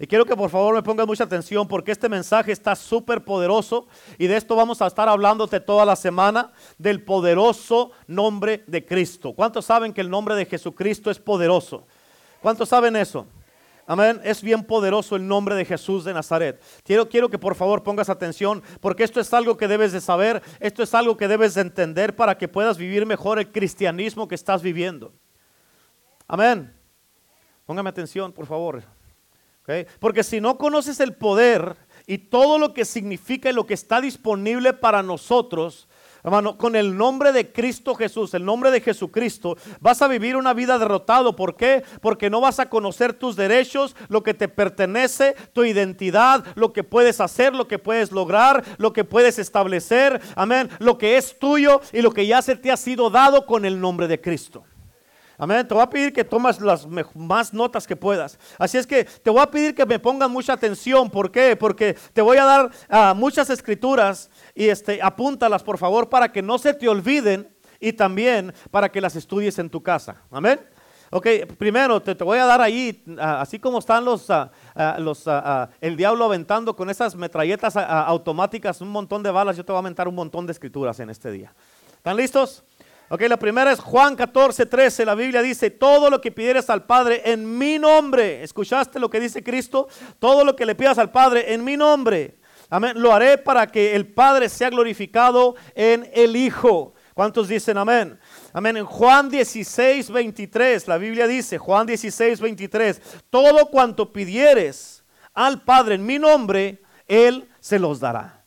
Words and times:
Y 0.00 0.06
quiero 0.06 0.24
que 0.24 0.36
por 0.36 0.48
favor 0.48 0.76
me 0.76 0.82
pongan 0.82 1.08
mucha 1.08 1.24
atención 1.24 1.66
porque 1.66 1.90
este 1.90 2.08
mensaje 2.08 2.52
está 2.52 2.76
súper 2.76 3.24
poderoso 3.24 3.88
y 4.16 4.28
de 4.28 4.36
esto 4.36 4.54
vamos 4.54 4.80
a 4.80 4.86
estar 4.86 5.08
hablándote 5.08 5.58
toda 5.58 5.84
la 5.84 5.96
semana 5.96 6.52
del 6.78 7.02
poderoso 7.02 7.90
nombre 8.06 8.62
de 8.68 8.84
Cristo. 8.84 9.32
¿Cuántos 9.32 9.64
saben 9.64 9.92
que 9.92 10.00
el 10.00 10.08
nombre 10.08 10.36
de 10.36 10.46
Jesucristo 10.46 11.10
es 11.10 11.18
poderoso? 11.18 11.84
¿Cuántos 12.40 12.68
saben 12.68 12.94
eso? 12.94 13.26
Amén. 13.88 14.20
Es 14.22 14.40
bien 14.40 14.62
poderoso 14.62 15.16
el 15.16 15.26
nombre 15.26 15.56
de 15.56 15.64
Jesús 15.64 16.04
de 16.04 16.14
Nazaret. 16.14 16.62
Quiero, 16.84 17.08
quiero 17.08 17.28
que 17.28 17.38
por 17.38 17.56
favor 17.56 17.82
pongas 17.82 18.08
atención 18.08 18.62
porque 18.80 19.02
esto 19.02 19.18
es 19.18 19.34
algo 19.34 19.56
que 19.56 19.66
debes 19.66 19.90
de 19.90 20.00
saber, 20.00 20.42
esto 20.60 20.84
es 20.84 20.94
algo 20.94 21.16
que 21.16 21.26
debes 21.26 21.54
de 21.54 21.62
entender 21.62 22.14
para 22.14 22.38
que 22.38 22.46
puedas 22.46 22.78
vivir 22.78 23.04
mejor 23.04 23.40
el 23.40 23.50
cristianismo 23.50 24.28
que 24.28 24.36
estás 24.36 24.62
viviendo. 24.62 25.12
Amén. 26.28 26.72
Póngame 27.66 27.90
atención, 27.90 28.32
por 28.32 28.46
favor. 28.46 28.97
Porque 30.00 30.22
si 30.22 30.40
no 30.40 30.56
conoces 30.56 31.00
el 31.00 31.14
poder 31.14 31.76
y 32.06 32.18
todo 32.18 32.58
lo 32.58 32.72
que 32.72 32.84
significa 32.84 33.50
y 33.50 33.52
lo 33.52 33.66
que 33.66 33.74
está 33.74 34.00
disponible 34.00 34.72
para 34.72 35.02
nosotros, 35.02 35.88
hermano, 36.24 36.56
con 36.56 36.74
el 36.74 36.96
nombre 36.96 37.32
de 37.32 37.52
Cristo 37.52 37.94
Jesús, 37.94 38.32
el 38.34 38.44
nombre 38.44 38.70
de 38.70 38.80
Jesucristo, 38.80 39.56
vas 39.80 40.00
a 40.00 40.08
vivir 40.08 40.36
una 40.36 40.54
vida 40.54 40.78
derrotado. 40.78 41.36
¿Por 41.36 41.56
qué? 41.56 41.84
Porque 42.00 42.30
no 42.30 42.40
vas 42.40 42.60
a 42.60 42.70
conocer 42.70 43.12
tus 43.12 43.36
derechos, 43.36 43.94
lo 44.08 44.22
que 44.22 44.34
te 44.34 44.48
pertenece, 44.48 45.36
tu 45.52 45.64
identidad, 45.64 46.44
lo 46.54 46.72
que 46.72 46.84
puedes 46.84 47.20
hacer, 47.20 47.54
lo 47.54 47.68
que 47.68 47.78
puedes 47.78 48.10
lograr, 48.10 48.64
lo 48.78 48.92
que 48.92 49.04
puedes 49.04 49.38
establecer, 49.38 50.20
amén, 50.34 50.70
lo 50.78 50.96
que 50.96 51.18
es 51.18 51.38
tuyo 51.38 51.80
y 51.92 52.00
lo 52.00 52.12
que 52.12 52.26
ya 52.26 52.40
se 52.40 52.56
te 52.56 52.70
ha 52.70 52.76
sido 52.76 53.10
dado 53.10 53.44
con 53.44 53.64
el 53.64 53.80
nombre 53.80 54.08
de 54.08 54.20
Cristo. 54.20 54.64
Amén. 55.40 55.66
Te 55.66 55.72
voy 55.72 55.84
a 55.84 55.88
pedir 55.88 56.12
que 56.12 56.24
tomas 56.24 56.60
las 56.60 56.84
más 57.14 57.54
notas 57.54 57.86
que 57.86 57.94
puedas. 57.94 58.36
Así 58.58 58.76
es 58.76 58.86
que 58.88 59.04
te 59.04 59.30
voy 59.30 59.40
a 59.40 59.48
pedir 59.48 59.72
que 59.72 59.86
me 59.86 60.00
pongan 60.00 60.32
mucha 60.32 60.52
atención. 60.52 61.08
¿Por 61.08 61.30
qué? 61.30 61.54
Porque 61.54 61.96
te 62.12 62.20
voy 62.20 62.38
a 62.38 62.44
dar 62.44 62.70
ah, 62.88 63.14
muchas 63.16 63.48
escrituras 63.48 64.30
y 64.52 64.68
este, 64.68 65.00
apúntalas 65.00 65.62
por 65.62 65.78
favor 65.78 66.08
para 66.08 66.32
que 66.32 66.42
no 66.42 66.58
se 66.58 66.74
te 66.74 66.88
olviden 66.88 67.48
y 67.78 67.92
también 67.92 68.52
para 68.72 68.88
que 68.88 69.00
las 69.00 69.14
estudies 69.14 69.60
en 69.60 69.70
tu 69.70 69.80
casa. 69.80 70.22
Amén. 70.32 70.58
Ok, 71.10 71.26
primero 71.56 72.02
te, 72.02 72.12
voy 72.22 72.38
a 72.38 72.44
dar 72.44 72.60
ahí, 72.60 73.04
ah, 73.18 73.40
así 73.40 73.60
como 73.60 73.78
están 73.78 74.04
los, 74.04 74.28
ah, 74.30 74.50
los 74.98 75.24
el 75.80 75.96
diablo 75.96 76.24
aventando 76.24 76.74
con 76.74 76.90
esas 76.90 77.14
metralletas 77.14 77.76
automáticas 77.76 78.80
un 78.80 78.90
montón 78.90 79.22
de 79.22 79.30
balas, 79.30 79.56
yo 79.56 79.64
te 79.64 79.70
voy 79.70 79.78
a 79.78 79.80
aventar 79.80 80.08
un 80.08 80.16
montón 80.16 80.46
de 80.46 80.52
escrituras 80.52 80.98
en 80.98 81.10
este 81.10 81.30
día. 81.30 81.54
¿Están 81.96 82.16
listos? 82.16 82.64
Ok, 83.10 83.22
la 83.22 83.38
primera 83.38 83.72
es 83.72 83.80
Juan 83.80 84.16
14, 84.16 84.66
13. 84.66 85.06
La 85.06 85.14
Biblia 85.14 85.40
dice, 85.40 85.70
todo 85.70 86.10
lo 86.10 86.20
que 86.20 86.30
pidieres 86.30 86.68
al 86.68 86.84
Padre 86.84 87.22
en 87.24 87.56
mi 87.56 87.78
nombre. 87.78 88.42
¿Escuchaste 88.42 88.98
lo 88.98 89.08
que 89.08 89.18
dice 89.18 89.42
Cristo? 89.42 89.88
Todo 90.18 90.44
lo 90.44 90.54
que 90.54 90.66
le 90.66 90.74
pidas 90.74 90.98
al 90.98 91.10
Padre 91.10 91.54
en 91.54 91.64
mi 91.64 91.76
nombre. 91.76 92.36
Lo 92.96 93.14
haré 93.14 93.38
para 93.38 93.66
que 93.66 93.96
el 93.96 94.06
Padre 94.12 94.50
sea 94.50 94.68
glorificado 94.68 95.56
en 95.74 96.10
el 96.12 96.36
Hijo. 96.36 96.92
¿Cuántos 97.14 97.48
dicen 97.48 97.78
amén? 97.78 98.18
Amén. 98.52 98.76
En 98.76 98.84
Juan 98.84 99.30
16, 99.30 100.10
23, 100.10 100.86
la 100.86 100.98
Biblia 100.98 101.26
dice, 101.26 101.56
Juan 101.56 101.86
16, 101.86 102.40
23, 102.40 103.00
todo 103.30 103.70
cuanto 103.70 104.12
pidieres 104.12 105.02
al 105.32 105.62
Padre 105.62 105.94
en 105.94 106.04
mi 106.04 106.18
nombre, 106.18 106.82
Él 107.06 107.48
se 107.58 107.78
los 107.78 108.00
dará. 108.00 108.37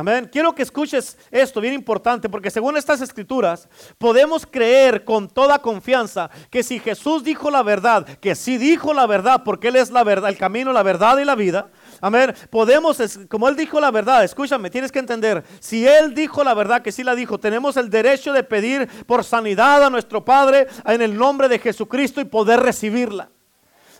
Amén. 0.00 0.30
Quiero 0.32 0.54
que 0.54 0.62
escuches 0.62 1.18
esto, 1.30 1.60
bien 1.60 1.74
importante, 1.74 2.30
porque 2.30 2.50
según 2.50 2.74
estas 2.78 3.02
escrituras 3.02 3.68
podemos 3.98 4.46
creer 4.46 5.04
con 5.04 5.28
toda 5.28 5.58
confianza 5.58 6.30
que 6.48 6.62
si 6.62 6.78
Jesús 6.78 7.22
dijo 7.22 7.50
la 7.50 7.62
verdad, 7.62 8.06
que 8.18 8.34
sí 8.34 8.56
dijo 8.56 8.94
la 8.94 9.06
verdad, 9.06 9.42
porque 9.44 9.68
Él 9.68 9.76
es 9.76 9.90
la 9.90 10.02
verdad, 10.02 10.30
el 10.30 10.38
camino, 10.38 10.72
la 10.72 10.82
verdad 10.82 11.18
y 11.18 11.26
la 11.26 11.34
vida. 11.34 11.68
Amén. 12.00 12.34
Podemos, 12.48 12.96
como 13.28 13.46
Él 13.46 13.56
dijo 13.56 13.78
la 13.78 13.90
verdad, 13.90 14.24
escúchame, 14.24 14.70
tienes 14.70 14.90
que 14.90 15.00
entender, 15.00 15.44
si 15.60 15.86
Él 15.86 16.14
dijo 16.14 16.42
la 16.42 16.54
verdad, 16.54 16.80
que 16.80 16.92
sí 16.92 17.04
la 17.04 17.14
dijo, 17.14 17.38
tenemos 17.38 17.76
el 17.76 17.90
derecho 17.90 18.32
de 18.32 18.42
pedir 18.42 18.88
por 19.04 19.22
sanidad 19.22 19.84
a 19.84 19.90
nuestro 19.90 20.24
Padre 20.24 20.66
en 20.86 21.02
el 21.02 21.14
nombre 21.14 21.46
de 21.46 21.58
Jesucristo 21.58 22.22
y 22.22 22.24
poder 22.24 22.60
recibirla. 22.60 23.28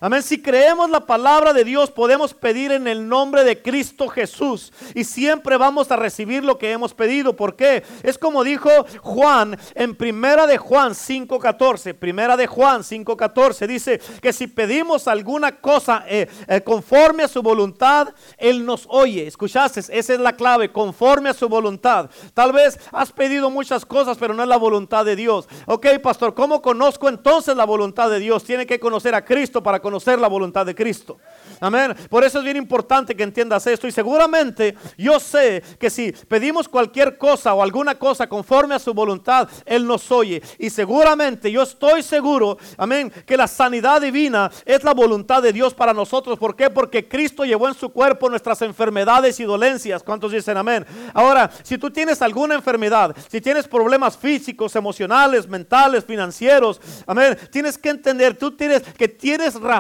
Amén. 0.03 0.23
Si 0.23 0.41
creemos 0.41 0.89
la 0.89 1.01
palabra 1.01 1.53
de 1.53 1.63
Dios, 1.63 1.91
podemos 1.91 2.33
pedir 2.33 2.73
en 2.73 2.89
el 2.89 3.07
nombre 3.07 3.45
de 3.45 3.61
Cristo 3.61 4.09
Jesús. 4.09 4.73
Y 4.95 5.05
siempre 5.05 5.59
vamos 5.59 5.91
a 5.91 5.97
recibir 5.97 6.43
lo 6.43 6.57
que 6.57 6.73
hemos 6.73 6.95
pedido. 6.95 7.37
¿Por 7.37 7.55
qué? 7.55 7.85
Es 8.03 8.17
como 8.17 8.43
dijo 8.43 8.71
Juan 9.03 9.59
en 9.75 9.95
primera 9.95 10.47
de 10.47 10.57
Juan 10.57 10.93
5.14. 10.93 11.93
Primera 11.93 12.39
de 12.39 12.47
Juan 12.47 12.81
5.14. 12.81 13.67
Dice 13.67 14.01
que 14.23 14.33
si 14.33 14.47
pedimos 14.47 15.07
alguna 15.07 15.61
cosa 15.61 16.05
eh, 16.09 16.27
eh, 16.49 16.63
conforme 16.63 17.25
a 17.25 17.29
su 17.29 17.43
voluntad, 17.43 18.09
Él 18.39 18.65
nos 18.65 18.87
oye. 18.89 19.27
¿Escuchaste? 19.27 19.81
Esa 19.81 20.15
es 20.15 20.19
la 20.19 20.33
clave. 20.33 20.73
Conforme 20.73 21.29
a 21.29 21.35
su 21.35 21.47
voluntad. 21.47 22.09
Tal 22.33 22.55
vez 22.55 22.81
has 22.91 23.13
pedido 23.13 23.51
muchas 23.51 23.85
cosas, 23.85 24.17
pero 24.17 24.33
no 24.33 24.45
es 24.45 24.49
la 24.49 24.57
voluntad 24.57 25.05
de 25.05 25.15
Dios. 25.15 25.47
Ok, 25.67 25.89
pastor, 26.03 26.33
¿cómo 26.33 26.63
conozco 26.63 27.11
entonces 27.11 27.55
la 27.55 27.67
voluntad 27.67 28.09
de 28.09 28.19
Dios? 28.19 28.45
Tiene 28.45 28.65
que 28.65 28.81
conocer 28.81 29.15
a 29.15 29.27
Cristo 29.27 29.63
para 29.63 29.79
conocer 29.79 29.90
conocer 29.91 30.21
la 30.21 30.29
voluntad 30.29 30.65
de 30.65 30.73
Cristo. 30.73 31.19
Amén. 31.59 31.97
Por 32.09 32.23
eso 32.23 32.39
es 32.39 32.45
bien 32.45 32.57
importante 32.57 33.17
que 33.17 33.25
entiendas 33.25 33.67
esto. 33.67 33.89
Y 33.89 33.93
seguramente 33.93 34.77
yo 34.97 35.19
sé 35.19 35.65
que 35.81 35.91
si 35.91 36.13
pedimos 36.13 36.69
cualquier 36.69 37.19
cosa 37.19 37.53
o 37.55 37.63
alguna 37.63 37.97
cosa 37.97 38.29
conforme 38.29 38.77
a 38.77 38.79
su 38.79 38.95
voluntad, 38.95 39.49
Él 39.67 39.85
nos 39.85 40.13
oye. 40.13 40.41
Y 40.61 40.71
seguramente 40.71 41.51
yo 41.51 41.63
estoy 41.63 42.05
seguro, 42.05 42.57
amén, 42.79 43.13
que 43.27 43.37
la 43.37 43.49
sanidad 43.49 44.01
divina 44.01 44.49
es 44.65 44.85
la 44.85 44.95
voluntad 44.95 45.43
de 45.43 45.53
Dios 45.53 45.75
para 45.75 45.93
nosotros. 45.93 46.39
¿Por 46.39 46.55
qué? 46.55 46.71
Porque 46.71 47.09
Cristo 47.09 47.45
llevó 47.45 47.67
en 47.67 47.75
su 47.75 47.89
cuerpo 47.89 48.31
nuestras 48.31 48.63
enfermedades 48.63 49.41
y 49.41 49.45
dolencias. 49.45 50.05
¿Cuántos 50.05 50.31
dicen 50.31 50.57
amén? 50.57 50.87
Ahora, 51.13 51.51
si 51.65 51.79
tú 51.79 51.91
tienes 51.91 52.23
alguna 52.23 52.55
enfermedad, 52.55 53.15
si 53.29 53.41
tienes 53.41 53.67
problemas 53.67 54.17
físicos, 54.17 54.77
emocionales, 54.77 55.49
mentales, 55.49 56.05
financieros, 56.05 56.81
amén, 57.09 57.37
tienes 57.51 57.77
que 57.77 57.89
entender, 57.89 58.39
tú 58.39 58.53
tienes 58.53 58.83
que 58.83 59.09
tienes 59.09 59.55
razón 59.55 59.80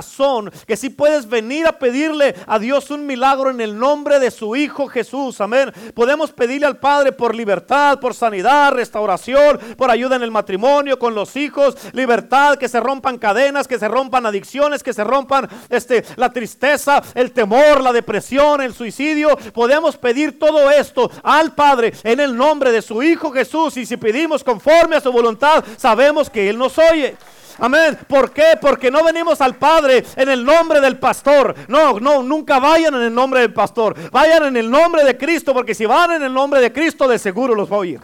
que 0.66 0.76
si 0.76 0.90
puedes 0.90 1.28
venir 1.28 1.66
a 1.66 1.78
pedirle 1.78 2.34
a 2.46 2.58
Dios 2.58 2.90
un 2.90 3.06
milagro 3.06 3.50
en 3.50 3.60
el 3.60 3.78
nombre 3.78 4.18
de 4.18 4.30
su 4.30 4.56
Hijo 4.56 4.88
Jesús. 4.88 5.40
Amén. 5.40 5.72
Podemos 5.94 6.32
pedirle 6.32 6.66
al 6.66 6.78
Padre 6.78 7.12
por 7.12 7.34
libertad, 7.34 7.98
por 8.00 8.14
sanidad, 8.14 8.72
restauración, 8.72 9.58
por 9.76 9.90
ayuda 9.90 10.16
en 10.16 10.22
el 10.22 10.30
matrimonio, 10.30 10.98
con 10.98 11.14
los 11.14 11.36
hijos, 11.36 11.76
libertad, 11.92 12.56
que 12.56 12.68
se 12.68 12.80
rompan 12.80 13.18
cadenas, 13.18 13.68
que 13.68 13.78
se 13.78 13.88
rompan 13.88 14.26
adicciones, 14.26 14.82
que 14.82 14.92
se 14.92 15.04
rompan 15.04 15.48
este, 15.68 16.04
la 16.16 16.32
tristeza, 16.32 17.02
el 17.14 17.32
temor, 17.32 17.80
la 17.80 17.92
depresión, 17.92 18.60
el 18.60 18.74
suicidio. 18.74 19.36
Podemos 19.52 19.96
pedir 19.96 20.38
todo 20.38 20.70
esto 20.70 21.10
al 21.22 21.54
Padre 21.54 21.92
en 22.04 22.20
el 22.20 22.36
nombre 22.36 22.72
de 22.72 22.82
su 22.82 23.02
Hijo 23.02 23.32
Jesús. 23.32 23.76
Y 23.76 23.86
si 23.86 23.96
pedimos 23.96 24.44
conforme 24.44 24.96
a 24.96 25.00
su 25.00 25.12
voluntad, 25.12 25.64
sabemos 25.76 26.28
que 26.30 26.48
Él 26.48 26.58
nos 26.58 26.78
oye. 26.78 27.16
Amén. 27.58 27.98
¿Por 28.08 28.32
qué? 28.32 28.58
Porque 28.60 28.90
no 28.90 29.04
venimos 29.04 29.40
al 29.40 29.56
Padre 29.56 30.04
en 30.16 30.28
el 30.28 30.44
nombre 30.44 30.80
del 30.80 30.98
pastor. 30.98 31.54
No, 31.68 31.98
no, 32.00 32.22
nunca 32.22 32.58
vayan 32.58 32.94
en 32.94 33.02
el 33.02 33.14
nombre 33.14 33.40
del 33.40 33.52
pastor. 33.52 34.10
Vayan 34.10 34.44
en 34.44 34.56
el 34.56 34.70
nombre 34.70 35.04
de 35.04 35.16
Cristo, 35.16 35.52
porque 35.52 35.74
si 35.74 35.86
van 35.86 36.12
en 36.12 36.22
el 36.22 36.32
nombre 36.32 36.60
de 36.60 36.72
Cristo, 36.72 37.08
de 37.08 37.18
seguro 37.18 37.54
los 37.54 37.70
va 37.70 37.76
a 37.76 37.80
oír. 37.80 38.00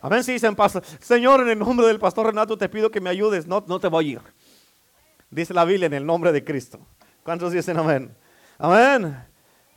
Amén. 0.00 0.22
Si 0.22 0.32
dicen, 0.32 0.56
Señor, 1.00 1.40
en 1.40 1.48
el 1.48 1.58
nombre 1.58 1.86
del 1.86 1.98
pastor 1.98 2.26
Renato, 2.26 2.58
te 2.58 2.68
pido 2.68 2.90
que 2.90 3.00
me 3.00 3.10
ayudes. 3.10 3.46
No, 3.46 3.64
no 3.66 3.80
te 3.80 3.88
voy 3.88 4.04
a 4.04 4.18
oír. 4.18 4.34
Dice 5.30 5.54
la 5.54 5.64
Biblia 5.64 5.86
en 5.86 5.94
el 5.94 6.06
nombre 6.06 6.30
de 6.30 6.44
Cristo. 6.44 6.78
¿Cuántos 7.22 7.52
dicen 7.52 7.78
amén? 7.78 8.14
Amén. 8.58 9.16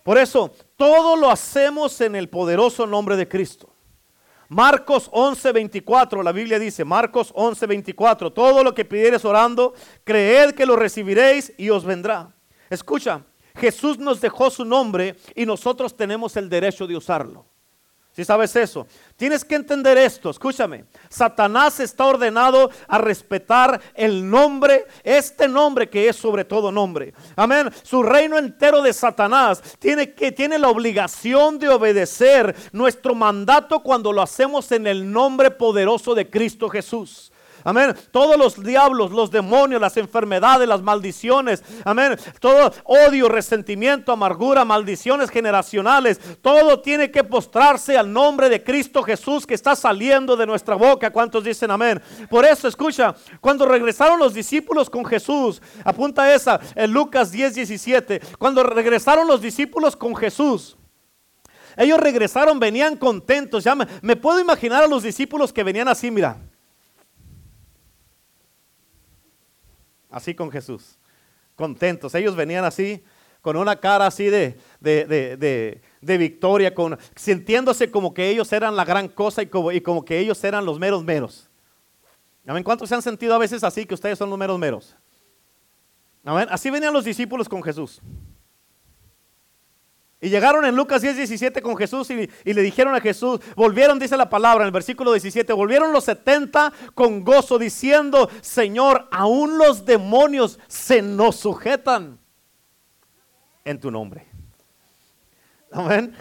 Por 0.03 0.17
eso, 0.17 0.53
todo 0.75 1.15
lo 1.15 1.29
hacemos 1.29 1.99
en 2.01 2.15
el 2.15 2.29
poderoso 2.29 2.85
nombre 2.85 3.15
de 3.15 3.27
Cristo. 3.27 3.69
Marcos 4.49 5.09
11:24, 5.11 6.23
la 6.23 6.31
Biblia 6.31 6.57
dice, 6.59 6.85
Marcos 6.85 7.33
11:24, 7.35 8.31
todo 8.31 8.63
lo 8.63 8.73
que 8.73 8.85
pidieres 8.85 9.25
orando, 9.25 9.73
creed 10.03 10.55
que 10.55 10.65
lo 10.65 10.75
recibiréis 10.75 11.53
y 11.57 11.69
os 11.69 11.83
vendrá. 11.83 12.33
Escucha, 12.69 13.25
Jesús 13.55 13.97
nos 13.97 14.21
dejó 14.21 14.49
su 14.49 14.63
nombre 14.63 15.15
y 15.35 15.45
nosotros 15.45 15.97
tenemos 15.97 16.37
el 16.37 16.49
derecho 16.49 16.87
de 16.87 16.95
usarlo. 16.95 17.45
Si 18.17 18.25
sabes 18.25 18.55
eso, 18.55 18.87
tienes 19.15 19.45
que 19.45 19.53
entender 19.53 19.95
esto. 19.95 20.31
Escúchame, 20.31 20.85
Satanás 21.07 21.79
está 21.79 22.03
ordenado 22.05 22.71
a 22.87 22.97
respetar 22.97 23.79
el 23.93 24.27
nombre, 24.27 24.87
este 25.03 25.47
nombre 25.47 25.87
que 25.87 26.09
es 26.09 26.15
sobre 26.15 26.43
todo 26.43 26.71
nombre. 26.71 27.13
Amén. 27.35 27.69
Su 27.83 28.01
reino 28.01 28.39
entero 28.39 28.81
de 28.81 28.91
Satanás 28.91 29.61
tiene 29.77 30.15
que 30.15 30.31
tiene 30.31 30.57
la 30.57 30.69
obligación 30.69 31.59
de 31.59 31.69
obedecer 31.69 32.55
nuestro 32.71 33.13
mandato 33.13 33.81
cuando 33.81 34.11
lo 34.11 34.23
hacemos 34.23 34.71
en 34.71 34.87
el 34.87 35.11
nombre 35.11 35.51
poderoso 35.51 36.15
de 36.15 36.27
Cristo 36.27 36.69
Jesús. 36.69 37.31
Amén. 37.67 37.93
Todos 38.11 38.37
los 38.37 38.63
diablos, 38.63 39.11
los 39.11 39.29
demonios, 39.29 39.81
las 39.81 39.97
enfermedades, 39.97 40.65
las 40.69 40.81
maldiciones. 40.81 41.61
Amén. 41.83 42.17
Todo 42.39 42.71
odio, 42.85 43.27
resentimiento, 43.27 44.13
amargura, 44.13 44.63
maldiciones 44.63 45.29
generacionales. 45.29 46.17
Todo 46.41 46.79
tiene 46.79 47.11
que 47.11 47.25
postrarse 47.25 47.97
al 47.97 48.13
nombre 48.13 48.47
de 48.47 48.63
Cristo 48.63 49.03
Jesús 49.03 49.45
que 49.45 49.53
está 49.53 49.75
saliendo 49.75 50.37
de 50.37 50.45
nuestra 50.45 50.75
boca. 50.75 51.11
¿Cuántos 51.11 51.43
dicen 51.43 51.69
amén? 51.69 52.01
Por 52.29 52.45
eso, 52.45 52.69
escucha, 52.69 53.13
cuando 53.41 53.65
regresaron 53.65 54.17
los 54.17 54.33
discípulos 54.33 54.89
con 54.89 55.03
Jesús, 55.03 55.61
apunta 55.83 56.33
esa 56.33 56.61
en 56.73 56.93
Lucas 56.93 57.33
10, 57.33 57.55
17. 57.55 58.21
Cuando 58.39 58.63
regresaron 58.63 59.27
los 59.27 59.41
discípulos 59.41 59.97
con 59.97 60.15
Jesús. 60.15 60.77
Ellos 61.75 61.99
regresaron, 61.99 62.61
venían 62.61 62.95
contentos. 62.95 63.65
Ya 63.65 63.75
me, 63.75 64.15
puedo 64.15 64.39
imaginar 64.39 64.85
a 64.85 64.87
los 64.87 65.03
discípulos 65.03 65.51
que 65.51 65.65
venían 65.65 65.89
así, 65.89 66.09
mira. 66.09 66.37
Así 70.09 70.33
con 70.33 70.51
Jesús. 70.51 70.97
Contentos. 71.55 72.13
Ellos 72.15 72.35
venían 72.35 72.65
así, 72.65 73.03
con 73.41 73.55
una 73.55 73.75
cara 73.77 74.07
así 74.07 74.25
de, 74.25 74.59
de, 74.79 76.17
victoria, 76.17 76.73
con, 76.73 76.97
sintiéndose 77.15 77.89
como 77.91 78.13
que 78.13 78.29
ellos 78.29 78.51
eran 78.51 78.75
la 78.75 78.85
gran 78.85 79.07
cosa 79.07 79.41
y 79.41 79.47
como, 79.47 79.71
y 79.71 79.81
como 79.81 80.03
que 80.03 80.19
ellos 80.19 80.43
eran 80.43 80.65
los 80.65 80.79
meros 80.79 81.03
meros. 81.03 81.49
¿Amén? 82.45 82.63
¿Cuántos 82.63 82.89
se 82.89 82.95
han 82.95 83.01
sentido 83.01 83.35
a 83.35 83.37
veces 83.37 83.63
así 83.63 83.85
que 83.85 83.93
ustedes 83.93 84.17
son 84.17 84.29
los 84.29 84.39
meros 84.39 84.57
meros? 84.57 84.95
¿Amén? 86.23 86.47
Así 86.49 86.69
venían 86.69 86.93
los 86.93 87.05
discípulos 87.05 87.47
con 87.49 87.61
Jesús. 87.63 88.01
Y 90.19 90.29
llegaron 90.29 90.65
en 90.65 90.75
Lucas 90.75 91.03
10, 91.03 91.15
17 91.17 91.61
con 91.61 91.77
Jesús 91.77 92.09
y, 92.09 92.27
le 92.43 92.61
dijeron 92.61 92.95
a 92.95 93.01
Jesús, 93.01 93.39
volvieron, 93.55 93.99
dice 93.99 94.17
la 94.17 94.29
palabra 94.29 94.63
en 94.63 94.67
el 94.67 94.71
versículo 94.71 95.11
17, 95.11 95.53
volvieron 95.53 95.93
los 95.93 96.05
70 96.05 96.73
con 96.95 97.23
gozo 97.23 97.59
diciendo, 97.59 98.27
Señor, 98.41 99.07
aún 99.11 99.59
los 99.59 99.85
demonios 99.85 100.59
se 100.67 101.03
nos 101.03 101.35
sujetan 101.35 102.17
en 103.63 103.79
tu 103.79 103.91
nombre. 103.91 104.25
Amén. 105.71 106.15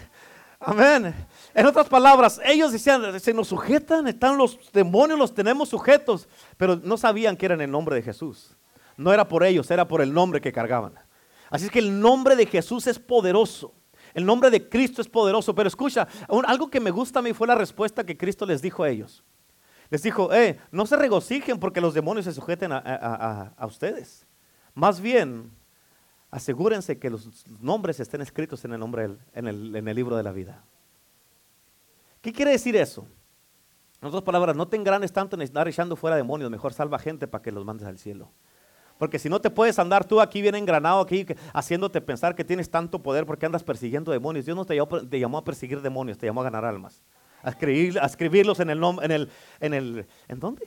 Amén. 0.61 1.15
En 1.55 1.65
otras 1.65 1.89
palabras, 1.89 2.39
ellos 2.45 2.73
decían, 2.73 3.19
se 3.19 3.33
nos 3.33 3.49
sujetan, 3.49 4.09
están 4.09 4.37
los 4.37 4.59
demonios, 4.73 5.19
los 5.19 5.35
tenemos 5.35 5.71
sujetos, 5.71 6.29
pero 6.59 6.77
no 6.77 6.99
sabían 6.99 7.37
que 7.37 7.47
era 7.47 7.55
en 7.55 7.63
el 7.63 7.71
nombre 7.71 7.95
de 7.97 8.03
Jesús. 8.03 8.57
No 8.99 9.13
era 9.13 9.27
por 9.27 9.43
ellos, 9.43 9.71
era 9.71 9.89
por 9.89 10.03
el 10.03 10.13
nombre 10.13 10.41
que 10.43 10.53
cargaban. 10.53 10.95
Así 11.49 11.67
es 11.67 11.71
que 11.71 11.79
el 11.79 11.99
nombre 11.99 12.37
de 12.37 12.47
Jesús 12.47 12.87
es 12.87 12.99
poderoso. 12.99 13.73
El 14.17 14.25
nombre 14.25 14.51
de 14.51 14.67
Cristo 14.67 15.03
es 15.03 15.09
poderoso. 15.11 15.55
Pero 15.55 15.69
escucha, 15.69 16.09
algo 16.47 16.71
que 16.71 16.81
me 16.81 16.91
gusta 16.91 17.19
a 17.19 17.23
mí 17.23 17.35
fue 17.35 17.47
la 17.47 17.55
respuesta 17.55 18.03
que 18.03 18.17
Cristo 18.17 18.47
les 18.47 18.63
dijo 18.63 18.83
a 18.83 18.89
ellos. 18.89 19.23
Les 19.91 20.03
dijo, 20.03 20.33
eh, 20.33 20.59
no 20.73 20.87
se 20.87 20.97
regocijen 20.97 21.61
porque 21.61 21.83
los 21.83 21.93
demonios 21.93 22.25
se 22.25 22.33
sujeten 22.33 22.71
a, 22.73 23.55
ustedes. 23.67 24.27
Más 24.73 25.03
bien, 25.03 25.51
asegúrense 26.31 26.99
que 26.99 27.11
los 27.11 27.45
nombres 27.61 28.01
estén 28.01 28.23
escritos 28.23 28.65
en 28.65 28.73
el, 28.73 28.81
nombre, 28.81 29.19
en 29.35 29.49
el, 29.49 29.77
en 29.77 29.87
el 29.87 29.95
libro 29.95 30.17
de 30.17 30.23
la 30.23 30.33
vida. 30.33 30.65
¿Qué 32.23 32.33
quiere 32.33 32.53
decir 32.53 32.75
eso? 32.75 33.07
En 34.01 34.09
otras 34.09 34.23
palabras, 34.23 34.57
no 34.57 34.67
te 34.67 34.77
engranes 34.77 35.13
tanto 35.13 35.37
en 35.37 35.43
estar 35.43 35.69
echando 35.69 35.95
fuera 35.95 36.17
demonios, 36.17 36.51
mejor 36.51 36.73
salva 36.73 36.99
gente 36.99 37.29
para 37.29 37.43
que 37.43 37.53
los 37.53 37.67
mandes 37.67 37.87
al 37.87 37.99
cielo. 37.99 38.31
Porque 38.99 39.19
si 39.19 39.29
no 39.29 39.41
te 39.41 39.51
puedes 39.51 39.79
andar 39.79 40.05
tú 40.05 40.21
aquí 40.21 40.41
bien 40.41 40.55
engranado, 40.55 41.01
aquí 41.01 41.27
haciéndote 41.53 42.01
pensar 42.01 42.35
que 42.35 42.45
tienes 42.45 42.71
tanto 42.71 43.03
poder 43.03 43.27
porque 43.27 43.47
andas 43.47 43.63
persiguiendo 43.63 44.11
demonios. 44.11 44.47
Dios 44.47 44.57
no 44.57 44.65
te 44.65 44.75
llamó, 44.75 45.39
a 45.39 45.45
perseguir 45.45 45.83
demonios, 45.83 46.17
te 46.17 46.27
llamó 46.27 46.41
a 46.41 46.45
ganar 46.45 46.65
almas. 46.65 47.03
A, 47.43 47.51
escribir, 47.51 47.99
a 47.99 48.07
escribirlos 48.07 48.61
en 48.61 48.71
el 48.71 48.81
nombre, 48.81 49.05
en 49.05 49.13
el, 49.13 49.31
en 49.61 49.75
el, 49.75 50.07
¿en 50.29 50.41
dónde? 50.41 50.67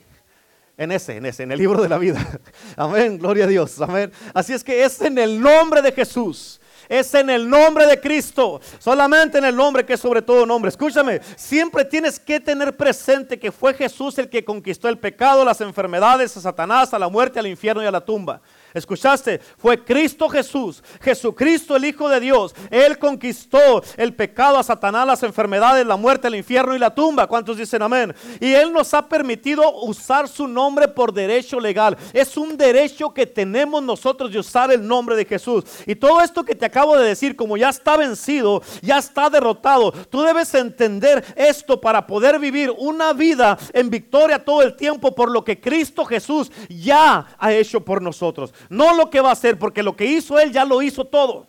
En 0.76 0.92
ese, 0.92 1.16
en 1.16 1.26
ese, 1.26 1.42
en 1.42 1.52
el 1.52 1.58
libro 1.58 1.82
de 1.82 1.88
la 1.88 1.98
vida. 1.98 2.24
Amén, 2.76 3.18
gloria 3.18 3.44
a 3.44 3.48
Dios, 3.48 3.80
amén. 3.80 4.10
Así 4.32 4.54
es 4.54 4.64
que 4.64 4.82
es 4.82 5.00
en 5.02 5.18
el 5.18 5.40
nombre 5.40 5.82
de 5.82 5.92
Jesús 5.92 6.59
es 6.90 7.14
en 7.14 7.30
el 7.30 7.48
nombre 7.48 7.86
de 7.86 8.00
Cristo, 8.00 8.60
solamente 8.80 9.38
en 9.38 9.44
el 9.44 9.54
nombre 9.54 9.86
que 9.86 9.92
es 9.92 10.00
sobre 10.00 10.22
todo 10.22 10.44
nombre. 10.44 10.68
Escúchame, 10.68 11.20
siempre 11.36 11.84
tienes 11.84 12.18
que 12.18 12.40
tener 12.40 12.76
presente 12.76 13.38
que 13.38 13.52
fue 13.52 13.72
Jesús 13.74 14.18
el 14.18 14.28
que 14.28 14.44
conquistó 14.44 14.88
el 14.88 14.98
pecado, 14.98 15.44
las 15.44 15.60
enfermedades, 15.60 16.36
a 16.36 16.40
Satanás, 16.40 16.92
a 16.92 16.98
la 16.98 17.08
muerte, 17.08 17.38
al 17.38 17.46
infierno 17.46 17.80
y 17.82 17.86
a 17.86 17.92
la 17.92 18.00
tumba. 18.00 18.40
¿Escuchaste? 18.74 19.40
Fue 19.58 19.82
Cristo 19.84 20.28
Jesús, 20.28 20.82
Jesucristo 21.00 21.76
el 21.76 21.84
Hijo 21.84 22.08
de 22.08 22.20
Dios. 22.20 22.54
Él 22.70 22.98
conquistó 22.98 23.82
el 23.96 24.14
pecado 24.14 24.58
a 24.58 24.62
Satanás, 24.62 25.06
las 25.06 25.22
enfermedades, 25.22 25.86
la 25.86 25.96
muerte, 25.96 26.28
el 26.28 26.36
infierno 26.36 26.74
y 26.74 26.78
la 26.78 26.94
tumba. 26.94 27.26
¿Cuántos 27.26 27.56
dicen 27.56 27.82
amén? 27.82 28.14
Y 28.40 28.52
Él 28.52 28.72
nos 28.72 28.94
ha 28.94 29.08
permitido 29.08 29.82
usar 29.82 30.28
su 30.28 30.46
nombre 30.46 30.88
por 30.88 31.12
derecho 31.12 31.58
legal. 31.58 31.96
Es 32.12 32.36
un 32.36 32.56
derecho 32.56 33.12
que 33.12 33.26
tenemos 33.26 33.82
nosotros 33.82 34.32
de 34.32 34.38
usar 34.38 34.70
el 34.72 34.86
nombre 34.86 35.16
de 35.16 35.24
Jesús. 35.24 35.64
Y 35.86 35.94
todo 35.94 36.20
esto 36.20 36.44
que 36.44 36.54
te 36.54 36.66
acabo 36.66 36.96
de 36.96 37.08
decir, 37.08 37.36
como 37.36 37.56
ya 37.56 37.68
está 37.68 37.96
vencido, 37.96 38.62
ya 38.82 38.98
está 38.98 39.30
derrotado, 39.30 39.92
tú 39.92 40.22
debes 40.22 40.54
entender 40.54 41.24
esto 41.36 41.80
para 41.80 42.06
poder 42.06 42.38
vivir 42.38 42.72
una 42.78 43.12
vida 43.12 43.58
en 43.72 43.90
victoria 43.90 44.44
todo 44.44 44.62
el 44.62 44.76
tiempo 44.76 45.14
por 45.14 45.30
lo 45.30 45.44
que 45.44 45.60
Cristo 45.60 46.04
Jesús 46.04 46.50
ya 46.68 47.26
ha 47.38 47.52
hecho 47.52 47.84
por 47.84 48.02
nosotros. 48.02 48.52
No 48.68 48.94
lo 48.94 49.10
que 49.10 49.20
va 49.20 49.30
a 49.30 49.32
hacer, 49.32 49.58
porque 49.58 49.82
lo 49.82 49.96
que 49.96 50.06
hizo 50.06 50.38
Él 50.38 50.52
ya 50.52 50.64
lo 50.64 50.82
hizo 50.82 51.04
todo. 51.04 51.46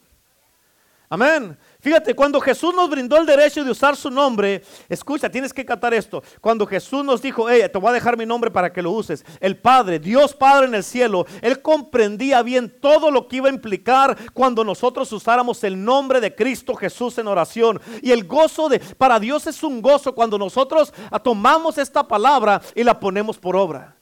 Amén. 1.14 1.58
Fíjate, 1.82 2.14
cuando 2.14 2.40
Jesús 2.40 2.74
nos 2.74 2.90
brindó 2.90 3.18
el 3.18 3.26
derecho 3.26 3.66
de 3.66 3.72
usar 3.72 3.98
su 3.98 4.10
nombre, 4.10 4.64
escucha, 4.88 5.30
tienes 5.30 5.52
que 5.52 5.66
cantar 5.66 5.94
esto. 5.94 6.24
Cuando 6.40 6.66
Jesús 6.66 7.04
nos 7.04 7.22
dijo, 7.22 7.50
hey, 7.50 7.64
te 7.70 7.78
voy 7.80 7.90
a 7.90 7.94
dejar 7.94 8.16
mi 8.16 8.26
nombre 8.26 8.50
para 8.50 8.72
que 8.72 8.82
lo 8.82 8.92
uses. 8.92 9.26
El 9.42 9.58
Padre, 9.58 10.00
Dios 10.00 10.34
Padre 10.34 10.68
en 10.68 10.76
el 10.76 10.86
cielo, 10.86 11.26
Él 11.42 11.62
comprendía 11.62 12.42
bien 12.44 12.74
todo 12.80 13.12
lo 13.12 13.28
que 13.28 13.36
iba 13.36 13.50
a 13.50 13.54
implicar 13.54 14.16
cuando 14.32 14.64
nosotros 14.64 15.12
usáramos 15.12 15.62
el 15.66 15.84
nombre 15.84 16.22
de 16.22 16.34
Cristo 16.34 16.76
Jesús 16.76 17.18
en 17.18 17.28
oración. 17.28 17.82
Y 18.02 18.12
el 18.12 18.26
gozo 18.26 18.70
de, 18.70 18.80
para 18.80 19.20
Dios 19.20 19.48
es 19.48 19.64
un 19.64 19.82
gozo 19.82 20.16
cuando 20.16 20.38
nosotros 20.38 20.94
tomamos 21.26 21.78
esta 21.78 22.08
palabra 22.08 22.62
y 22.74 22.86
la 22.86 22.98
ponemos 22.98 23.38
por 23.38 23.58
obra. 23.58 23.98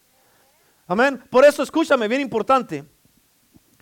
Amén. 0.86 1.24
Por 1.32 1.44
eso 1.44 1.64
escúchame, 1.64 2.08
bien 2.08 2.22
importante. 2.22 2.86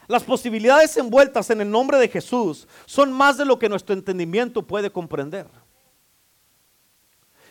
Las 0.08 0.24
posibilidades 0.24 0.96
envueltas 0.98 1.50
en 1.50 1.62
el 1.62 1.70
nombre 1.70 1.98
de 1.98 2.08
Jesús 2.08 2.68
son 2.86 3.12
más 3.12 3.38
de 3.38 3.46
lo 3.46 3.60
que 3.60 3.68
nuestro 3.68 3.94
entendimiento 3.94 4.62
puede 4.62 4.90
comprender. 4.90 5.48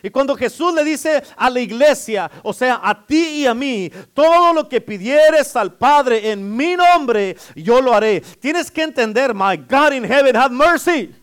Y 0.01 0.09
cuando 0.09 0.35
Jesús 0.35 0.73
le 0.73 0.83
dice 0.83 1.23
a 1.35 1.49
la 1.49 1.59
iglesia, 1.59 2.29
o 2.43 2.53
sea, 2.53 2.79
a 2.83 3.05
ti 3.05 3.41
y 3.41 3.45
a 3.45 3.53
mí, 3.53 3.91
todo 4.13 4.53
lo 4.53 4.69
que 4.69 4.79
pidieres 4.79 5.55
al 5.55 5.73
Padre 5.73 6.31
en 6.31 6.55
mi 6.55 6.75
nombre, 6.75 7.35
yo 7.55 7.81
lo 7.81 7.93
haré. 7.93 8.21
Tienes 8.39 8.69
que 8.69 8.83
entender, 8.83 9.33
my 9.33 9.57
God 9.57 9.93
in 9.93 10.03
heaven, 10.03 10.35
have 10.35 10.53
mercy. 10.53 11.13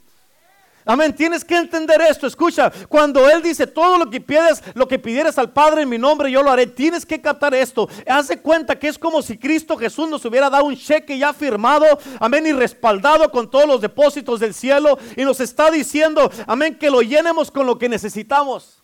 Amén. 0.84 1.14
Tienes 1.14 1.44
que 1.44 1.56
entender 1.56 2.00
esto. 2.02 2.26
Escucha, 2.26 2.70
cuando 2.88 3.28
Él 3.28 3.42
dice 3.42 3.66
todo 3.66 3.98
lo 3.98 4.10
que 4.10 4.20
pides, 4.20 4.62
lo 4.74 4.86
que 4.86 4.98
pidieres 4.98 5.38
al 5.38 5.52
Padre 5.52 5.82
en 5.82 5.88
mi 5.88 5.98
nombre, 5.98 6.30
yo 6.30 6.42
lo 6.42 6.50
haré. 6.50 6.66
Tienes 6.66 7.06
que 7.06 7.20
captar 7.20 7.54
esto. 7.54 7.88
Hace 8.06 8.40
cuenta 8.40 8.78
que 8.78 8.88
es 8.88 8.98
como 8.98 9.22
si 9.22 9.38
Cristo 9.38 9.76
Jesús 9.76 10.08
nos 10.08 10.24
hubiera 10.24 10.50
dado 10.50 10.64
un 10.64 10.76
cheque 10.76 11.18
ya 11.18 11.32
firmado, 11.32 11.86
amén, 12.20 12.46
y 12.46 12.52
respaldado 12.52 13.30
con 13.30 13.50
todos 13.50 13.66
los 13.66 13.80
depósitos 13.80 14.40
del 14.40 14.54
cielo. 14.54 14.98
Y 15.16 15.24
nos 15.24 15.40
está 15.40 15.70
diciendo, 15.70 16.30
amén, 16.46 16.76
que 16.76 16.90
lo 16.90 17.00
llenemos 17.00 17.50
con 17.50 17.66
lo 17.66 17.78
que 17.78 17.88
necesitamos. 17.88 18.83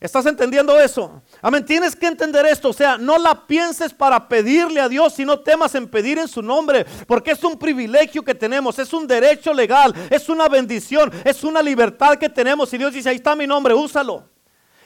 ¿Estás 0.00 0.24
entendiendo 0.24 0.80
eso? 0.80 1.22
Amén. 1.42 1.62
Tienes 1.62 1.94
que 1.94 2.06
entender 2.06 2.46
esto. 2.46 2.70
O 2.70 2.72
sea, 2.72 2.96
no 2.96 3.18
la 3.18 3.46
pienses 3.46 3.92
para 3.92 4.28
pedirle 4.28 4.80
a 4.80 4.88
Dios, 4.88 5.12
sino 5.12 5.40
temas 5.40 5.74
en 5.74 5.86
pedir 5.86 6.18
en 6.18 6.26
su 6.26 6.40
nombre. 6.40 6.86
Porque 7.06 7.32
es 7.32 7.44
un 7.44 7.58
privilegio 7.58 8.22
que 8.22 8.34
tenemos, 8.34 8.78
es 8.78 8.94
un 8.94 9.06
derecho 9.06 9.52
legal, 9.52 9.94
es 10.08 10.30
una 10.30 10.48
bendición, 10.48 11.12
es 11.22 11.44
una 11.44 11.62
libertad 11.62 12.16
que 12.16 12.30
tenemos. 12.30 12.72
Y 12.72 12.78
Dios 12.78 12.94
dice, 12.94 13.10
ahí 13.10 13.16
está 13.16 13.36
mi 13.36 13.46
nombre, 13.46 13.74
úsalo. 13.74 14.26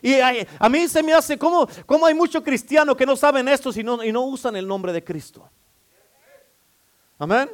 Y 0.03 0.17
a 0.19 0.69
mí 0.69 0.89
se 0.89 1.03
me 1.03 1.15
hace, 1.15 1.39
¿cómo, 1.39 1.69
cómo 1.87 2.07
hay 2.07 2.13
muchos 2.13 2.43
cristianos 2.43 2.97
que 2.97 3.07
no 3.07 3.15
saben 3.15 3.49
esto 3.49 3.71
y 3.75 3.85
no, 3.85 4.03
y 4.03 4.11
no 4.11 4.23
usan 4.23 4.57
el 4.57 4.67
nombre 4.67 4.93
de 4.93 5.03
Cristo? 5.05 5.49
Amén. 7.21 7.49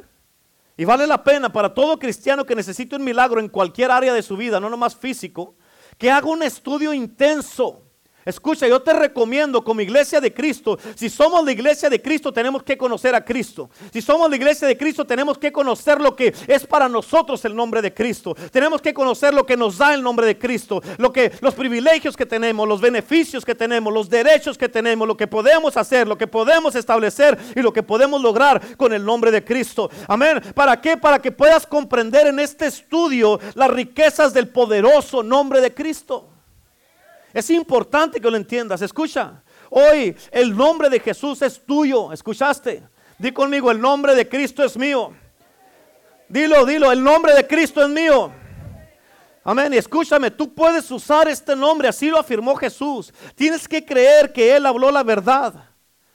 Y 0.75 0.83
vale 0.83 1.05
la 1.05 1.23
pena 1.23 1.53
para 1.53 1.71
todo 1.71 1.99
cristiano 1.99 2.43
que 2.43 2.55
necesite 2.55 2.95
un 2.95 3.03
milagro 3.03 3.39
en 3.39 3.47
cualquier 3.47 3.91
área 3.91 4.15
de 4.15 4.23
su 4.23 4.35
vida, 4.35 4.59
no 4.59 4.67
nomás 4.67 4.95
físico 4.95 5.55
que 6.01 6.09
haga 6.09 6.27
un 6.27 6.41
estudio 6.41 6.95
intenso 6.95 7.83
Escucha, 8.25 8.67
yo 8.67 8.81
te 8.81 8.93
recomiendo 8.93 9.63
como 9.63 9.81
iglesia 9.81 10.21
de 10.21 10.33
Cristo, 10.33 10.77
si 10.95 11.09
somos 11.09 11.43
la 11.43 11.51
iglesia 11.51 11.89
de 11.89 12.01
Cristo 12.01 12.31
tenemos 12.31 12.61
que 12.63 12.77
conocer 12.77 13.15
a 13.15 13.25
Cristo. 13.25 13.69
Si 13.91 14.01
somos 14.01 14.29
la 14.29 14.35
iglesia 14.35 14.67
de 14.67 14.77
Cristo 14.77 15.05
tenemos 15.05 15.37
que 15.37 15.51
conocer 15.51 15.99
lo 15.99 16.15
que 16.15 16.33
es 16.47 16.65
para 16.67 16.87
nosotros 16.87 17.43
el 17.45 17.55
nombre 17.55 17.81
de 17.81 17.93
Cristo. 17.93 18.35
Tenemos 18.51 18.81
que 18.81 18.93
conocer 18.93 19.33
lo 19.33 19.45
que 19.45 19.57
nos 19.57 19.77
da 19.77 19.93
el 19.93 20.03
nombre 20.03 20.25
de 20.27 20.37
Cristo, 20.37 20.81
lo 20.97 21.11
que 21.11 21.31
los 21.41 21.55
privilegios 21.55 22.15
que 22.15 22.25
tenemos, 22.25 22.67
los 22.67 22.81
beneficios 22.81 23.43
que 23.43 23.55
tenemos, 23.55 23.91
los 23.91 24.09
derechos 24.09 24.57
que 24.57 24.69
tenemos, 24.69 25.07
lo 25.07 25.17
que 25.17 25.27
podemos 25.27 25.75
hacer, 25.77 26.07
lo 26.07 26.17
que 26.17 26.27
podemos 26.27 26.75
establecer 26.75 27.37
y 27.55 27.61
lo 27.61 27.73
que 27.73 27.83
podemos 27.83 28.21
lograr 28.21 28.77
con 28.77 28.93
el 28.93 29.03
nombre 29.03 29.31
de 29.31 29.43
Cristo. 29.43 29.89
Amén. 30.07 30.41
¿Para 30.53 30.79
qué? 30.79 30.97
Para 30.97 31.19
que 31.19 31.31
puedas 31.31 31.65
comprender 31.65 32.27
en 32.27 32.39
este 32.39 32.67
estudio 32.67 33.39
las 33.55 33.69
riquezas 33.69 34.33
del 34.33 34.49
poderoso 34.49 35.23
nombre 35.23 35.61
de 35.61 35.73
Cristo. 35.73 36.27
Es 37.33 37.49
importante 37.49 38.19
que 38.19 38.29
lo 38.29 38.37
entiendas. 38.37 38.81
Escucha, 38.81 39.43
hoy 39.69 40.15
el 40.31 40.55
nombre 40.55 40.89
de 40.89 40.99
Jesús 40.99 41.41
es 41.41 41.63
tuyo. 41.65 42.11
¿Escuchaste? 42.11 42.83
Di 43.17 43.31
conmigo, 43.31 43.71
el 43.71 43.79
nombre 43.79 44.15
de 44.15 44.27
Cristo 44.27 44.63
es 44.63 44.75
mío. 44.77 45.13
Dilo, 46.27 46.65
dilo, 46.65 46.91
el 46.91 47.03
nombre 47.03 47.33
de 47.33 47.45
Cristo 47.45 47.83
es 47.83 47.89
mío. 47.89 48.31
Amén. 49.43 49.73
Y 49.73 49.77
escúchame, 49.77 50.31
tú 50.31 50.53
puedes 50.53 50.89
usar 50.91 51.27
este 51.27 51.55
nombre, 51.55 51.87
así 51.87 52.09
lo 52.09 52.19
afirmó 52.19 52.55
Jesús. 52.55 53.13
Tienes 53.35 53.67
que 53.67 53.83
creer 53.83 54.31
que 54.31 54.55
Él 54.55 54.65
habló 54.65 54.91
la 54.91 55.03
verdad 55.03 55.53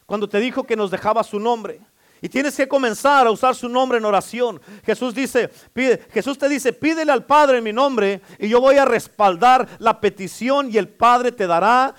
cuando 0.07 0.29
te 0.29 0.39
dijo 0.39 0.65
que 0.65 0.77
nos 0.77 0.91
dejaba 0.91 1.25
su 1.25 1.41
nombre. 1.41 1.81
Y 2.23 2.29
tienes 2.29 2.57
que 2.57 2.67
comenzar 2.69 3.27
a 3.27 3.31
usar 3.31 3.55
su 3.55 3.69
nombre 3.69 3.99
en 3.99 4.05
oración. 4.05 4.61
Jesús 4.85 5.15
dice, 5.15 5.51
pide, 5.73 6.01
Jesús 6.13 6.39
te 6.39 6.49
dice, 6.49 6.73
pídele 6.73 7.13
al 7.13 7.25
Padre 7.25 7.59
en 7.59 7.65
mi 7.65 7.73
nombre 7.73 8.21
y 8.39 8.49
yo 8.49 8.61
voy 8.61 8.77
a 8.77 8.85
respaldar 8.85 9.69
la 9.79 10.01
petición 10.01 10.71
y 10.71 10.79
el 10.79 10.89
Padre 10.89 11.33
te 11.33 11.47
dará, 11.47 11.95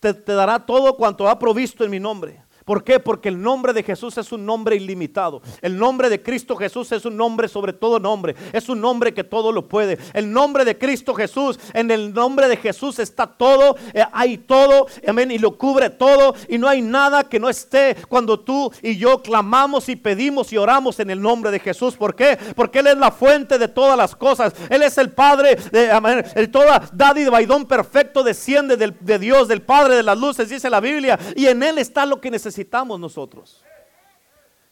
te 0.00 0.14
dará 0.14 0.64
todo 0.64 0.96
cuanto 0.96 1.28
ha 1.28 1.38
provisto 1.38 1.84
en 1.84 1.90
mi 1.90 2.00
nombre. 2.00 2.42
¿Por 2.70 2.84
qué? 2.84 3.00
Porque 3.00 3.28
el 3.28 3.42
nombre 3.42 3.72
de 3.72 3.82
Jesús 3.82 4.16
es 4.16 4.30
un 4.30 4.46
nombre 4.46 4.76
ilimitado. 4.76 5.42
El 5.60 5.76
nombre 5.76 6.08
de 6.08 6.22
Cristo 6.22 6.54
Jesús 6.54 6.92
es 6.92 7.04
un 7.04 7.16
nombre 7.16 7.48
sobre 7.48 7.72
todo 7.72 7.98
nombre. 7.98 8.36
Es 8.52 8.68
un 8.68 8.80
nombre 8.80 9.12
que 9.12 9.24
todo 9.24 9.50
lo 9.50 9.66
puede. 9.66 9.98
El 10.14 10.32
nombre 10.32 10.64
de 10.64 10.78
Cristo 10.78 11.12
Jesús, 11.12 11.58
en 11.74 11.90
el 11.90 12.14
nombre 12.14 12.46
de 12.46 12.56
Jesús 12.56 13.00
está 13.00 13.26
todo, 13.26 13.74
eh, 13.92 14.04
hay 14.12 14.38
todo, 14.38 14.86
amén, 15.04 15.32
y 15.32 15.38
lo 15.38 15.58
cubre 15.58 15.90
todo. 15.90 16.36
Y 16.48 16.58
no 16.58 16.68
hay 16.68 16.80
nada 16.80 17.24
que 17.24 17.40
no 17.40 17.48
esté 17.48 17.96
cuando 18.08 18.38
tú 18.38 18.70
y 18.82 18.96
yo 18.96 19.20
clamamos 19.20 19.88
y 19.88 19.96
pedimos 19.96 20.52
y 20.52 20.56
oramos 20.56 21.00
en 21.00 21.10
el 21.10 21.20
nombre 21.20 21.50
de 21.50 21.58
Jesús. 21.58 21.96
¿Por 21.96 22.14
qué? 22.14 22.38
Porque 22.54 22.78
Él 22.78 22.86
es 22.86 22.98
la 22.98 23.10
fuente 23.10 23.58
de 23.58 23.66
todas 23.66 23.98
las 23.98 24.14
cosas. 24.14 24.54
Él 24.68 24.84
es 24.84 24.96
el 24.96 25.10
Padre, 25.10 25.56
de, 25.72 25.90
amén, 25.90 26.24
el 26.36 26.52
toda 26.52 26.88
dádiva 26.92 27.42
y 27.42 27.46
don 27.46 27.66
perfecto 27.66 28.22
desciende 28.22 28.76
de 28.76 29.18
Dios, 29.18 29.48
del 29.48 29.62
Padre 29.62 29.96
de 29.96 30.04
las 30.04 30.16
luces, 30.16 30.48
dice 30.48 30.70
la 30.70 30.78
Biblia. 30.78 31.18
Y 31.34 31.46
en 31.46 31.64
Él 31.64 31.76
está 31.78 32.06
lo 32.06 32.20
que 32.20 32.30
necesitamos 32.30 32.59
necesitamos 32.60 33.00
nosotros. 33.00 33.62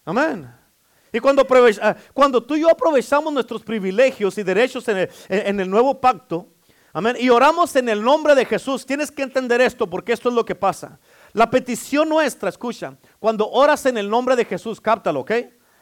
Amén. 0.05 0.53
Y 1.13 1.21
cuando, 1.21 1.47
ah, 1.81 1.97
cuando 2.13 2.43
tú 2.43 2.55
y 2.55 2.61
yo 2.61 2.71
aprovechamos 2.71 3.33
nuestros 3.33 3.63
privilegios 3.63 4.37
y 4.37 4.43
derechos 4.43 4.87
en 4.89 4.99
el, 4.99 5.11
en 5.29 5.61
el 5.61 5.71
nuevo 5.71 5.99
pacto, 5.99 6.49
amén, 6.93 7.17
y 7.19 7.31
oramos 7.31 7.75
en 7.77 7.89
el 7.89 8.03
nombre 8.03 8.35
de 8.35 8.45
Jesús, 8.45 8.85
tienes 8.85 9.11
que 9.11 9.23
entender 9.23 9.61
esto 9.63 9.89
porque 9.89 10.13
esto 10.13 10.29
es 10.29 10.35
lo 10.35 10.45
que 10.45 10.55
pasa. 10.55 10.99
La 11.33 11.49
petición 11.49 12.11
nuestra, 12.11 12.51
escucha, 12.51 12.95
cuando 13.19 13.49
oras 13.49 13.87
en 13.87 13.97
el 13.97 14.09
nombre 14.09 14.37
de 14.37 14.45
Jesús, 14.45 14.81
cáptalo, 14.81 15.21
¿ok? 15.21 15.33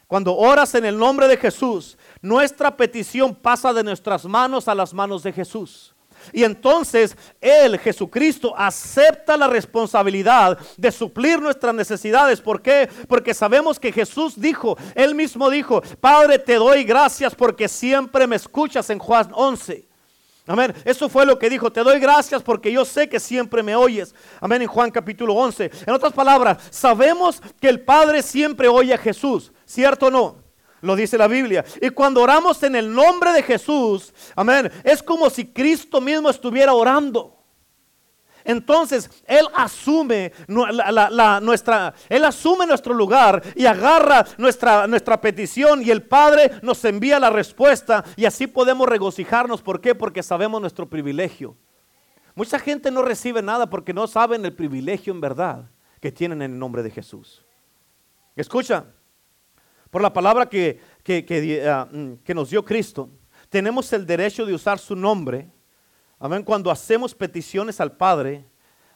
Cuando 0.07 0.37
oras 0.37 0.73
en 0.77 0.85
el 0.85 0.97
nombre 0.97 1.27
de 1.27 1.37
Jesús, 1.37 1.99
nuestra 2.23 2.77
petición 2.77 3.35
pasa 3.35 3.73
de 3.73 3.83
nuestras 3.83 4.25
manos 4.25 4.69
a 4.69 4.75
las 4.77 4.95
manos 4.95 5.25
de 5.25 5.33
Jesús. 5.33 5.96
Y 6.33 6.45
entonces 6.45 7.17
Él, 7.41 7.79
Jesucristo, 7.79 8.55
acepta 8.57 9.37
la 9.37 9.47
responsabilidad 9.47 10.59
de 10.77 10.93
suplir 10.93 11.41
nuestras 11.41 11.75
necesidades. 11.75 12.41
¿Por 12.41 12.63
qué? 12.63 12.89
Porque 13.09 13.35
sabemos 13.35 13.79
que 13.79 13.93
Jesús 13.93 14.41
dijo, 14.41 14.77
Él 14.95 15.15
mismo 15.15 15.51
dijo, 15.51 15.83
Padre, 16.01 16.39
te 16.39 16.55
doy 16.55 16.85
gracias 16.85 17.35
porque 17.35 17.69
siempre 17.69 18.27
me 18.27 18.37
escuchas 18.37 18.89
en 18.91 18.99
Juan 18.99 19.31
11. 19.33 19.87
Amén. 20.49 20.73
Eso 20.85 21.09
fue 21.09 21.27
lo 21.27 21.39
que 21.39 21.51
dijo. 21.51 21.73
Te 21.73 21.83
doy 21.83 21.99
gracias 21.99 22.43
porque 22.43 22.71
yo 22.71 22.85
sé 22.85 23.09
que 23.09 23.19
siempre 23.19 23.63
me 23.63 23.75
oyes. 23.75 24.15
Amén. 24.41 24.63
En 24.63 24.69
Juan 24.69 24.91
capítulo 24.91 25.35
11. 25.35 25.71
En 25.87 25.95
otras 25.95 26.13
palabras, 26.13 26.59
sabemos 26.71 27.43
que 27.61 27.69
el 27.69 27.81
Padre 27.81 28.23
siempre 28.23 28.69
oye 28.69 28.95
a 28.95 28.99
Jesús. 28.99 29.53
¿Cierto 29.65 30.07
o 30.07 30.11
no? 30.11 30.46
Lo 30.87 30.95
dice 30.95 31.19
la 31.19 31.27
Biblia. 31.27 31.65
Y 31.83 31.91
cuando 31.91 32.23
oramos 32.23 32.63
en 32.63 32.77
el 32.77 32.95
nombre 32.95 33.33
de 33.33 33.43
Jesús, 33.43 34.15
amén, 34.37 34.71
es 34.85 35.03
como 35.03 35.29
si 35.29 35.47
Cristo 35.47 36.01
mismo 36.01 36.31
estuviera 36.31 36.73
orando. 36.73 37.37
Entonces 38.45 39.11
Él 39.27 39.49
asume 39.53 40.33
nuestra, 40.47 41.93
Él 42.09 42.25
asume 42.25 42.67
nuestro 42.67 42.95
lugar 42.95 43.43
y 43.57 43.67
agarra 43.67 44.25
nuestra, 44.39 44.87
nuestra 44.87 45.21
petición 45.21 45.83
y 45.83 45.91
el 45.91 46.05
Padre 46.05 46.53
nos 46.63 46.85
envía 46.85 47.19
la 47.19 47.31
respuesta 47.31 48.05
y 48.15 48.25
así 48.25 48.47
podemos 48.47 48.89
regocijarnos. 48.89 49.63
¿Por 49.63 49.81
qué? 49.81 49.97
Porque 49.97 50.23
sabemos 50.23 50.61
nuestro 50.61 50.89
privilegio. 50.89 51.57
Mucha 52.37 52.61
gente 52.61 52.93
no 52.93 53.03
recibe 53.03 53.43
nada 53.43 53.69
porque 53.69 53.93
no 53.93 54.07
saben 54.07 54.45
el 54.45 54.53
privilegio 54.53 55.13
en 55.13 55.21
verdad 55.21 55.69
que 56.01 56.13
tienen 56.13 56.43
en 56.43 56.53
el 56.53 56.59
nombre 56.61 56.85
de 56.85 56.93
Jesús. 56.93 57.45
Escucha, 58.37 58.85
por 59.91 60.03
la 60.03 60.13
palabra 60.13 60.49
que, 60.49 60.81
ah, 61.67 61.89
mm, 61.91 62.15
que, 62.25 62.35
nos 62.35 62.51
dio 62.51 62.65
Cristo, 62.65 63.09
tenemos 63.49 63.93
el 63.93 64.07
derecho 64.07 64.45
de 64.45 64.55
usar 64.55 64.79
su 64.79 64.97
nombre, 64.97 65.51
amén, 66.19 66.43
cuando 66.43 66.71
hacemos 66.71 67.15
peticiones 67.15 67.81
al 67.81 67.97
Padre 67.97 68.45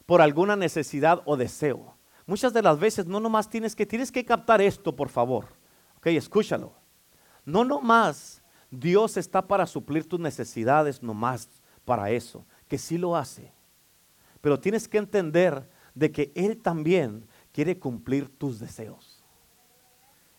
por 0.07 0.21
alguna 0.21 0.57
necesidad 0.57 1.23
o 1.25 1.37
deseo. 1.37 1.97
Muchas 2.27 2.53
de 2.53 2.63
las 2.63 2.79
veces 2.79 3.07
no 3.07 3.21
nomás 3.21 3.49
tienes 3.49 3.75
que, 3.75 3.87
tienes 3.87 4.11
que 4.11 4.25
captar 4.25 4.61
esto, 4.61 4.95
por 4.95 5.09
favor. 5.09 5.47
Ok, 5.97 6.09
escúchalo. 6.09 6.75
No 7.45 7.65
nomás 7.65 8.43
Dios 8.71 9.17
está 9.17 9.47
para 9.47 9.67
suplir 9.67 10.09
tus 10.09 10.21
necesidades, 10.21 11.03
nomás 11.03 11.49
para 11.85 12.11
eso, 12.11 12.47
que 12.69 12.79
sí 12.79 12.99
lo 12.99 13.17
hace. 13.17 13.53
Pero 14.41 14.59
tienes 14.61 14.87
que 14.87 14.99
entender 14.99 15.69
de 15.95 16.13
que 16.13 16.33
Él 16.35 16.61
también 16.61 17.27
quiere 17.53 17.79
cumplir 17.79 18.29
tus 18.29 18.61
deseos 18.61 19.10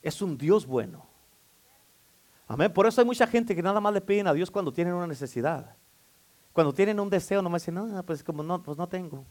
es 0.01 0.21
un 0.21 0.37
Dios 0.37 0.65
bueno. 0.65 1.05
Amén. 2.47 2.73
Por 2.73 2.85
eso 2.87 2.99
hay 2.99 3.05
mucha 3.05 3.27
gente 3.27 3.55
que 3.55 3.61
nada 3.61 3.79
más 3.79 3.93
le 3.93 4.01
piden 4.01 4.27
a 4.27 4.33
Dios 4.33 4.51
cuando 4.51 4.73
tienen 4.73 4.93
una 4.93 5.07
necesidad. 5.07 5.75
Cuando 6.51 6.73
tienen 6.73 6.99
un 6.99 7.09
deseo, 7.09 7.41
nomás 7.41 7.61
dicen, 7.61 7.75
no, 7.75 8.03
pues 8.03 8.23
como 8.23 8.43
no, 8.43 8.61
pues 8.61 8.77
no 8.77 8.87
tengo. 8.87 9.23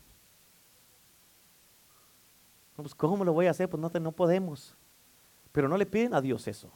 pues 2.77 2.95
¿cómo 2.95 3.25
lo 3.25 3.33
voy 3.33 3.47
a 3.47 3.51
hacer? 3.51 3.69
Pues 3.69 3.81
no, 3.81 3.91
no 4.01 4.13
podemos. 4.13 4.75
Pero 5.53 5.69
no 5.69 5.77
le 5.77 5.85
piden 5.85 6.15
a 6.15 6.21
Dios 6.21 6.47
eso. 6.49 6.71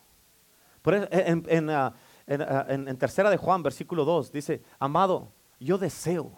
Por 0.83 0.95
eso 0.95 1.09
en, 1.11 1.71
ah, 1.71 1.95
ah, 2.29 2.67
en, 2.69 2.89
en 2.89 2.99
tercera 2.99 3.31
de 3.31 3.39
Juan, 3.39 3.63
versículo 3.63 4.05
2, 4.05 4.31
dice, 4.31 4.63
amado, 4.79 5.33
yo 5.59 5.79
deseo 5.79 6.33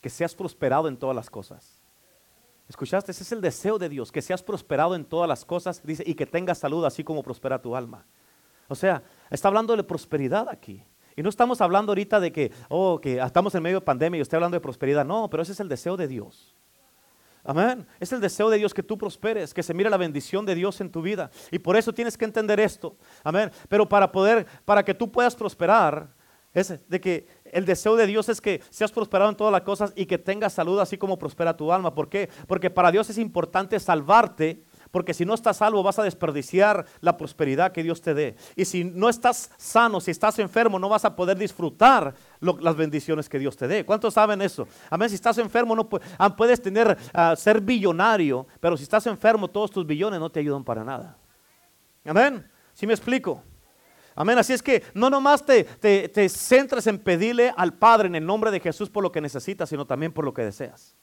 que 0.00 0.10
seas 0.10 0.34
prosperado 0.34 0.88
en 0.88 0.96
todas 0.96 1.14
las 1.14 1.30
cosas 1.30 1.75
¿Escuchaste? 2.68 3.12
Ese 3.12 3.22
es 3.22 3.32
el 3.32 3.40
deseo 3.40 3.78
de 3.78 3.88
Dios, 3.88 4.10
que 4.10 4.20
seas 4.20 4.42
prosperado 4.42 4.94
en 4.94 5.04
todas 5.04 5.28
las 5.28 5.44
cosas, 5.44 5.80
dice, 5.84 6.02
y 6.06 6.14
que 6.14 6.26
tengas 6.26 6.58
salud 6.58 6.84
así 6.84 7.04
como 7.04 7.22
prospera 7.22 7.60
tu 7.60 7.76
alma. 7.76 8.04
O 8.68 8.74
sea, 8.74 9.02
está 9.30 9.48
hablando 9.48 9.76
de 9.76 9.84
prosperidad 9.84 10.48
aquí. 10.48 10.82
Y 11.14 11.22
no 11.22 11.28
estamos 11.28 11.60
hablando 11.60 11.92
ahorita 11.92 12.20
de 12.20 12.32
que, 12.32 12.52
oh, 12.68 13.00
que 13.00 13.18
estamos 13.18 13.54
en 13.54 13.62
medio 13.62 13.78
de 13.78 13.86
pandemia 13.86 14.18
y 14.18 14.20
estoy 14.20 14.36
hablando 14.36 14.56
de 14.56 14.60
prosperidad. 14.60 15.04
No, 15.04 15.30
pero 15.30 15.42
ese 15.42 15.52
es 15.52 15.60
el 15.60 15.68
deseo 15.68 15.96
de 15.96 16.08
Dios. 16.08 16.54
Amén. 17.42 17.86
Es 18.00 18.12
el 18.12 18.20
deseo 18.20 18.50
de 18.50 18.58
Dios 18.58 18.74
que 18.74 18.82
tú 18.82 18.98
prosperes, 18.98 19.54
que 19.54 19.62
se 19.62 19.72
mire 19.72 19.88
la 19.88 19.96
bendición 19.96 20.44
de 20.44 20.56
Dios 20.56 20.80
en 20.80 20.90
tu 20.90 21.00
vida. 21.00 21.30
Y 21.52 21.60
por 21.60 21.76
eso 21.76 21.92
tienes 21.92 22.18
que 22.18 22.24
entender 22.24 22.58
esto. 22.58 22.96
Amén. 23.22 23.52
Pero 23.68 23.88
para 23.88 24.10
poder, 24.10 24.46
para 24.64 24.84
que 24.84 24.92
tú 24.92 25.10
puedas 25.10 25.34
prosperar, 25.36 26.12
es 26.52 26.74
de 26.88 27.00
que 27.00 27.28
el 27.56 27.64
deseo 27.64 27.96
de 27.96 28.06
Dios 28.06 28.28
es 28.28 28.42
que 28.42 28.60
seas 28.68 28.92
prosperado 28.92 29.30
en 29.30 29.36
todas 29.36 29.50
las 29.50 29.62
cosas 29.62 29.90
y 29.96 30.04
que 30.04 30.18
tengas 30.18 30.52
salud 30.52 30.78
así 30.78 30.98
como 30.98 31.18
prospera 31.18 31.56
tu 31.56 31.72
alma. 31.72 31.94
¿Por 31.94 32.10
qué? 32.10 32.28
Porque 32.46 32.68
para 32.68 32.92
Dios 32.92 33.08
es 33.08 33.16
importante 33.16 33.80
salvarte. 33.80 34.62
Porque 34.90 35.14
si 35.14 35.24
no 35.24 35.32
estás 35.32 35.56
salvo 35.56 35.82
vas 35.82 35.98
a 35.98 36.02
desperdiciar 36.02 36.84
la 37.00 37.16
prosperidad 37.16 37.72
que 37.72 37.82
Dios 37.82 38.02
te 38.02 38.12
dé. 38.12 38.36
Y 38.56 38.66
si 38.66 38.84
no 38.84 39.08
estás 39.08 39.50
sano, 39.56 40.02
si 40.02 40.10
estás 40.10 40.38
enfermo, 40.38 40.78
no 40.78 40.90
vas 40.90 41.06
a 41.06 41.16
poder 41.16 41.38
disfrutar 41.38 42.14
las 42.40 42.76
bendiciones 42.76 43.26
que 43.28 43.38
Dios 43.38 43.56
te 43.56 43.66
dé. 43.66 43.86
¿Cuántos 43.86 44.12
saben 44.12 44.42
eso? 44.42 44.68
Amén. 44.90 45.08
Si 45.08 45.14
estás 45.14 45.38
enfermo, 45.38 45.74
no 45.74 45.88
ah, 46.18 46.36
puedes 46.36 46.60
tener, 46.60 46.96
ah, 47.14 47.34
ser 47.36 47.62
billonario, 47.62 48.46
pero 48.60 48.76
si 48.76 48.82
estás 48.82 49.06
enfermo, 49.06 49.48
todos 49.48 49.70
tus 49.70 49.86
billones 49.86 50.20
no 50.20 50.30
te 50.30 50.40
ayudan 50.40 50.62
para 50.62 50.84
nada. 50.84 51.16
Amén. 52.04 52.46
¿Sí 52.74 52.86
me 52.86 52.92
explico? 52.92 53.42
Amén. 54.16 54.38
Así 54.38 54.54
es 54.54 54.62
que 54.62 54.82
no 54.94 55.10
nomás 55.10 55.44
te, 55.44 55.64
te, 55.64 56.28
centres 56.30 56.86
en 56.86 56.98
pedirle 56.98 57.52
al 57.54 57.74
Padre 57.74 58.08
en 58.08 58.14
el 58.16 58.24
nombre 58.24 58.50
de 58.50 58.60
Jesús 58.60 58.88
por 58.88 59.02
lo 59.02 59.12
que 59.12 59.20
necesitas, 59.20 59.68
sino 59.68 59.86
también 59.86 60.12
por 60.12 60.24
lo 60.24 60.32
que 60.32 60.42
deseas. 60.42 60.96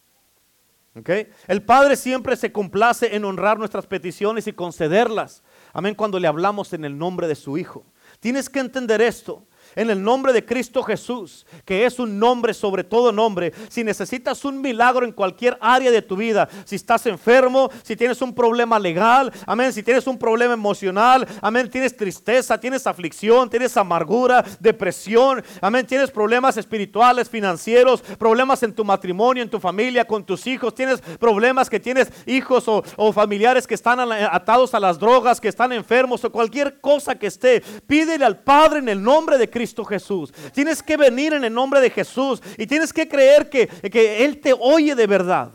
¿Okay? 0.95 1.29
El 1.47 1.63
Padre 1.63 1.95
siempre 1.95 2.35
se 2.35 2.51
complace 2.51 3.15
en 3.15 3.23
honrar 3.23 3.59
nuestras 3.59 3.85
peticiones 3.85 4.47
y 4.47 4.53
concederlas. 4.53 5.43
Amén. 5.73 5.93
Cuando 5.93 6.19
le 6.19 6.27
hablamos 6.27 6.73
en 6.73 6.85
el 6.85 6.97
nombre 6.97 7.27
de 7.27 7.35
su 7.35 7.57
Hijo. 7.57 7.85
Tienes 8.19 8.49
que 8.49 8.59
entender 8.59 8.99
esto 8.99 9.47
en 9.75 9.89
el 9.89 10.01
nombre 10.01 10.33
de 10.33 10.45
Cristo 10.45 10.83
Jesús, 10.83 11.45
que 11.65 11.85
es 11.85 11.99
un 11.99 12.19
nombre 12.19 12.53
sobre 12.53 12.83
todo 12.83 13.11
nombre. 13.11 13.53
Si 13.69 13.83
necesitas 13.83 14.45
un 14.45 14.61
milagro 14.61 15.05
en 15.05 15.11
cualquier 15.11 15.57
área 15.59 15.91
de 15.91 16.01
tu 16.01 16.15
vida, 16.15 16.47
si 16.65 16.75
estás 16.75 17.05
enfermo, 17.05 17.69
si 17.83 17.95
tienes 17.95 18.21
un 18.21 18.33
problema 18.33 18.79
legal, 18.79 19.31
amén, 19.45 19.73
si 19.73 19.83
tienes 19.83 20.07
un 20.07 20.17
problema 20.17 20.53
emocional, 20.53 21.27
amén, 21.41 21.69
tienes 21.69 21.95
tristeza, 21.95 22.59
tienes 22.59 22.87
aflicción, 22.87 23.49
tienes 23.49 23.75
amargura, 23.77 24.43
depresión, 24.59 25.43
amén, 25.61 25.85
tienes 25.85 26.11
problemas 26.11 26.57
espirituales, 26.57 27.29
financieros, 27.29 28.01
problemas 28.01 28.63
en 28.63 28.73
tu 28.73 28.85
matrimonio, 28.85 29.43
en 29.43 29.49
tu 29.49 29.59
familia, 29.59 30.05
con 30.05 30.23
tus 30.23 30.45
hijos, 30.47 30.75
tienes 30.75 31.01
problemas 31.19 31.69
que 31.69 31.79
tienes 31.79 32.11
hijos 32.25 32.67
o, 32.67 32.83
o 32.97 33.11
familiares 33.11 33.67
que 33.67 33.75
están 33.75 33.99
atados 33.99 34.73
a 34.73 34.79
las 34.79 34.99
drogas, 34.99 35.41
que 35.41 35.47
están 35.47 35.71
enfermos 35.71 36.23
o 36.23 36.31
cualquier 36.31 36.79
cosa 36.79 37.15
que 37.15 37.27
esté, 37.27 37.61
pídele 37.87 38.25
al 38.25 38.39
Padre 38.39 38.79
en 38.79 38.89
el 38.89 39.01
nombre 39.01 39.37
de 39.37 39.49
Cristo 39.49 39.62
Cristo 39.63 39.85
Jesús. 39.85 40.33
Tienes 40.53 40.83
que 40.83 40.97
venir 40.97 41.31
en 41.31 41.45
el 41.45 41.53
nombre 41.53 41.79
de 41.79 41.89
Jesús 41.89 42.41
y 42.57 42.67
tienes 42.67 42.91
que 42.91 43.07
creer 43.07 43.49
que, 43.49 43.67
que 43.67 44.25
Él 44.25 44.41
te 44.41 44.53
oye 44.59 44.93
de 44.93 45.07
verdad. 45.07 45.53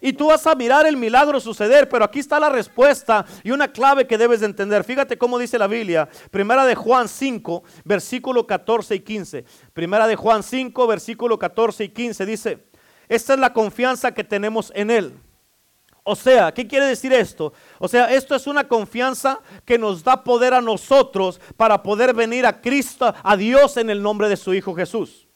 Y 0.00 0.12
tú 0.12 0.28
vas 0.28 0.46
a 0.46 0.54
mirar 0.54 0.86
el 0.86 0.96
milagro 0.96 1.40
suceder, 1.40 1.88
pero 1.88 2.04
aquí 2.04 2.20
está 2.20 2.38
la 2.38 2.48
respuesta 2.48 3.26
y 3.42 3.50
una 3.50 3.72
clave 3.72 4.06
que 4.06 4.16
debes 4.16 4.38
de 4.38 4.46
entender. 4.46 4.84
Fíjate 4.84 5.18
cómo 5.18 5.36
dice 5.36 5.58
la 5.58 5.66
Biblia, 5.66 6.08
primera 6.30 6.64
de 6.64 6.76
Juan 6.76 7.08
5, 7.08 7.64
versículo 7.84 8.46
14 8.46 8.94
y 8.94 9.00
15. 9.00 9.44
Primera 9.72 10.06
de 10.06 10.14
Juan 10.14 10.44
5, 10.44 10.86
versículo 10.86 11.36
14 11.36 11.84
y 11.84 11.88
15 11.88 12.26
dice, 12.26 12.64
esta 13.08 13.34
es 13.34 13.40
la 13.40 13.52
confianza 13.52 14.14
que 14.14 14.22
tenemos 14.22 14.70
en 14.76 14.92
Él. 14.92 15.12
O 16.06 16.14
sea, 16.14 16.52
¿qué 16.52 16.66
quiere 16.66 16.84
decir 16.84 17.14
esto? 17.14 17.54
O 17.78 17.88
sea, 17.88 18.12
esto 18.12 18.34
es 18.34 18.46
una 18.46 18.68
confianza 18.68 19.40
que 19.64 19.78
nos 19.78 20.04
da 20.04 20.22
poder 20.22 20.52
a 20.52 20.60
nosotros 20.60 21.40
para 21.56 21.82
poder 21.82 22.12
venir 22.12 22.44
a 22.44 22.60
Cristo, 22.60 23.12
a 23.22 23.36
Dios 23.38 23.78
en 23.78 23.88
el 23.88 24.02
nombre 24.02 24.28
de 24.28 24.36
su 24.36 24.52
Hijo 24.52 24.74
Jesús. 24.74 25.26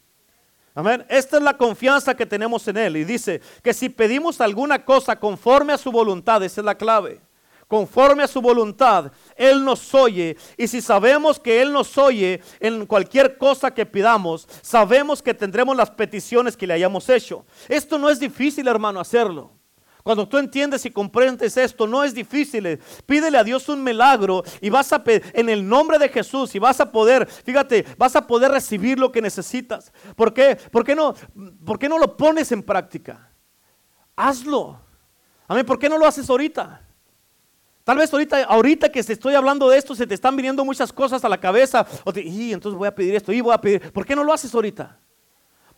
Amén. 0.74 1.06
Esta 1.08 1.38
es 1.38 1.42
la 1.42 1.56
confianza 1.56 2.14
que 2.14 2.26
tenemos 2.26 2.68
en 2.68 2.76
Él. 2.76 2.98
Y 2.98 3.04
dice 3.04 3.40
que 3.62 3.72
si 3.72 3.88
pedimos 3.88 4.42
alguna 4.42 4.84
cosa 4.84 5.18
conforme 5.18 5.72
a 5.72 5.78
su 5.78 5.90
voluntad, 5.90 6.42
esa 6.42 6.60
es 6.60 6.64
la 6.66 6.76
clave. 6.76 7.18
Conforme 7.66 8.22
a 8.22 8.28
su 8.28 8.42
voluntad, 8.42 9.10
Él 9.36 9.64
nos 9.64 9.94
oye. 9.94 10.36
Y 10.58 10.68
si 10.68 10.82
sabemos 10.82 11.40
que 11.40 11.62
Él 11.62 11.72
nos 11.72 11.96
oye 11.96 12.42
en 12.60 12.84
cualquier 12.84 13.38
cosa 13.38 13.72
que 13.72 13.86
pidamos, 13.86 14.46
sabemos 14.60 15.22
que 15.22 15.32
tendremos 15.32 15.74
las 15.74 15.90
peticiones 15.90 16.58
que 16.58 16.66
le 16.66 16.74
hayamos 16.74 17.08
hecho. 17.08 17.46
Esto 17.68 17.98
no 17.98 18.10
es 18.10 18.20
difícil, 18.20 18.68
hermano, 18.68 19.00
hacerlo. 19.00 19.57
Cuando 20.02 20.28
tú 20.28 20.38
entiendes 20.38 20.84
y 20.86 20.90
comprendes 20.90 21.56
esto, 21.56 21.86
no 21.86 22.04
es 22.04 22.14
difícil. 22.14 22.80
Pídele 23.06 23.38
a 23.38 23.44
Dios 23.44 23.68
un 23.68 23.82
milagro 23.82 24.42
y 24.60 24.70
vas 24.70 24.92
a 24.92 25.02
en 25.06 25.48
el 25.48 25.68
nombre 25.68 25.98
de 25.98 26.08
Jesús 26.08 26.54
y 26.54 26.58
vas 26.58 26.80
a 26.80 26.90
poder, 26.90 27.26
fíjate, 27.26 27.84
vas 27.96 28.16
a 28.16 28.26
poder 28.26 28.50
recibir 28.50 28.98
lo 28.98 29.10
que 29.12 29.22
necesitas. 29.22 29.92
¿Por 30.16 30.32
qué? 30.32 30.56
¿Por 30.70 30.84
qué 30.84 30.94
no, 30.94 31.14
por 31.64 31.78
qué 31.78 31.88
no 31.88 31.98
lo 31.98 32.16
pones 32.16 32.52
en 32.52 32.62
práctica? 32.62 33.30
Hazlo. 34.16 34.80
Amén. 35.46 35.64
¿Por 35.64 35.78
qué 35.78 35.88
no 35.88 35.98
lo 35.98 36.06
haces 36.06 36.28
ahorita? 36.28 36.82
Tal 37.84 37.96
vez 37.96 38.12
ahorita, 38.12 38.90
que 38.90 38.98
estoy 38.98 39.34
hablando 39.34 39.70
de 39.70 39.78
esto, 39.78 39.94
se 39.94 40.06
te 40.06 40.12
están 40.12 40.36
viniendo 40.36 40.62
muchas 40.62 40.92
cosas 40.92 41.24
a 41.24 41.28
la 41.28 41.40
cabeza. 41.40 41.86
y 42.16 42.52
entonces 42.52 42.76
voy 42.76 42.86
a 42.86 42.94
pedir 42.94 43.14
esto 43.14 43.32
y 43.32 43.40
voy 43.40 43.54
a 43.54 43.60
pedir. 43.60 43.92
¿Por 43.92 44.04
qué 44.04 44.14
no 44.14 44.24
lo 44.24 44.32
haces 44.34 44.54
ahorita? 44.54 44.98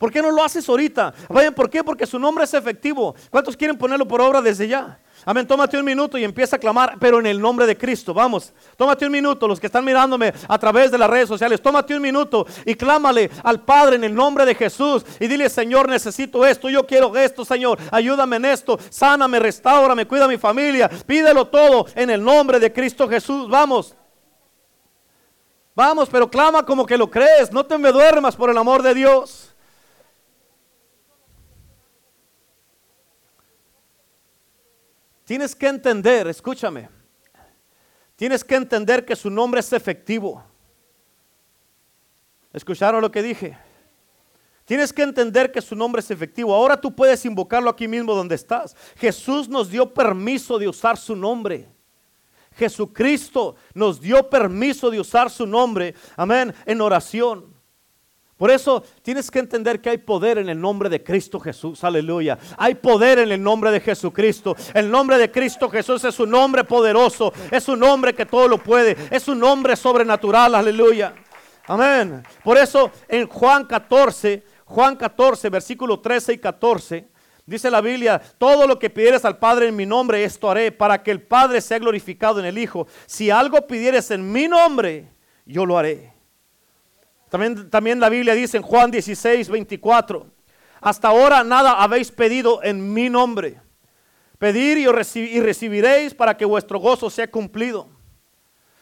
¿Por 0.01 0.11
qué 0.11 0.19
no 0.19 0.31
lo 0.31 0.43
haces 0.43 0.67
ahorita? 0.67 1.13
Vayan, 1.29 1.53
¿por 1.53 1.69
qué? 1.69 1.83
Porque 1.83 2.07
su 2.07 2.17
nombre 2.17 2.43
es 2.43 2.53
efectivo. 2.55 3.13
¿Cuántos 3.29 3.55
quieren 3.55 3.77
ponerlo 3.77 4.07
por 4.07 4.19
obra 4.19 4.41
desde 4.41 4.67
ya? 4.67 4.97
Amén, 5.23 5.45
tómate 5.45 5.77
un 5.77 5.85
minuto 5.85 6.17
y 6.17 6.23
empieza 6.23 6.55
a 6.55 6.59
clamar, 6.59 6.95
pero 6.99 7.19
en 7.19 7.27
el 7.27 7.39
nombre 7.39 7.67
de 7.67 7.77
Cristo. 7.77 8.11
Vamos, 8.11 8.51
tómate 8.75 9.05
un 9.05 9.11
minuto, 9.11 9.47
los 9.47 9.59
que 9.59 9.67
están 9.67 9.85
mirándome 9.85 10.33
a 10.47 10.57
través 10.57 10.89
de 10.89 10.97
las 10.97 11.07
redes 11.07 11.27
sociales, 11.27 11.61
tómate 11.61 11.93
un 11.93 12.01
minuto 12.01 12.47
y 12.65 12.73
clámale 12.73 13.29
al 13.43 13.61
Padre 13.63 13.97
en 13.97 14.03
el 14.03 14.15
nombre 14.15 14.43
de 14.43 14.55
Jesús 14.55 15.05
y 15.19 15.27
dile, 15.27 15.47
Señor, 15.49 15.87
necesito 15.87 16.47
esto, 16.47 16.67
yo 16.67 16.87
quiero 16.87 17.15
esto, 17.15 17.45
Señor, 17.45 17.77
ayúdame 17.91 18.37
en 18.37 18.45
esto, 18.45 18.79
sáname, 18.89 19.37
restaurame, 19.37 20.07
cuida 20.07 20.25
a 20.25 20.27
mi 20.27 20.39
familia, 20.39 20.89
pídelo 21.05 21.45
todo 21.45 21.85
en 21.93 22.09
el 22.09 22.23
nombre 22.23 22.59
de 22.59 22.73
Cristo 22.73 23.07
Jesús. 23.07 23.47
Vamos. 23.47 23.95
Vamos, 25.75 26.09
pero 26.09 26.27
clama 26.27 26.65
como 26.65 26.87
que 26.87 26.97
lo 26.97 27.07
crees, 27.07 27.51
no 27.51 27.63
te 27.63 27.77
me 27.77 27.91
duermas 27.91 28.35
por 28.35 28.49
el 28.49 28.57
amor 28.57 28.81
de 28.81 28.95
Dios. 28.95 29.50
Tienes 35.31 35.55
que 35.55 35.69
entender, 35.69 36.27
escúchame, 36.27 36.89
tienes 38.17 38.43
que 38.43 38.53
entender 38.55 39.05
que 39.05 39.15
su 39.15 39.29
nombre 39.29 39.61
es 39.61 39.71
efectivo. 39.71 40.43
¿Escucharon 42.51 43.01
lo 43.01 43.09
que 43.09 43.23
dije? 43.23 43.57
Tienes 44.65 44.91
que 44.91 45.03
entender 45.03 45.49
que 45.49 45.61
su 45.61 45.73
nombre 45.73 46.01
es 46.01 46.11
efectivo. 46.11 46.53
Ahora 46.53 46.75
tú 46.75 46.93
puedes 46.93 47.23
invocarlo 47.23 47.69
aquí 47.69 47.87
mismo 47.87 48.13
donde 48.13 48.35
estás. 48.35 48.75
Jesús 48.97 49.47
nos 49.47 49.69
dio 49.69 49.93
permiso 49.93 50.59
de 50.59 50.67
usar 50.67 50.97
su 50.97 51.15
nombre. 51.15 51.69
Jesucristo 52.57 53.55
nos 53.73 54.01
dio 54.01 54.29
permiso 54.29 54.91
de 54.91 54.99
usar 54.99 55.29
su 55.29 55.47
nombre, 55.47 55.95
amén, 56.17 56.53
en 56.65 56.81
oración. 56.81 57.50
Por 58.41 58.49
eso 58.49 58.83
tienes 59.03 59.29
que 59.29 59.37
entender 59.37 59.79
que 59.79 59.91
hay 59.91 59.99
poder 59.99 60.39
en 60.39 60.49
el 60.49 60.59
nombre 60.59 60.89
de 60.89 61.03
Cristo 61.03 61.39
Jesús. 61.39 61.83
Aleluya. 61.83 62.39
Hay 62.57 62.73
poder 62.73 63.19
en 63.19 63.31
el 63.31 63.43
nombre 63.43 63.69
de 63.69 63.79
Jesucristo. 63.79 64.55
El 64.73 64.89
nombre 64.89 65.19
de 65.19 65.29
Cristo 65.29 65.69
Jesús 65.69 66.03
es 66.05 66.19
un 66.19 66.31
nombre 66.31 66.63
poderoso. 66.63 67.31
Es 67.51 67.67
un 67.67 67.79
nombre 67.79 68.15
que 68.15 68.25
todo 68.25 68.47
lo 68.47 68.57
puede. 68.57 68.97
Es 69.11 69.27
un 69.27 69.37
nombre 69.37 69.75
sobrenatural. 69.75 70.55
Aleluya. 70.55 71.13
Amén. 71.67 72.23
Por 72.43 72.57
eso 72.57 72.89
en 73.07 73.27
Juan 73.27 73.63
14, 73.67 74.43
Juan 74.65 74.95
14, 74.95 75.47
versículo 75.51 75.99
13 75.99 76.33
y 76.33 76.37
14. 76.39 77.07
Dice 77.45 77.69
la 77.69 77.79
Biblia, 77.79 78.19
todo 78.39 78.65
lo 78.65 78.79
que 78.79 78.89
pidieres 78.89 79.23
al 79.23 79.37
Padre 79.37 79.67
en 79.67 79.75
mi 79.75 79.85
nombre, 79.85 80.23
esto 80.23 80.49
haré, 80.49 80.71
para 80.71 81.03
que 81.03 81.11
el 81.11 81.21
Padre 81.21 81.61
sea 81.61 81.77
glorificado 81.77 82.39
en 82.39 82.47
el 82.47 82.57
Hijo. 82.57 82.87
Si 83.05 83.29
algo 83.29 83.67
pidieres 83.67 84.09
en 84.09 84.31
mi 84.31 84.47
nombre, 84.47 85.13
yo 85.45 85.63
lo 85.63 85.77
haré. 85.77 86.10
También, 87.31 87.99
la 88.01 88.09
Biblia 88.09 88.33
dice 88.33 88.57
en 88.57 88.63
Juan 88.63 88.91
16, 88.91 89.47
24, 89.47 90.27
hasta 90.81 91.07
ahora 91.07 91.45
nada 91.45 91.81
habéis 91.81 92.11
pedido 92.11 92.61
en 92.61 92.93
mi 92.93 93.09
nombre. 93.09 93.61
Pedir 94.37 94.77
y, 94.77 95.19
y 95.19 95.39
recibiréis 95.39 96.13
para 96.13 96.35
que 96.35 96.43
vuestro 96.43 96.77
gozo 96.79 97.09
sea 97.09 97.31
cumplido. 97.31 97.87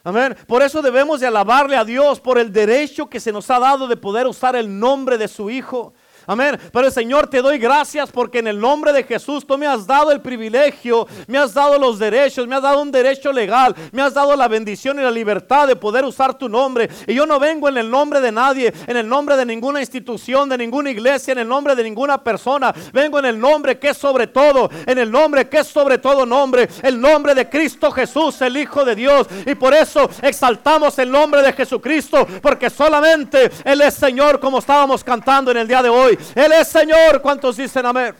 Amén. 0.03 0.35
Por 0.47 0.63
eso 0.63 0.81
debemos 0.81 1.19
de 1.19 1.27
alabarle 1.27 1.75
a 1.77 1.85
Dios 1.85 2.19
por 2.19 2.39
el 2.39 2.51
derecho 2.51 3.07
que 3.07 3.19
se 3.19 3.31
nos 3.31 3.51
ha 3.51 3.59
dado 3.59 3.87
de 3.87 3.97
poder 3.97 4.25
usar 4.25 4.55
el 4.55 4.79
nombre 4.79 5.19
de 5.19 5.27
su 5.27 5.51
Hijo. 5.51 5.93
Amén. 6.29 6.59
Pero 6.71 6.91
Señor, 6.91 7.25
te 7.25 7.41
doy 7.41 7.57
gracias 7.57 8.11
porque 8.11 8.37
en 8.37 8.45
el 8.45 8.59
nombre 8.59 8.93
de 8.93 9.01
Jesús 9.03 9.47
tú 9.47 9.57
me 9.57 9.65
has 9.65 9.87
dado 9.87 10.11
el 10.11 10.21
privilegio, 10.21 11.07
me 11.25 11.39
has 11.39 11.55
dado 11.55 11.79
los 11.79 11.97
derechos, 11.97 12.47
me 12.47 12.55
has 12.55 12.61
dado 12.61 12.83
un 12.83 12.91
derecho 12.91 13.33
legal, 13.33 13.73
me 13.91 14.03
has 14.03 14.13
dado 14.13 14.35
la 14.35 14.47
bendición 14.47 14.99
y 14.99 15.01
la 15.01 15.09
libertad 15.09 15.67
de 15.67 15.75
poder 15.75 16.05
usar 16.05 16.35
tu 16.35 16.47
nombre. 16.47 16.87
Y 17.07 17.15
yo 17.15 17.25
no 17.25 17.39
vengo 17.39 17.67
en 17.67 17.79
el 17.79 17.89
nombre 17.89 18.21
de 18.21 18.31
nadie, 18.31 18.71
en 18.85 18.97
el 18.97 19.09
nombre 19.09 19.37
de 19.37 19.43
ninguna 19.43 19.79
institución, 19.79 20.47
de 20.47 20.59
ninguna 20.59 20.91
iglesia, 20.91 21.31
en 21.31 21.39
el 21.39 21.47
nombre 21.47 21.75
de 21.75 21.81
ninguna 21.83 22.23
persona. 22.23 22.75
Vengo 22.93 23.17
en 23.17 23.25
el 23.25 23.39
nombre 23.39 23.79
que 23.79 23.89
es 23.89 23.97
sobre 23.97 24.27
todo, 24.27 24.69
en 24.85 24.99
el 24.99 25.09
nombre 25.09 25.49
que 25.49 25.57
es 25.57 25.67
sobre 25.67 25.97
todo 25.97 26.27
nombre, 26.27 26.69
el 26.83 27.01
nombre 27.01 27.33
de 27.33 27.49
Cristo 27.49 27.89
Jesús, 27.89 28.39
el 28.43 28.55
Hijo 28.55 28.85
de 28.85 28.93
Dios. 28.93 29.25
Y 29.47 29.55
por 29.55 29.73
eso 29.73 30.07
exaltamos 30.21 30.99
el 30.99 31.09
nombre 31.09 31.41
de 31.41 31.53
Jesucristo, 31.53 32.27
porque 32.39 32.69
solamente 32.69 33.49
Él 33.65 33.81
es 33.81 33.95
Señor, 33.95 34.39
como 34.39 34.59
estábamos 34.59 35.03
cantando 35.03 35.49
en 35.49 35.57
el 35.57 35.67
día 35.67 35.81
de 35.81 35.89
hoy. 35.89 36.18
Él 36.35 36.51
es 36.53 36.67
Señor. 36.67 37.21
¿Cuántos 37.21 37.57
dicen 37.57 37.85
amén? 37.85 38.15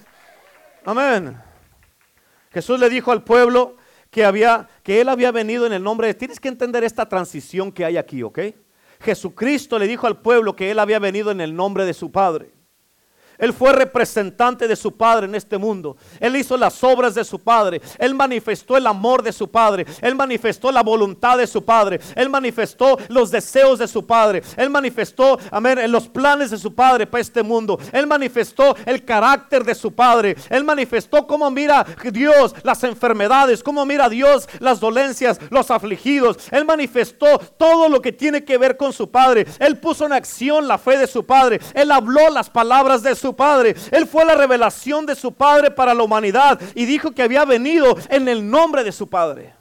Amén. 0.86 1.38
Jesús 2.52 2.80
le 2.80 2.90
dijo 2.90 3.12
al 3.12 3.24
pueblo 3.24 3.78
que 4.10 4.26
había 4.26 4.68
que 4.84 5.02
él 5.02 5.10
había 5.10 5.32
venido 5.32 5.66
en 5.66 5.74
el 5.74 5.84
nombre 5.84 6.08
de 6.08 6.14
Tienes 6.14 6.40
que 6.40 6.48
entender 6.48 6.84
esta 6.84 7.08
transición 7.08 7.72
que 7.72 7.86
hay 7.86 7.98
aquí, 7.98 8.24
¿ok? 8.24 8.40
Jesucristo 9.02 9.80
le 9.80 9.88
dijo 9.88 10.08
al 10.08 10.22
pueblo 10.22 10.56
que 10.56 10.72
él 10.72 10.80
había 10.80 11.00
venido 11.00 11.32
en 11.32 11.42
el 11.42 11.56
nombre 11.56 11.86
de 11.86 11.94
su 11.94 12.12
Padre. 12.12 12.52
Él 13.40 13.54
fue 13.54 13.72
representante 13.72 14.68
de 14.68 14.76
su 14.76 14.96
Padre 14.96 15.26
en 15.26 15.36
este 15.36 15.58
mundo. 15.58 15.98
Él 16.20 16.36
hizo 16.36 16.58
las 16.58 16.84
obras 16.84 17.16
de 17.16 17.24
su 17.24 17.40
Padre. 17.40 17.82
Él 17.98 18.14
manifestó 18.14 18.78
el 18.78 18.86
amor 18.86 19.24
de 19.24 19.32
su 19.32 19.50
Padre. 19.50 19.86
Él 20.02 20.16
manifestó 20.16 20.72
la 20.72 20.84
voluntad 20.84 21.38
de 21.38 21.48
su 21.48 21.64
Padre. 21.64 22.00
Él 22.16 22.30
manifestó 22.30 22.98
los 23.08 23.32
deseos 23.32 23.80
de 23.80 23.88
su 23.88 24.06
Padre. 24.06 24.44
Él 24.58 24.70
manifestó, 24.70 25.40
amén, 25.52 25.92
los 25.92 26.08
planes 26.10 26.52
de 26.52 26.58
su 26.58 26.76
Padre 26.76 27.08
para 27.08 27.22
este 27.22 27.42
mundo. 27.42 27.80
Él 27.94 28.08
manifestó 28.08 28.76
el 28.86 29.06
carácter 29.06 29.64
de 29.64 29.74
su 29.74 29.94
Padre. 29.94 30.36
Él 30.50 30.64
manifestó 30.64 31.26
cómo 31.26 31.50
mira 31.50 31.86
Dios 32.12 32.54
las 32.64 32.84
enfermedades, 32.84 33.64
cómo 33.64 33.86
mira 33.86 34.10
Dios 34.10 34.50
las 34.60 34.82
dolencias, 34.82 35.40
los 35.50 35.72
afligidos. 35.72 36.38
Él 36.52 36.66
manifestó 36.66 37.40
todo 37.58 37.88
lo 37.88 38.02
que 38.02 38.12
tiene 38.12 38.44
que 38.44 38.58
ver 38.58 38.76
con 38.76 38.92
su 38.92 39.10
Padre. 39.10 39.48
Él 39.60 39.78
puso 39.80 40.06
en 40.06 40.14
acción 40.14 40.68
la 40.68 40.78
fe 40.78 40.98
de 40.98 41.08
su 41.08 41.26
Padre. 41.26 41.62
Él 41.74 41.92
habló 41.92 42.30
las 42.30 42.50
palabras 42.50 43.02
de 43.02 43.16
su 43.16 43.29
Padre. 43.36 43.76
Él 43.92 44.08
fue 44.08 44.26
la 44.26 44.36
revelación 44.36 45.06
de 45.06 45.16
su 45.16 45.34
Padre 45.34 45.72
para 45.72 45.94
la 45.94 46.04
humanidad 46.04 46.60
y 46.76 46.86
dijo 46.86 47.12
que 47.12 47.24
había 47.24 47.46
venido 47.46 47.98
en 48.10 48.28
el 48.28 48.50
nombre 48.50 48.84
de 48.84 48.92
su 48.92 49.08
Padre. 49.08 49.54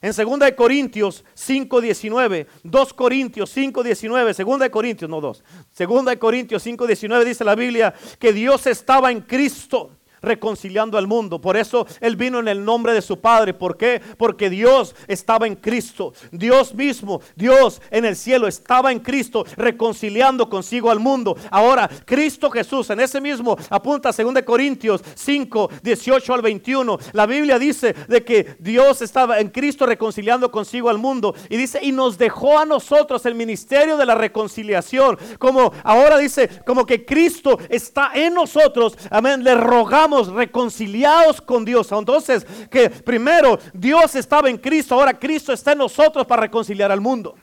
En 0.00 0.12
2 0.12 0.38
de 0.38 0.54
Corintios 0.54 1.24
5:19, 1.34 2.46
2 2.62 2.94
Corintios 2.94 3.50
5:19, 3.50 4.44
2 4.44 4.60
de 4.60 4.70
Corintios, 4.70 5.10
no 5.10 5.20
2. 5.20 5.42
2 5.76 6.04
de 6.04 6.18
Corintios 6.18 6.64
5:19 6.64 7.24
dice 7.24 7.44
la 7.44 7.56
Biblia 7.56 7.92
que 8.18 8.32
Dios 8.32 8.66
estaba 8.68 9.10
en 9.10 9.22
Cristo 9.22 9.97
reconciliando 10.22 10.98
al 10.98 11.06
mundo. 11.06 11.40
Por 11.40 11.56
eso 11.56 11.86
Él 12.00 12.16
vino 12.16 12.38
en 12.38 12.48
el 12.48 12.64
nombre 12.64 12.92
de 12.92 13.02
su 13.02 13.20
Padre. 13.20 13.54
¿Por 13.54 13.76
qué? 13.76 14.00
Porque 14.16 14.50
Dios 14.50 14.94
estaba 15.06 15.46
en 15.46 15.56
Cristo. 15.56 16.12
Dios 16.32 16.74
mismo, 16.74 17.20
Dios 17.36 17.80
en 17.90 18.04
el 18.04 18.16
cielo 18.16 18.46
estaba 18.46 18.92
en 18.92 19.00
Cristo 19.00 19.44
reconciliando 19.56 20.48
consigo 20.48 20.90
al 20.90 21.00
mundo. 21.00 21.36
Ahora, 21.50 21.88
Cristo 22.04 22.50
Jesús, 22.50 22.90
en 22.90 23.00
ese 23.00 23.20
mismo, 23.20 23.56
apunta 23.70 24.10
2 24.12 24.42
Corintios 24.44 25.02
5, 25.14 25.70
18 25.82 26.34
al 26.34 26.42
21. 26.42 26.98
La 27.12 27.26
Biblia 27.26 27.58
dice 27.58 27.94
de 28.08 28.24
que 28.24 28.56
Dios 28.58 29.02
estaba 29.02 29.40
en 29.40 29.48
Cristo 29.48 29.86
reconciliando 29.86 30.50
consigo 30.50 30.88
al 30.88 30.98
mundo. 30.98 31.34
Y 31.48 31.56
dice, 31.56 31.80
y 31.82 31.92
nos 31.92 32.18
dejó 32.18 32.58
a 32.58 32.64
nosotros 32.64 33.24
el 33.26 33.34
ministerio 33.34 33.96
de 33.96 34.06
la 34.06 34.14
reconciliación. 34.14 35.18
Como 35.38 35.72
ahora 35.84 36.18
dice, 36.18 36.48
como 36.66 36.86
que 36.86 37.04
Cristo 37.04 37.58
está 37.68 38.10
en 38.14 38.34
nosotros. 38.34 38.96
Amén. 39.10 39.44
Le 39.44 39.54
rogamos 39.54 40.07
reconciliados 40.10 41.40
con 41.40 41.64
Dios. 41.64 41.90
Entonces, 41.92 42.46
que 42.70 42.90
primero 42.90 43.58
Dios 43.72 44.14
estaba 44.14 44.48
en 44.48 44.58
Cristo, 44.58 44.94
ahora 44.94 45.18
Cristo 45.18 45.52
está 45.52 45.72
en 45.72 45.78
nosotros 45.78 46.26
para 46.26 46.42
reconciliar 46.42 46.90
al 46.90 47.00
mundo. 47.00 47.34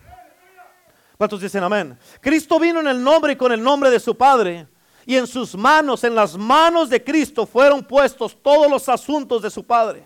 ¿Cuántos 1.17 1.41
dicen 1.41 1.63
amén? 1.63 1.97
Cristo 2.19 2.59
vino 2.59 2.81
en 2.81 2.87
el 2.87 3.01
nombre 3.01 3.33
y 3.33 3.35
con 3.35 3.51
el 3.51 3.63
nombre 3.63 3.89
de 3.89 3.99
su 3.99 4.15
Padre. 4.17 4.67
Y 5.05 5.15
en 5.15 5.27
sus 5.27 5.55
manos, 5.55 6.03
en 6.03 6.15
las 6.15 6.35
manos 6.35 6.89
de 6.89 7.03
Cristo, 7.03 7.45
fueron 7.45 7.83
puestos 7.83 8.35
todos 8.41 8.69
los 8.69 8.89
asuntos 8.89 9.41
de 9.43 9.51
su 9.51 9.63
Padre. 9.63 10.03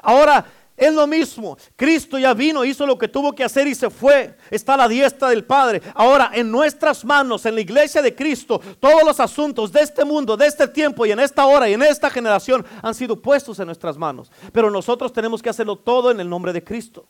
Ahora, 0.00 0.46
es 0.80 0.94
lo 0.94 1.06
mismo. 1.06 1.58
Cristo 1.76 2.18
ya 2.18 2.32
vino, 2.32 2.64
hizo 2.64 2.86
lo 2.86 2.96
que 2.96 3.06
tuvo 3.06 3.34
que 3.34 3.44
hacer 3.44 3.66
y 3.66 3.74
se 3.74 3.90
fue. 3.90 4.34
Está 4.50 4.74
a 4.74 4.76
la 4.78 4.88
diestra 4.88 5.28
del 5.28 5.44
Padre. 5.44 5.82
Ahora, 5.94 6.30
en 6.32 6.50
nuestras 6.50 7.04
manos, 7.04 7.44
en 7.44 7.54
la 7.54 7.60
iglesia 7.60 8.00
de 8.00 8.14
Cristo, 8.14 8.58
todos 8.80 9.04
los 9.04 9.20
asuntos 9.20 9.70
de 9.70 9.82
este 9.82 10.06
mundo, 10.06 10.38
de 10.38 10.46
este 10.46 10.66
tiempo 10.66 11.04
y 11.04 11.12
en 11.12 11.20
esta 11.20 11.44
hora 11.44 11.68
y 11.68 11.74
en 11.74 11.82
esta 11.82 12.08
generación 12.08 12.64
han 12.82 12.94
sido 12.94 13.20
puestos 13.20 13.60
en 13.60 13.66
nuestras 13.66 13.98
manos. 13.98 14.32
Pero 14.54 14.70
nosotros 14.70 15.12
tenemos 15.12 15.42
que 15.42 15.50
hacerlo 15.50 15.76
todo 15.76 16.10
en 16.10 16.18
el 16.18 16.30
nombre 16.30 16.50
de 16.50 16.64
Cristo. 16.64 17.06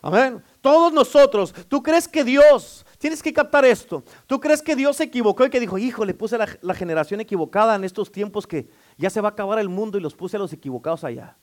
Amén. 0.00 0.42
Todos 0.62 0.90
nosotros, 0.90 1.54
¿tú 1.68 1.82
crees 1.82 2.08
que 2.08 2.24
Dios, 2.24 2.86
tienes 2.96 3.22
que 3.22 3.34
captar 3.34 3.66
esto, 3.66 4.02
¿tú 4.26 4.40
crees 4.40 4.62
que 4.62 4.74
Dios 4.74 4.96
se 4.96 5.04
equivocó 5.04 5.44
y 5.44 5.50
que 5.50 5.60
dijo, 5.60 5.76
hijo, 5.76 6.06
le 6.06 6.14
puse 6.14 6.38
la, 6.38 6.48
la 6.62 6.72
generación 6.72 7.20
equivocada 7.20 7.74
en 7.74 7.84
estos 7.84 8.10
tiempos 8.10 8.46
que 8.46 8.70
ya 8.96 9.10
se 9.10 9.20
va 9.20 9.28
a 9.28 9.32
acabar 9.32 9.58
el 9.58 9.68
mundo 9.68 9.98
y 9.98 10.00
los 10.00 10.14
puse 10.14 10.36
a 10.36 10.40
los 10.40 10.54
equivocados 10.54 11.04
allá? 11.04 11.36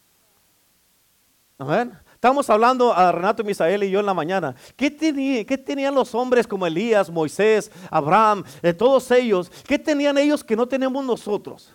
Estamos 2.13 2.49
hablando 2.49 2.91
a 2.91 3.11
Renato, 3.13 3.43
Misael 3.43 3.83
y 3.83 3.91
yo 3.91 4.01
en 4.01 4.05
la 4.05 4.13
mañana. 4.13 4.55
¿Qué, 4.75 4.91
tenían 4.91 5.95
los 5.95 6.13
hombres 6.13 6.45
como 6.45 6.67
Elías, 6.67 7.09
Moisés, 7.09 7.71
Abraham, 7.89 8.43
de 8.61 8.73
todos 8.73 9.09
ellos? 9.11 9.49
¿Qué 9.65 9.79
tenían 9.79 10.17
ellos 10.17 10.43
que 10.43 10.55
no 10.55 10.67
tenemos 10.67 11.05
nosotros? 11.05 11.73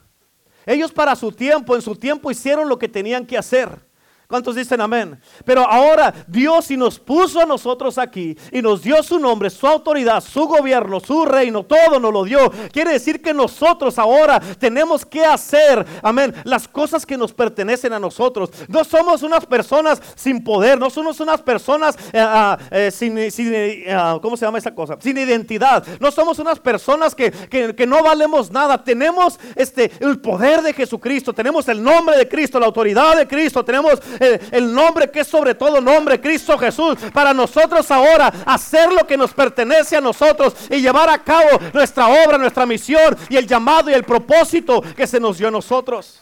Ellos 0.67 0.93
para 0.93 1.17
su 1.17 1.33
tiempo, 1.33 1.75
en 1.75 1.83
su 1.83 1.97
tiempo 1.97 2.31
hicieron 2.31 2.69
lo 2.69 2.79
que 2.79 2.89
tenían 2.89 3.25
que 3.25 3.39
hacer. 3.39 3.90
¿Cuántos 4.31 4.55
dicen 4.55 4.81
amén? 4.81 5.21
Pero 5.45 5.69
ahora 5.69 6.15
Dios 6.29 6.67
si 6.67 6.77
nos 6.77 7.01
puso 7.01 7.41
a 7.41 7.47
nosotros 7.47 7.99
aquí 7.99 8.39
y 8.53 8.63
nos 8.63 8.81
dio 8.81 9.03
su 9.03 9.19
nombre, 9.19 9.51
su 9.51 9.67
autoridad, 9.67 10.23
su 10.23 10.47
gobierno, 10.47 11.01
su 11.01 11.25
reino, 11.25 11.65
todo 11.65 11.99
nos 11.99 12.13
lo 12.13 12.23
dio. 12.23 12.49
Quiere 12.73 12.93
decir 12.93 13.21
que 13.21 13.35
nosotros 13.35 13.99
ahora 13.99 14.41
tenemos 14.61 15.05
que 15.05 15.25
hacer, 15.25 15.85
amén, 16.01 16.33
las 16.45 16.69
cosas 16.69 17.05
que 17.05 17.17
nos 17.17 17.33
pertenecen 17.33 17.93
a 17.93 17.99
nosotros. 17.99 18.51
No 18.69 18.85
somos 18.85 19.25
unas 19.25 19.45
personas 19.45 20.01
sin 20.15 20.45
poder, 20.45 20.79
no 20.79 20.91
somos 20.91 21.19
unas 21.19 21.43
personas 21.43 21.97
eh, 22.13 22.21
ah, 22.21 22.57
eh, 22.71 22.93
sin, 22.93 23.19
eh, 23.19 23.87
ah, 23.91 24.21
¿cómo 24.23 24.37
se 24.37 24.47
llama 24.47 24.59
esa 24.59 24.73
cosa? 24.73 24.97
Sin 25.01 25.19
identidad. 25.19 25.85
No 25.99 26.13
somos 26.13 26.39
unas 26.39 26.61
personas 26.61 27.17
que, 27.17 27.33
que, 27.33 27.85
no 27.85 28.01
valemos 28.05 28.53
nada. 28.53 28.85
Tenemos 28.85 29.41
este, 29.57 29.91
el 29.99 30.21
poder 30.21 30.63
de 30.63 30.73
Jesucristo, 30.73 31.33
tenemos 31.33 31.67
el 31.67 31.83
nombre 31.83 32.17
de 32.17 32.29
Cristo, 32.29 32.61
la 32.61 32.67
autoridad 32.67 33.17
de 33.17 33.27
Cristo, 33.27 33.65
tenemos 33.65 34.01
el, 34.53 34.73
nombre 34.73 35.11
que 35.11 35.21
es 35.21 35.27
sobre 35.27 35.55
todo 35.55 35.81
nombre, 35.81 36.21
Cristo 36.21 36.59
Jesús, 36.59 36.97
para 37.13 37.33
nosotros 37.33 37.91
ahora 37.91 38.33
hacer 38.45 38.93
lo 38.93 39.07
que 39.07 39.17
nos 39.17 39.33
pertenece 39.33 39.97
a 39.97 40.01
nosotros 40.01 40.55
y 40.69 40.81
llevar 40.81 41.09
a 41.09 41.19
cabo 41.19 41.49
nuestra 41.73 42.07
obra, 42.07 42.37
nuestra 42.37 42.67
misión 42.67 43.17
y 43.29 43.37
el 43.37 43.47
llamado 43.47 43.91
y 43.91 43.95
el 43.95 44.05
propósito 44.05 44.83
que 44.95 45.07
se 45.07 45.19
nos 45.19 45.39
dio 45.39 45.49
a 45.49 45.51
nosotros. 45.51 46.21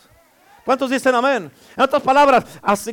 ¿Cuántos 0.64 0.90
dicen 0.90 1.14
amén? 1.14 1.50
En 1.76 1.82
otras 1.82 2.02
palabras, 2.02 2.44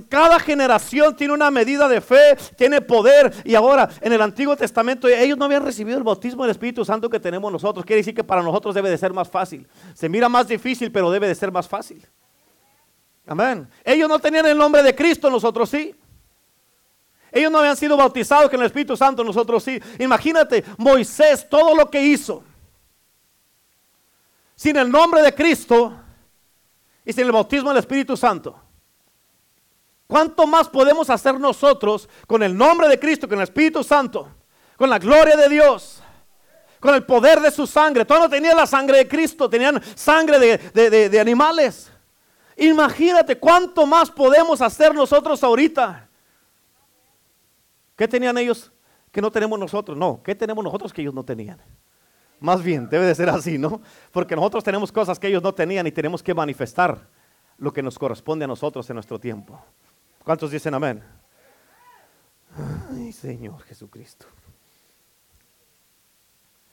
cada 0.07 0.39
generación 0.39 1.13
tiene 1.13 1.33
una 1.33 1.51
medida 1.51 1.89
de 1.89 1.99
fe, 1.99 2.37
tiene 2.55 2.79
poder. 2.79 3.33
Y 3.43 3.53
ahora, 3.53 3.89
en 3.99 4.13
el 4.13 4.21
Antiguo 4.21 4.55
Testamento, 4.55 5.09
ellos 5.09 5.37
no 5.37 5.43
habían 5.43 5.65
recibido 5.65 5.97
el 5.97 6.03
bautismo 6.05 6.43
del 6.43 6.51
Espíritu 6.51 6.85
Santo 6.85 7.09
que 7.09 7.19
tenemos 7.19 7.51
nosotros. 7.51 7.85
Quiere 7.85 7.97
decir 7.97 8.15
que 8.15 8.23
para 8.23 8.41
nosotros 8.41 8.73
debe 8.73 8.89
de 8.89 8.97
ser 8.97 9.11
más 9.11 9.29
fácil. 9.29 9.67
Se 9.93 10.07
mira 10.07 10.29
más 10.29 10.47
difícil, 10.47 10.89
pero 10.89 11.11
debe 11.11 11.27
de 11.27 11.35
ser 11.35 11.51
más 11.51 11.67
fácil. 11.67 12.07
Amén. 13.27 13.67
Ellos 13.83 14.07
no 14.07 14.19
tenían 14.19 14.45
el 14.45 14.57
nombre 14.57 14.83
de 14.83 14.95
Cristo, 14.95 15.29
nosotros 15.29 15.69
sí. 15.69 15.95
Ellos 17.31 17.51
no 17.51 17.59
habían 17.59 17.75
sido 17.75 17.97
bautizados 17.97 18.49
con 18.49 18.59
el 18.59 18.67
Espíritu 18.67 18.95
Santo, 18.95 19.23
nosotros 19.23 19.63
sí. 19.63 19.81
Imagínate, 19.99 20.63
Moisés, 20.77 21.47
todo 21.49 21.75
lo 21.75 21.89
que 21.89 22.01
hizo. 22.01 22.43
Sin 24.55 24.77
el 24.77 24.89
nombre 24.89 25.21
de 25.21 25.33
Cristo 25.33 25.93
y 27.03 27.11
sin 27.11 27.25
el 27.25 27.31
bautismo 27.31 27.69
del 27.69 27.79
Espíritu 27.79 28.15
Santo. 28.15 28.57
¿Cuánto 30.07 30.45
más 30.45 30.69
podemos 30.69 31.09
hacer 31.09 31.39
nosotros 31.39 32.07
con 32.27 32.43
el 32.43 32.55
nombre 32.55 32.87
de 32.87 32.99
Cristo, 32.99 33.27
con 33.27 33.39
el 33.39 33.43
Espíritu 33.43 33.83
Santo, 33.83 34.29
con 34.77 34.89
la 34.89 34.99
gloria 34.99 35.35
de 35.35 35.49
Dios, 35.49 36.01
con 36.79 36.93
el 36.93 37.03
poder 37.03 37.41
de 37.41 37.49
su 37.49 37.65
sangre? 37.65 38.05
Todos 38.05 38.21
no 38.21 38.29
tenían 38.29 38.55
la 38.55 38.67
sangre 38.67 38.99
de 38.99 39.07
Cristo, 39.07 39.49
tenían 39.49 39.81
sangre 39.95 40.39
de, 40.39 41.09
de 41.09 41.19
animales. 41.19 41.91
Imagínate 42.57 43.37
cuánto 43.37 43.85
más 43.85 44.09
podemos 44.09 44.61
hacer 44.61 44.93
nosotros 44.93 45.43
ahorita. 45.43 46.07
¿Qué 47.95 48.07
tenían 48.07 48.37
ellos 48.37 48.71
que 49.11 49.21
no 49.21 49.31
tenemos 49.31 49.57
nosotros? 49.59 49.97
No, 49.97 50.21
¿qué 50.23 50.35
tenemos 50.35 50.63
nosotros 50.63 50.93
que 50.93 51.01
ellos 51.01 51.13
no 51.13 51.23
tenían? 51.23 51.59
Más 52.39 52.61
bien, 52.61 52.89
debe 52.89 53.05
de 53.05 53.15
ser 53.15 53.29
así, 53.29 53.57
¿no? 53.57 53.81
Porque 54.11 54.35
nosotros 54.35 54.63
tenemos 54.63 54.91
cosas 54.91 55.19
que 55.19 55.27
ellos 55.27 55.41
no 55.41 55.53
tenían 55.53 55.87
y 55.87 55.91
tenemos 55.91 56.21
que 56.21 56.33
manifestar 56.33 57.07
lo 57.57 57.71
que 57.71 57.81
nos 57.81 57.97
corresponde 57.97 58.45
a 58.45 58.47
nosotros 58.47 58.89
en 58.89 58.95
nuestro 58.95 59.19
tiempo. 59.19 59.59
¿Cuántos 60.23 60.51
dicen 60.51 60.73
amén? 60.73 61.03
Ay, 62.93 63.11
Señor 63.11 63.61
Jesucristo. 63.63 64.25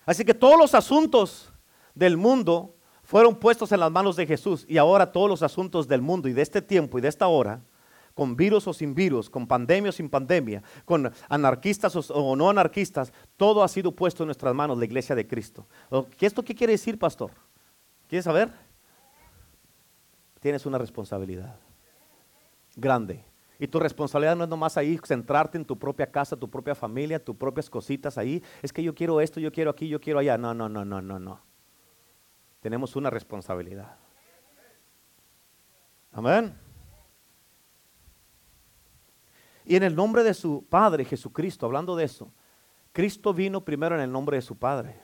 Así 0.04 0.24
que 0.24 0.34
todos 0.34 0.58
los 0.58 0.74
asuntos 0.74 1.52
del 1.94 2.16
mundo 2.16 2.74
fueron 3.12 3.34
puestos 3.34 3.70
en 3.72 3.80
las 3.80 3.92
manos 3.92 4.16
de 4.16 4.26
Jesús 4.26 4.64
y 4.66 4.78
ahora 4.78 5.12
todos 5.12 5.28
los 5.28 5.42
asuntos 5.42 5.86
del 5.86 6.00
mundo 6.00 6.30
y 6.30 6.32
de 6.32 6.40
este 6.40 6.62
tiempo 6.62 6.96
y 6.96 7.02
de 7.02 7.08
esta 7.08 7.26
hora, 7.26 7.60
con 8.14 8.34
virus 8.34 8.66
o 8.66 8.72
sin 8.72 8.94
virus, 8.94 9.28
con 9.28 9.46
pandemia 9.46 9.90
o 9.90 9.92
sin 9.92 10.08
pandemia, 10.08 10.62
con 10.86 11.12
anarquistas 11.28 11.94
o, 12.10 12.36
no 12.36 12.48
anarquistas, 12.48 13.12
todo 13.36 13.62
ha 13.62 13.68
sido 13.68 13.92
puesto 13.92 14.22
en 14.22 14.28
nuestras 14.28 14.54
manos, 14.54 14.78
la 14.78 14.86
iglesia 14.86 15.14
de 15.14 15.26
Cristo. 15.26 15.66
¿Esto 16.18 16.42
qué 16.42 16.54
quiere 16.54 16.72
decir, 16.72 16.98
pastor? 16.98 17.32
¿Quieres 18.08 18.24
saber? 18.24 18.50
Tienes 20.40 20.64
una 20.64 20.78
responsabilidad 20.78 21.56
grande. 22.76 23.26
Y 23.58 23.68
tu 23.68 23.78
responsabilidad 23.78 24.36
no 24.36 24.44
es 24.44 24.50
nomás 24.50 24.78
ahí 24.78 24.98
centrarte 25.04 25.58
en 25.58 25.66
tu 25.66 25.78
propia 25.78 26.10
casa, 26.10 26.34
tu 26.34 26.48
propia 26.48 26.74
familia, 26.74 27.22
tus 27.22 27.36
propias 27.36 27.68
cositas 27.68 28.16
ahí. 28.16 28.42
Es 28.62 28.72
que 28.72 28.82
yo 28.82 28.94
quiero 28.94 29.20
esto, 29.20 29.38
yo 29.38 29.52
quiero 29.52 29.70
aquí, 29.70 29.86
yo 29.86 30.00
quiero 30.00 30.18
allá. 30.18 30.38
No, 30.38 30.54
no, 30.54 30.70
no, 30.70 30.82
no, 30.86 31.02
no, 31.02 31.18
no 31.18 31.51
tenemos 32.62 32.94
una 32.94 33.10
responsabilidad. 33.10 33.96
Amén. 36.12 36.56
Y 39.64 39.74
en 39.74 39.82
el 39.82 39.96
nombre 39.96 40.22
de 40.22 40.32
su 40.32 40.64
Padre 40.70 41.04
Jesucristo, 41.04 41.66
hablando 41.66 41.96
de 41.96 42.04
eso, 42.04 42.32
Cristo 42.92 43.34
vino 43.34 43.64
primero 43.64 43.96
en 43.96 44.02
el 44.02 44.12
nombre 44.12 44.36
de 44.36 44.42
su 44.42 44.56
Padre. 44.56 45.00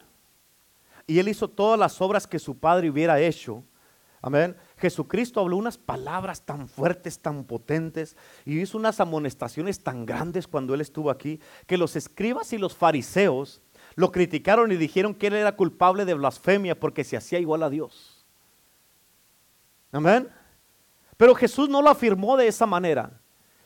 Y 1.07 1.19
Él 1.19 1.29
hizo 1.29 1.49
todas 1.49 1.79
las 1.79 2.01
obras 2.01 2.29
que 2.29 2.39
su 2.39 2.59
Padre 2.59 2.91
hubiera 2.91 3.19
hecho. 3.19 3.65
Amén. 4.23 4.57
Jesucristo 4.77 5.41
habló 5.41 5.57
unas 5.57 5.79
palabras 5.79 6.43
tan 6.43 6.69
fuertes, 6.69 7.19
tan 7.19 7.45
potentes, 7.45 8.17
y 8.45 8.61
hizo 8.61 8.79
unas 8.79 9.01
amonestaciones 9.01 9.83
tan 9.83 10.07
grandes 10.07 10.47
cuando 10.47 10.75
Él 10.75 10.81
estuvo 10.81 11.11
aquí, 11.11 11.41
que 11.67 11.79
los 11.79 11.97
escribas 11.97 12.53
y 12.53 12.59
los 12.59 12.77
fariseos 12.77 13.63
lo 13.99 14.13
criticaron 14.13 14.71
y 14.71 14.77
dijeron 14.77 15.13
que 15.13 15.27
él 15.27 15.35
era 15.35 15.57
culpable 15.57 16.05
de 16.05 16.15
blasfemia 16.15 16.79
porque 16.79 17.03
se 17.03 17.17
hacía 17.17 17.41
igual 17.41 17.65
a 17.65 17.69
Dios. 17.69 18.25
Amén. 19.91 20.29
Pero 21.17 21.35
Jesús 21.35 21.69
no 21.69 21.83
lo 21.83 21.91
afirmó 21.91 22.37
de 22.37 22.47
esa 22.47 22.65
manera. 22.65 23.21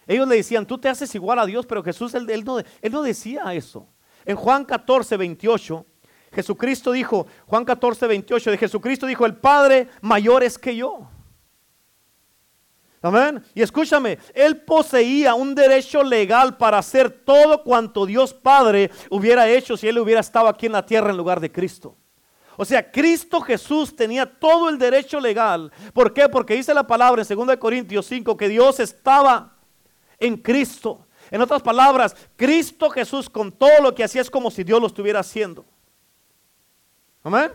Ellos 0.07 0.27
le 0.27 0.37
decían, 0.37 0.67
tú 0.67 0.79
te 0.79 0.89
haces 0.89 1.15
igual 1.15 1.39
a 1.39 1.45
Dios, 1.45 1.67
pero 1.67 1.83
Jesús, 1.83 2.15
él, 2.15 2.45
no, 2.47 2.59
él 2.59 2.93
no 2.93 3.03
decía 3.03 3.53
eso. 3.53 3.87
En 4.25 4.37
Juan 4.37 4.65
14, 4.65 5.19
28, 5.19 5.85
Jesucristo 6.33 6.93
dijo, 6.93 7.27
Juan 7.45 7.67
14, 7.67 8.07
28, 8.07 8.53
de 8.53 8.57
Jesucristo 8.57 9.05
dijo, 9.05 9.27
el 9.27 9.37
Padre 9.37 9.89
mayor 10.01 10.43
es 10.43 10.57
que 10.57 10.75
yo. 10.75 11.11
Amén. 13.03 13.43
Y 13.53 13.63
escúchame, 13.63 14.19
él 14.33 14.63
poseía 14.63 15.35
un 15.35 15.57
derecho 15.57 16.05
legal 16.05 16.57
para 16.57 16.79
hacer 16.79 17.11
todo 17.11 17.65
cuanto 17.65 18.07
Dios 18.07 18.33
Padre 18.33 18.93
hubiera 19.11 19.49
hecho 19.49 19.77
si 19.77 19.89
él 19.89 19.99
hubiera 19.99 20.21
estado 20.21 20.47
aquí 20.47 20.67
en 20.67 20.73
la 20.73 20.87
tierra 20.87 21.11
en 21.11 21.17
lugar 21.17 21.41
de 21.41 21.51
Cristo. 21.51 21.97
O 22.57 22.65
sea, 22.65 22.93
Cristo 22.93 23.41
Jesús 23.41 23.97
tenía 23.97 24.25
todo 24.25 24.69
el 24.69 24.79
derecho 24.79 25.19
legal. 25.19 25.73
¿Por 25.93 26.15
qué? 26.15 26.29
Porque 26.29 26.55
dice 26.55 26.73
la 26.73 26.87
palabra 26.87 27.23
en 27.29 27.47
2 27.47 27.57
Corintios 27.57 28.07
5 28.07 28.37
que 28.37 28.49
Dios 28.49 28.79
estaba 28.79 29.57
en 30.21 30.37
Cristo. 30.37 31.07
En 31.33 31.41
otras 31.41 31.63
palabras, 31.63 32.15
Cristo 32.37 32.89
Jesús 32.91 33.29
con 33.29 33.51
todo 33.51 33.83
lo 33.83 33.95
que 33.95 34.05
hacía 34.05 34.21
es 34.21 34.31
como 34.31 34.49
si 34.51 34.63
Dios 34.63 34.81
lo 34.81 34.87
estuviera 34.87 35.21
haciendo. 35.21 35.65
Amén. 37.25 37.51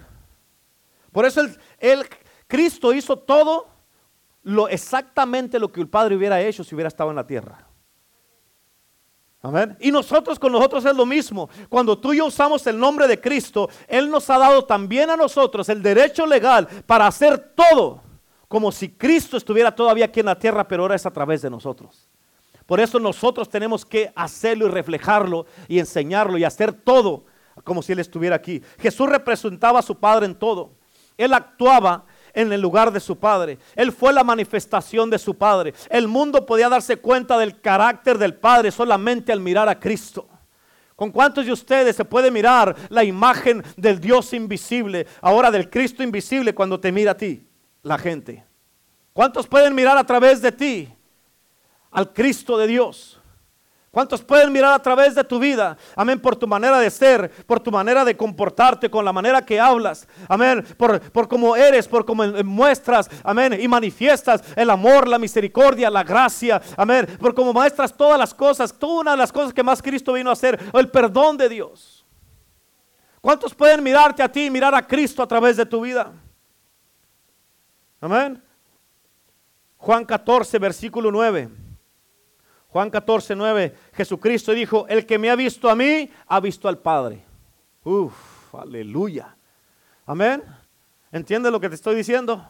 Por 1.11 1.25
eso 1.25 1.41
él, 1.79 2.05
Cristo 2.47 2.91
hizo 2.91 3.17
todo 3.17 3.76
lo 4.47 4.69
exactamente 4.69 5.59
lo 5.59 5.71
que 5.71 5.81
el 5.81 5.89
Padre 5.89 6.15
hubiera 6.15 6.41
hecho 6.41 6.63
si 6.63 6.73
hubiera 6.73 6.87
estado 6.87 7.09
en 7.09 7.17
la 7.17 7.27
tierra. 7.27 7.67
Amén. 9.41 9.77
Y 9.79 9.91
nosotros 9.91 10.39
con 10.39 10.53
nosotros 10.53 10.85
es 10.85 10.95
lo 10.95 11.05
mismo. 11.05 11.49
Cuando 11.69 11.97
tú 11.97 12.13
y 12.13 12.17
yo 12.17 12.25
usamos 12.25 12.65
el 12.65 12.79
nombre 12.79 13.07
de 13.07 13.19
Cristo, 13.19 13.69
Él 13.87 14.09
nos 14.09 14.29
ha 14.29 14.37
dado 14.37 14.63
también 14.63 15.09
a 15.09 15.17
nosotros 15.17 15.67
el 15.69 15.83
derecho 15.83 16.25
legal 16.25 16.67
para 16.85 17.07
hacer 17.07 17.53
todo 17.55 18.01
como 18.47 18.71
si 18.71 18.89
Cristo 18.89 19.35
estuviera 19.35 19.75
todavía 19.75 20.05
aquí 20.05 20.21
en 20.21 20.27
la 20.27 20.39
tierra, 20.39 20.65
pero 20.65 20.83
ahora 20.83 20.95
es 20.95 21.05
a 21.05 21.11
través 21.11 21.41
de 21.41 21.49
nosotros. 21.49 22.07
Por 22.65 22.79
eso 22.79 22.99
nosotros 22.99 23.49
tenemos 23.49 23.85
que 23.85 24.11
hacerlo 24.15 24.67
y 24.67 24.69
reflejarlo 24.69 25.45
y 25.67 25.79
enseñarlo 25.79 26.37
y 26.37 26.45
hacer 26.45 26.71
todo 26.71 27.25
como 27.65 27.81
si 27.81 27.91
Él 27.91 27.99
estuviera 27.99 28.37
aquí. 28.37 28.61
Jesús 28.79 29.09
representaba 29.09 29.79
a 29.79 29.83
su 29.83 29.95
Padre 29.99 30.25
en 30.25 30.35
todo. 30.35 30.71
Él 31.17 31.33
actuaba 31.33 32.05
en 32.37 32.53
el 32.53 32.61
lugar 32.61 32.91
de 32.91 32.99
su 32.99 33.17
Padre. 33.17 33.57
Él 33.75 33.91
fue 33.91 34.13
la 34.13 34.23
manifestación 34.23 35.09
de 35.09 35.17
su 35.17 35.33
Padre. 35.35 35.73
El 35.89 36.07
mundo 36.07 36.45
podía 36.45 36.69
darse 36.69 36.97
cuenta 36.97 37.35
del 37.39 37.59
carácter 37.59 38.19
del 38.19 38.35
Padre 38.35 38.69
solamente 38.69 39.31
al 39.31 39.39
mirar 39.39 39.67
a 39.67 39.79
Cristo. 39.79 40.29
¿Con 40.95 41.11
cuántos 41.11 41.47
de 41.47 41.51
ustedes 41.51 41.95
se 41.95 42.05
puede 42.05 42.29
mirar 42.29 42.75
la 42.89 43.03
imagen 43.03 43.63
del 43.75 43.99
Dios 43.99 44.33
invisible, 44.33 45.07
ahora 45.19 45.49
del 45.49 45.67
Cristo 45.67 46.03
invisible 46.03 46.53
cuando 46.53 46.79
te 46.79 46.91
mira 46.91 47.11
a 47.11 47.17
ti, 47.17 47.43
la 47.81 47.97
gente? 47.97 48.45
¿Cuántos 49.13 49.47
pueden 49.47 49.73
mirar 49.73 49.97
a 49.97 50.03
través 50.03 50.39
de 50.39 50.51
ti 50.51 50.93
al 51.89 52.13
Cristo 52.13 52.55
de 52.55 52.67
Dios? 52.67 53.16
¿Cuántos 53.97 54.21
pueden 54.21 54.53
mirar 54.53 54.73
a 54.73 54.79
través 54.79 55.15
de 55.15 55.23
tu 55.23 55.39
vida? 55.39 55.75
Amén, 55.95 56.19
por 56.19 56.35
tu 56.35 56.45
manera 56.45 56.77
de 56.77 56.91
ser, 56.91 57.31
por 57.47 57.59
tu 57.59 57.71
manera 57.71 58.05
de 58.05 58.15
comportarte, 58.15 58.91
con 58.91 59.03
la 59.03 59.11
manera 59.11 59.43
que 59.43 59.59
hablas. 59.59 60.07
Amén, 60.29 60.63
por, 60.77 61.01
por 61.11 61.27
cómo 61.27 61.55
eres, 61.55 61.87
por 61.87 62.05
cómo 62.05 62.23
muestras, 62.43 63.09
amén, 63.23 63.57
y 63.59 63.67
manifiestas 63.67 64.43
el 64.55 64.69
amor, 64.69 65.07
la 65.07 65.17
misericordia, 65.17 65.89
la 65.89 66.03
gracia. 66.03 66.61
Amén, 66.77 67.07
por 67.19 67.33
cómo 67.33 67.51
muestras 67.53 67.91
todas 67.91 68.19
las 68.19 68.35
cosas, 68.35 68.71
todas 68.71 69.01
una 69.01 69.11
de 69.13 69.17
las 69.17 69.31
cosas 69.31 69.51
que 69.51 69.63
más 69.63 69.81
Cristo 69.81 70.13
vino 70.13 70.29
a 70.29 70.33
hacer, 70.33 70.59
el 70.73 70.91
perdón 70.91 71.35
de 71.35 71.49
Dios. 71.49 72.05
¿Cuántos 73.19 73.55
pueden 73.55 73.81
mirarte 73.81 74.21
a 74.21 74.31
ti 74.31 74.45
y 74.45 74.51
mirar 74.51 74.75
a 74.75 74.85
Cristo 74.85 75.23
a 75.23 75.27
través 75.27 75.57
de 75.57 75.65
tu 75.65 75.81
vida? 75.81 76.13
Amén. 77.99 78.43
Juan 79.77 80.05
14, 80.05 80.59
versículo 80.59 81.11
9. 81.11 81.66
Juan 82.77 82.91
14, 82.91 83.35
9, 83.35 83.75
Jesucristo 83.91 84.51
dijo, 84.51 84.85
el 84.87 85.07
que 85.07 85.17
me 85.17 85.31
ha 85.31 85.35
visto 85.35 85.67
a 85.67 85.75
mí, 85.75 86.11
ha 86.27 86.39
visto 86.39 86.67
al 86.67 86.77
Padre. 86.77 87.25
Uf, 87.83 88.53
aleluya. 88.53 89.35
Amén. 90.05 90.43
¿Entiendes 91.11 91.51
lo 91.51 91.59
que 91.59 91.69
te 91.69 91.73
estoy 91.73 91.95
diciendo? 91.95 92.47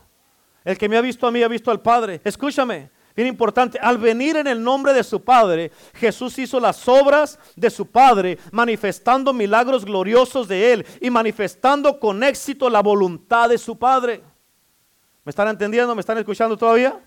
El 0.65 0.77
que 0.77 0.89
me 0.89 0.97
ha 0.97 1.01
visto 1.01 1.27
a 1.27 1.31
mí, 1.31 1.41
ha 1.43 1.47
visto 1.47 1.71
al 1.71 1.79
Padre. 1.79 2.19
Escúchame, 2.25 2.91
bien 3.15 3.29
importante, 3.29 3.79
al 3.81 3.97
venir 3.97 4.35
en 4.35 4.47
el 4.47 4.61
nombre 4.61 4.91
de 4.91 5.05
su 5.05 5.23
Padre, 5.23 5.71
Jesús 5.93 6.37
hizo 6.39 6.59
las 6.59 6.85
obras 6.89 7.39
de 7.55 7.69
su 7.69 7.89
Padre, 7.89 8.37
manifestando 8.51 9.31
milagros 9.31 9.85
gloriosos 9.85 10.49
de 10.49 10.73
Él 10.73 10.85
y 10.99 11.09
manifestando 11.09 12.01
con 12.01 12.21
éxito 12.21 12.69
la 12.69 12.81
voluntad 12.81 13.47
de 13.47 13.57
su 13.57 13.79
Padre. 13.79 14.21
¿Me 15.23 15.29
están 15.29 15.47
entendiendo? 15.47 15.95
¿Me 15.95 16.01
están 16.01 16.17
escuchando 16.17 16.57
todavía? 16.57 17.01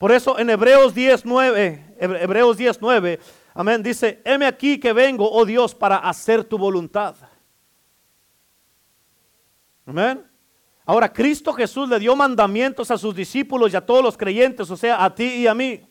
Por 0.00 0.12
eso 0.12 0.38
en 0.38 0.48
Hebreos 0.48 0.94
10.9, 0.96 1.89
Hebreos 2.00 2.58
10.9, 2.58 3.20
amén, 3.52 3.82
dice, 3.82 4.22
heme 4.24 4.46
aquí 4.46 4.80
que 4.80 4.92
vengo, 4.92 5.30
oh 5.30 5.44
Dios, 5.44 5.74
para 5.74 5.98
hacer 5.98 6.44
tu 6.44 6.56
voluntad. 6.56 7.14
Amén. 9.84 10.26
Ahora 10.86 11.12
Cristo 11.12 11.52
Jesús 11.52 11.88
le 11.88 11.98
dio 11.98 12.16
mandamientos 12.16 12.90
a 12.90 12.96
sus 12.96 13.14
discípulos 13.14 13.72
y 13.72 13.76
a 13.76 13.84
todos 13.84 14.02
los 14.02 14.16
creyentes, 14.16 14.70
o 14.70 14.76
sea, 14.76 15.04
a 15.04 15.14
ti 15.14 15.24
y 15.24 15.46
a 15.46 15.54
mí. 15.54 15.89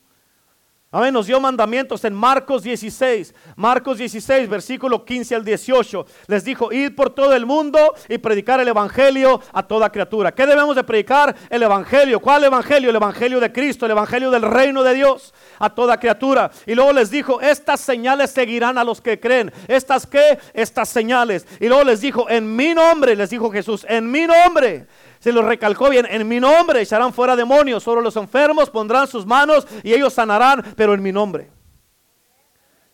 Amén, 0.91 1.13
nos 1.13 1.28
dio 1.28 1.39
mandamientos 1.39 2.04
en 2.04 2.15
Marcos 2.15 2.63
16, 2.63 3.36
Marcos 3.56 3.99
16, 3.99 4.49
versículo 4.49 5.06
15 5.06 5.36
al 5.36 5.45
18. 5.45 6.04
Les 6.25 6.43
dijo, 6.43 6.73
id 6.73 6.95
por 6.95 7.12
todo 7.12 7.36
el 7.36 7.45
mundo 7.45 7.93
y 8.08 8.17
predicar 8.17 8.60
el 8.60 8.69
Evangelio 8.69 9.39
a 9.54 9.62
toda 9.62 9.91
criatura. 9.91 10.32
¿Qué 10.34 10.47
debemos 10.47 10.75
de 10.75 10.84
predicar? 10.84 11.36
El 11.52 11.62
Evangelio. 11.62 12.19
¿Cuál 12.19 12.45
Evangelio? 12.45 12.89
El 12.89 12.95
Evangelio 12.95 13.39
de 13.39 13.52
Cristo, 13.52 13.86
el 13.86 13.91
Evangelio 13.91 14.32
del 14.32 14.41
reino 14.41 14.82
de 14.82 14.95
Dios 14.95 15.32
a 15.60 15.69
toda 15.69 15.99
criatura. 15.99 16.49
Y 16.65 16.73
luego 16.73 16.91
les 16.91 17.12
dijo, 17.12 17.39
estas 17.39 17.82
señales 17.82 18.32
seguirán 18.32 18.80
a 18.80 18.84
los 18.84 18.99
que 18.99 19.19
creen. 19.19 19.54
¿Estas 19.67 20.08
qué? 20.08 20.39
Estas 20.56 20.89
señales. 20.89 21.45
Y 21.60 21.67
luego 21.67 21.84
les 21.84 22.02
dijo, 22.02 22.28
en 22.32 22.56
mi 22.56 22.73
nombre, 22.73 23.15
les 23.15 23.30
dijo 23.30 23.52
Jesús, 23.52 23.86
en 23.88 24.10
mi 24.10 24.25
nombre 24.25 24.88
se 25.19 25.32
lo 25.32 25.41
recalcó 25.41 25.89
bien, 25.89 26.08
en 26.10 26.27
mi 26.27 26.39
nombre 26.39 26.82
echarán 26.82 27.13
fuera 27.13 27.36
demonios, 27.36 27.84
sobre 27.84 28.01
los 28.01 28.15
enfermos 28.15 28.69
pondrán 28.69 29.08
sus 29.08 29.25
manos 29.25 29.67
y 29.84 29.93
ellos 29.93 30.13
sanarán, 30.13 30.63
pero 30.75 30.93
en 30.93 31.01
mi 31.01 31.12
nombre. 31.12 31.59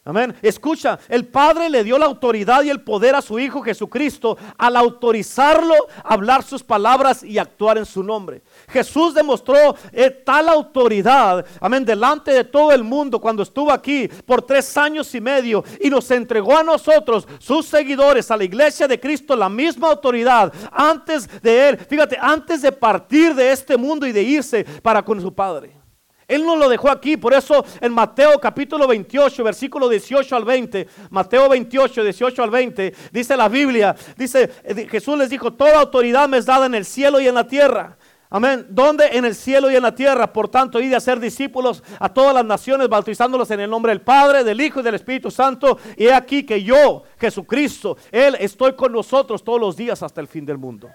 Amén. 0.08 0.36
Escucha, 0.44 1.00
el 1.10 1.26
Padre 1.26 1.68
le 1.68 1.84
dio 1.84 1.98
la 1.98 2.06
autoridad 2.06 2.62
y 2.62 2.70
el 2.70 2.82
poder 2.82 3.16
a 3.16 3.24
su 3.24 3.40
Hijo 3.40 3.64
Jesucristo 3.64 4.38
al 4.56 4.76
autorizarlo 4.76 5.74
a 6.04 6.14
hablar 6.14 6.44
sus 6.44 6.62
palabras 6.62 7.24
y 7.24 7.40
actuar 7.40 7.80
en 7.80 7.88
su 7.88 8.04
nombre. 8.04 8.44
Jesús 8.70 9.16
demostró 9.16 9.56
eh, 9.92 10.12
tal 10.12 10.48
autoridad, 10.50 11.44
amén, 11.60 11.84
delante 11.84 12.30
de 12.30 12.44
todo 12.44 12.72
el 12.72 12.84
mundo 12.84 13.20
cuando 13.20 13.42
estuvo 13.42 13.72
aquí 13.72 14.08
por 14.28 14.44
tres 14.44 14.78
años 14.78 15.16
y 15.16 15.20
medio 15.20 15.64
y 15.82 15.90
nos 15.90 16.12
entregó 16.12 16.56
a 16.56 16.62
nosotros, 16.62 17.28
sus 17.40 17.66
seguidores, 17.66 18.30
a 18.30 18.38
la 18.38 18.44
iglesia 18.44 18.88
de 18.88 19.00
Cristo, 19.00 19.36
la 19.36 19.50
misma 19.50 19.90
autoridad 19.90 20.54
antes 20.72 21.28
de 21.42 21.70
él, 21.70 21.78
fíjate, 21.80 22.16
antes 22.22 22.62
de 22.62 22.72
partir 22.72 23.34
de 23.34 23.52
este 23.52 23.76
mundo 23.76 24.06
y 24.06 24.12
de 24.12 24.22
irse 24.22 24.66
para 24.84 25.04
con 25.04 25.20
su 25.20 25.34
Padre. 25.34 25.85
Él 26.28 26.44
no 26.44 26.56
lo 26.56 26.68
dejó 26.68 26.90
aquí, 26.90 27.18
por 27.18 27.34
eso 27.34 27.64
en 27.80 27.94
Mateo 27.94 28.40
capítulo 28.40 28.88
28, 28.88 29.44
versículo 29.44 29.88
18 29.88 30.36
al 30.36 30.44
20, 30.44 30.88
Mateo 31.12 31.50
28, 31.50 32.04
18 32.04 32.44
al 32.44 32.50
20, 32.50 32.94
dice 33.12 33.38
la 33.38 33.48
Biblia, 33.48 33.96
dice, 34.18 34.50
eh, 34.64 34.88
Jesús 34.90 35.18
les 35.18 35.30
dijo, 35.30 35.54
toda 35.54 35.80
autoridad 35.80 36.28
me 36.28 36.38
es 36.38 36.46
dada 36.46 36.66
en 36.66 36.74
el 36.76 36.86
cielo 36.86 37.20
y 37.20 37.28
en 37.28 37.36
la 37.36 37.48
tierra. 37.48 37.98
Amén. 38.30 38.66
¿Dónde? 38.70 39.06
En 39.14 39.24
el 39.24 39.36
cielo 39.36 39.70
y 39.70 39.76
en 39.76 39.84
la 39.84 39.94
tierra. 39.94 40.34
Por 40.34 40.50
tanto, 40.50 40.82
id 40.82 40.94
a 40.94 41.00
ser 41.00 41.20
discípulos 41.20 41.84
a 42.00 42.10
todas 42.10 42.34
las 42.34 42.44
naciones, 42.44 42.90
bautizándolos 42.90 43.50
en 43.52 43.60
el 43.60 43.70
nombre 43.70 43.92
del 43.92 44.02
Padre, 44.02 44.44
del 44.44 44.60
Hijo 44.60 44.80
y 44.80 44.84
del 44.84 44.96
Espíritu 44.96 45.30
Santo. 45.30 45.78
Y 45.96 46.08
he 46.08 46.14
aquí 46.14 46.44
que 46.44 46.62
yo, 46.62 47.04
Jesucristo, 47.18 47.98
Él 48.12 48.36
estoy 48.40 48.76
con 48.76 48.92
nosotros 48.92 49.44
todos 49.44 49.62
los 49.62 49.78
días 49.78 50.02
hasta 50.02 50.22
el 50.22 50.28
fin 50.28 50.46
del 50.46 50.58
mundo. 50.58 50.90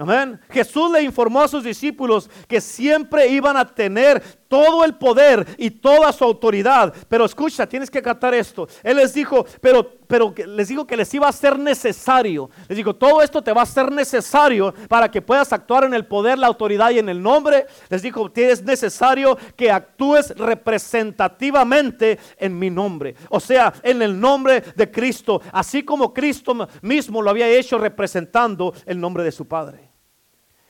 Amén. 0.00 0.40
Jesús 0.48 0.92
le 0.92 1.02
informó 1.02 1.40
a 1.40 1.48
sus 1.48 1.64
discípulos 1.64 2.30
que 2.46 2.60
siempre 2.60 3.26
iban 3.26 3.56
a 3.56 3.66
tener 3.66 4.22
todo 4.46 4.84
el 4.84 4.94
poder 4.94 5.44
y 5.58 5.72
toda 5.72 6.12
su 6.12 6.22
autoridad. 6.22 6.94
Pero 7.08 7.24
escucha, 7.24 7.66
tienes 7.66 7.90
que 7.90 8.00
captar 8.00 8.32
esto. 8.32 8.68
Él 8.84 8.98
les 8.98 9.12
dijo, 9.12 9.44
pero, 9.60 9.98
pero 10.06 10.32
les 10.46 10.68
dijo 10.68 10.86
que 10.86 10.96
les 10.96 11.12
iba 11.14 11.26
a 11.26 11.32
ser 11.32 11.58
necesario. 11.58 12.48
Les 12.68 12.76
dijo, 12.76 12.94
todo 12.94 13.22
esto 13.22 13.42
te 13.42 13.52
va 13.52 13.62
a 13.62 13.66
ser 13.66 13.90
necesario 13.90 14.72
para 14.88 15.10
que 15.10 15.20
puedas 15.20 15.52
actuar 15.52 15.82
en 15.82 15.94
el 15.94 16.06
poder, 16.06 16.38
la 16.38 16.46
autoridad 16.46 16.90
y 16.90 17.00
en 17.00 17.08
el 17.08 17.20
nombre. 17.20 17.66
Les 17.88 18.00
dijo, 18.00 18.30
es 18.36 18.62
necesario 18.62 19.36
que 19.56 19.72
actúes 19.72 20.30
representativamente 20.36 22.20
en 22.38 22.56
mi 22.56 22.70
nombre. 22.70 23.16
O 23.30 23.40
sea, 23.40 23.74
en 23.82 24.00
el 24.00 24.20
nombre 24.20 24.60
de 24.76 24.92
Cristo. 24.92 25.42
Así 25.50 25.82
como 25.82 26.14
Cristo 26.14 26.68
mismo 26.82 27.20
lo 27.20 27.30
había 27.30 27.48
hecho 27.48 27.78
representando 27.78 28.72
el 28.86 29.00
nombre 29.00 29.24
de 29.24 29.32
su 29.32 29.48
Padre. 29.48 29.87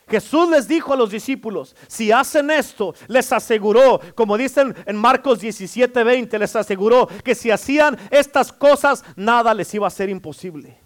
Jesús 0.09 0.49
les 0.49 0.67
dijo 0.67 0.93
a 0.93 0.97
los 0.97 1.11
discípulos, 1.11 1.77
si 1.87 2.11
hacen 2.11 2.51
esto, 2.51 2.95
les 3.09 3.31
aseguró, 3.33 4.01
como 4.15 4.37
dicen 4.37 4.75
en 4.87 4.97
Marcos 4.97 5.41
17, 5.41 6.03
20, 6.03 6.39
les 6.39 6.57
aseguró 6.57 7.07
que 7.07 7.35
si 7.35 7.51
hacían 7.51 7.99
estas 8.11 8.53
cosas, 8.53 9.05
nada 9.17 9.53
les 9.53 9.73
iba 9.75 9.87
a 9.87 9.91
ser 9.91 10.09
imposible. 10.09 10.81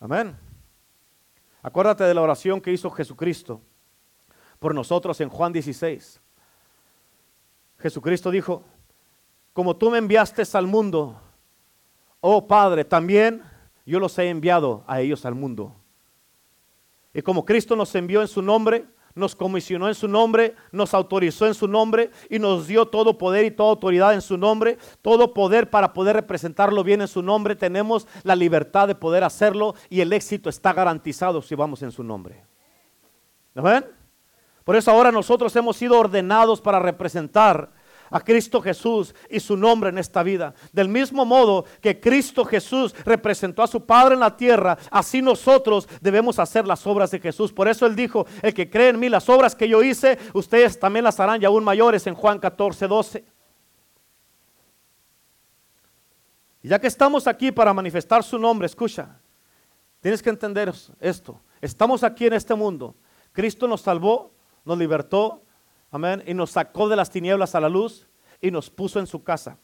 Amén. 0.00 0.36
Acuérdate 1.62 2.04
de 2.04 2.14
la 2.14 2.20
oración 2.20 2.60
que 2.60 2.72
hizo 2.72 2.90
Jesucristo 2.90 3.62
por 4.58 4.74
nosotros 4.74 5.20
en 5.20 5.28
Juan 5.28 5.52
16. 5.52 6.20
Jesucristo 7.78 8.30
dijo, 8.30 8.64
como 9.52 9.76
tú 9.76 9.90
me 9.90 9.98
enviaste 9.98 10.42
al 10.54 10.66
mundo, 10.66 11.20
oh 12.20 12.46
Padre, 12.46 12.84
también 12.84 13.42
yo 13.84 14.00
los 14.00 14.18
he 14.18 14.28
enviado 14.28 14.84
a 14.86 15.00
ellos 15.00 15.24
al 15.24 15.34
mundo. 15.34 15.74
Y 17.12 17.22
como 17.22 17.44
Cristo 17.44 17.76
nos 17.76 17.94
envió 17.94 18.22
en 18.22 18.28
su 18.28 18.42
nombre, 18.42 18.86
nos 19.14 19.36
comisionó 19.36 19.88
en 19.88 19.94
su 19.94 20.08
nombre, 20.08 20.56
nos 20.72 20.92
autorizó 20.92 21.46
en 21.46 21.54
su 21.54 21.68
nombre 21.68 22.10
y 22.28 22.38
nos 22.38 22.66
dio 22.66 22.86
todo 22.86 23.16
poder 23.16 23.44
y 23.44 23.52
toda 23.52 23.70
autoridad 23.70 24.12
en 24.14 24.22
su 24.22 24.36
nombre, 24.36 24.78
todo 25.02 25.32
poder 25.32 25.70
para 25.70 25.92
poder 25.92 26.16
representarlo 26.16 26.82
bien 26.82 27.00
en 27.00 27.08
su 27.08 27.22
nombre, 27.22 27.54
tenemos 27.54 28.08
la 28.24 28.34
libertad 28.34 28.88
de 28.88 28.96
poder 28.96 29.22
hacerlo 29.22 29.74
y 29.88 30.00
el 30.00 30.12
éxito 30.12 30.50
está 30.50 30.72
garantizado 30.72 31.42
si 31.42 31.54
vamos 31.54 31.82
en 31.82 31.92
su 31.92 32.02
nombre. 32.02 32.44
¿Ven? 33.54 33.84
Por 34.64 34.74
eso 34.74 34.90
ahora 34.90 35.12
nosotros 35.12 35.54
hemos 35.54 35.76
sido 35.76 35.98
ordenados 35.98 36.60
para 36.60 36.80
representar 36.80 37.70
a 38.14 38.20
Cristo 38.20 38.62
Jesús 38.62 39.12
y 39.28 39.40
su 39.40 39.56
nombre 39.56 39.90
en 39.90 39.98
esta 39.98 40.22
vida. 40.22 40.54
Del 40.72 40.88
mismo 40.88 41.24
modo 41.24 41.64
que 41.80 41.98
Cristo 41.98 42.44
Jesús 42.44 42.94
representó 43.04 43.60
a 43.60 43.66
su 43.66 43.84
Padre 43.84 44.14
en 44.14 44.20
la 44.20 44.36
tierra, 44.36 44.78
así 44.88 45.20
nosotros 45.20 45.88
debemos 46.00 46.38
hacer 46.38 46.64
las 46.64 46.86
obras 46.86 47.10
de 47.10 47.18
Jesús. 47.18 47.52
Por 47.52 47.66
eso 47.66 47.86
Él 47.86 47.96
dijo, 47.96 48.24
el 48.40 48.54
que 48.54 48.70
cree 48.70 48.90
en 48.90 49.00
mí, 49.00 49.08
las 49.08 49.28
obras 49.28 49.56
que 49.56 49.68
yo 49.68 49.82
hice, 49.82 50.16
ustedes 50.32 50.78
también 50.78 51.04
las 51.04 51.18
harán 51.18 51.42
y 51.42 51.44
aún 51.44 51.64
mayores 51.64 52.06
en 52.06 52.14
Juan 52.14 52.38
14, 52.38 52.86
12. 52.86 53.24
Y 56.62 56.68
ya 56.68 56.78
que 56.78 56.86
estamos 56.86 57.26
aquí 57.26 57.50
para 57.50 57.74
manifestar 57.74 58.22
su 58.22 58.38
nombre, 58.38 58.66
escucha, 58.66 59.18
tienes 60.00 60.22
que 60.22 60.30
entender 60.30 60.72
esto. 61.00 61.40
Estamos 61.60 62.04
aquí 62.04 62.26
en 62.26 62.34
este 62.34 62.54
mundo. 62.54 62.94
Cristo 63.32 63.66
nos 63.66 63.80
salvó, 63.80 64.30
nos 64.64 64.78
libertó, 64.78 65.43
amén, 65.94 66.22
y 66.26 66.34
nos 66.34 66.50
sacó 66.50 66.88
de 66.88 66.96
las 66.96 67.10
tinieblas 67.10 67.54
a 67.54 67.60
la 67.60 67.68
luz 67.68 68.06
y 68.40 68.50
nos 68.50 68.68
puso 68.70 68.98
en 68.98 69.06
su 69.06 69.22
casa. 69.22 69.56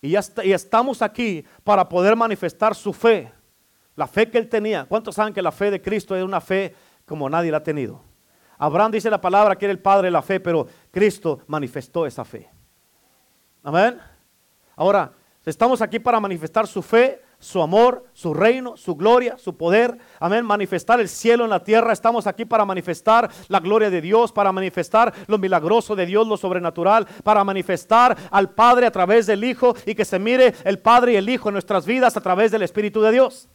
Y 0.00 0.10
ya 0.10 0.20
y 0.44 0.52
estamos 0.52 1.02
aquí 1.02 1.44
para 1.64 1.88
poder 1.88 2.16
manifestar 2.16 2.74
su 2.74 2.92
fe, 2.92 3.32
la 3.96 4.06
fe 4.06 4.30
que 4.30 4.38
él 4.38 4.48
tenía. 4.48 4.86
¿Cuántos 4.86 5.14
saben 5.14 5.34
que 5.34 5.42
la 5.42 5.52
fe 5.52 5.70
de 5.70 5.82
Cristo 5.82 6.16
es 6.16 6.24
una 6.24 6.40
fe 6.40 6.74
como 7.04 7.28
nadie 7.28 7.50
la 7.50 7.58
ha 7.58 7.62
tenido? 7.62 8.02
Abraham 8.56 8.92
dice 8.92 9.10
la 9.10 9.20
palabra 9.20 9.56
que 9.56 9.64
era 9.64 9.72
el 9.72 9.80
padre 9.80 10.08
de 10.08 10.12
la 10.12 10.22
fe, 10.22 10.40
pero 10.40 10.66
Cristo 10.90 11.40
manifestó 11.46 12.06
esa 12.06 12.24
fe. 12.24 12.50
Amén. 13.62 13.98
Ahora, 14.76 15.12
Estamos 15.44 15.80
aquí 15.80 15.98
para 15.98 16.20
manifestar 16.20 16.66
su 16.66 16.82
fe, 16.82 17.22
su 17.40 17.62
amor, 17.62 18.04
su 18.12 18.34
reino, 18.34 18.76
su 18.76 18.94
gloria, 18.94 19.36
su 19.38 19.56
poder. 19.56 19.98
Amén. 20.20 20.44
Manifestar 20.44 21.00
el 21.00 21.08
cielo 21.08 21.44
en 21.44 21.50
la 21.50 21.64
tierra. 21.64 21.92
Estamos 21.92 22.26
aquí 22.26 22.44
para 22.44 22.64
manifestar 22.64 23.30
la 23.48 23.58
gloria 23.58 23.90
de 23.90 24.00
Dios, 24.00 24.30
para 24.30 24.52
manifestar 24.52 25.12
lo 25.26 25.38
milagroso 25.38 25.96
de 25.96 26.06
Dios, 26.06 26.28
lo 26.28 26.36
sobrenatural, 26.36 27.06
para 27.24 27.42
manifestar 27.42 28.16
al 28.30 28.50
Padre 28.50 28.86
a 28.86 28.92
través 28.92 29.26
del 29.26 29.42
Hijo 29.42 29.74
y 29.86 29.94
que 29.94 30.04
se 30.04 30.18
mire 30.18 30.54
el 30.64 30.78
Padre 30.78 31.14
y 31.14 31.16
el 31.16 31.28
Hijo 31.28 31.48
en 31.48 31.54
nuestras 31.54 31.86
vidas 31.86 32.16
a 32.16 32.20
través 32.20 32.52
del 32.52 32.62
Espíritu 32.62 33.00
de 33.00 33.12
Dios. 33.12 33.48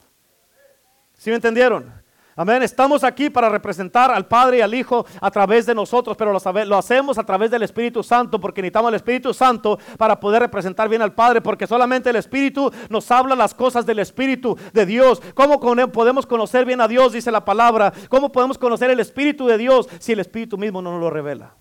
¿Sí 1.14 1.30
me 1.30 1.36
entendieron? 1.36 2.05
Amén. 2.38 2.62
Estamos 2.62 3.02
aquí 3.02 3.30
para 3.30 3.48
representar 3.48 4.10
al 4.10 4.26
Padre 4.26 4.58
y 4.58 4.60
al 4.60 4.74
Hijo 4.74 5.06
a 5.22 5.30
través 5.30 5.64
de 5.64 5.74
nosotros, 5.74 6.18
pero 6.18 6.32
lo, 6.34 6.76
hacemos 6.76 7.16
a 7.16 7.24
través 7.24 7.50
del 7.50 7.62
Espíritu 7.62 8.02
Santo, 8.02 8.38
porque 8.38 8.60
necesitamos 8.60 8.90
el 8.90 8.96
Espíritu 8.96 9.32
Santo 9.32 9.78
para 9.96 10.20
poder 10.20 10.42
representar 10.42 10.86
bien 10.90 11.00
al 11.00 11.14
Padre, 11.14 11.40
porque 11.40 11.66
solamente 11.66 12.10
el 12.10 12.16
Espíritu 12.16 12.70
nos 12.90 13.10
habla 13.10 13.34
las 13.34 13.54
cosas 13.54 13.86
del 13.86 14.00
Espíritu 14.00 14.54
de 14.74 14.84
Dios. 14.84 15.22
¿Cómo 15.32 15.58
podemos 15.90 16.26
conocer 16.26 16.66
bien 16.66 16.82
a 16.82 16.88
Dios? 16.88 17.14
Dice 17.14 17.30
la 17.30 17.42
palabra. 17.42 17.90
¿Cómo 18.10 18.30
podemos 18.30 18.58
conocer 18.58 18.90
el 18.90 19.00
Espíritu 19.00 19.46
de 19.46 19.56
Dios 19.56 19.88
si 19.98 20.12
el 20.12 20.20
Espíritu 20.20 20.58
mismo 20.58 20.82
no 20.82 20.92
nos 20.92 21.00
lo 21.00 21.08
revela? 21.08 21.54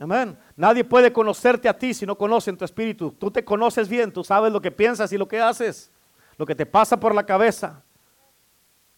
Amén. 0.00 0.36
Nadie 0.56 0.82
puede 0.82 1.12
conocerte 1.12 1.68
a 1.68 1.78
ti 1.78 1.94
si 1.94 2.04
no 2.04 2.18
conoce 2.18 2.50
en 2.50 2.56
tu 2.56 2.64
espíritu. 2.64 3.12
Tú 3.12 3.30
te 3.30 3.44
conoces 3.44 3.88
bien, 3.88 4.10
tú 4.10 4.24
sabes 4.24 4.52
lo 4.52 4.60
que 4.60 4.72
piensas 4.72 5.12
y 5.12 5.18
lo 5.18 5.28
que 5.28 5.40
haces, 5.40 5.92
lo 6.36 6.46
que 6.46 6.56
te 6.56 6.66
pasa 6.66 6.98
por 6.98 7.14
la 7.14 7.24
cabeza. 7.24 7.84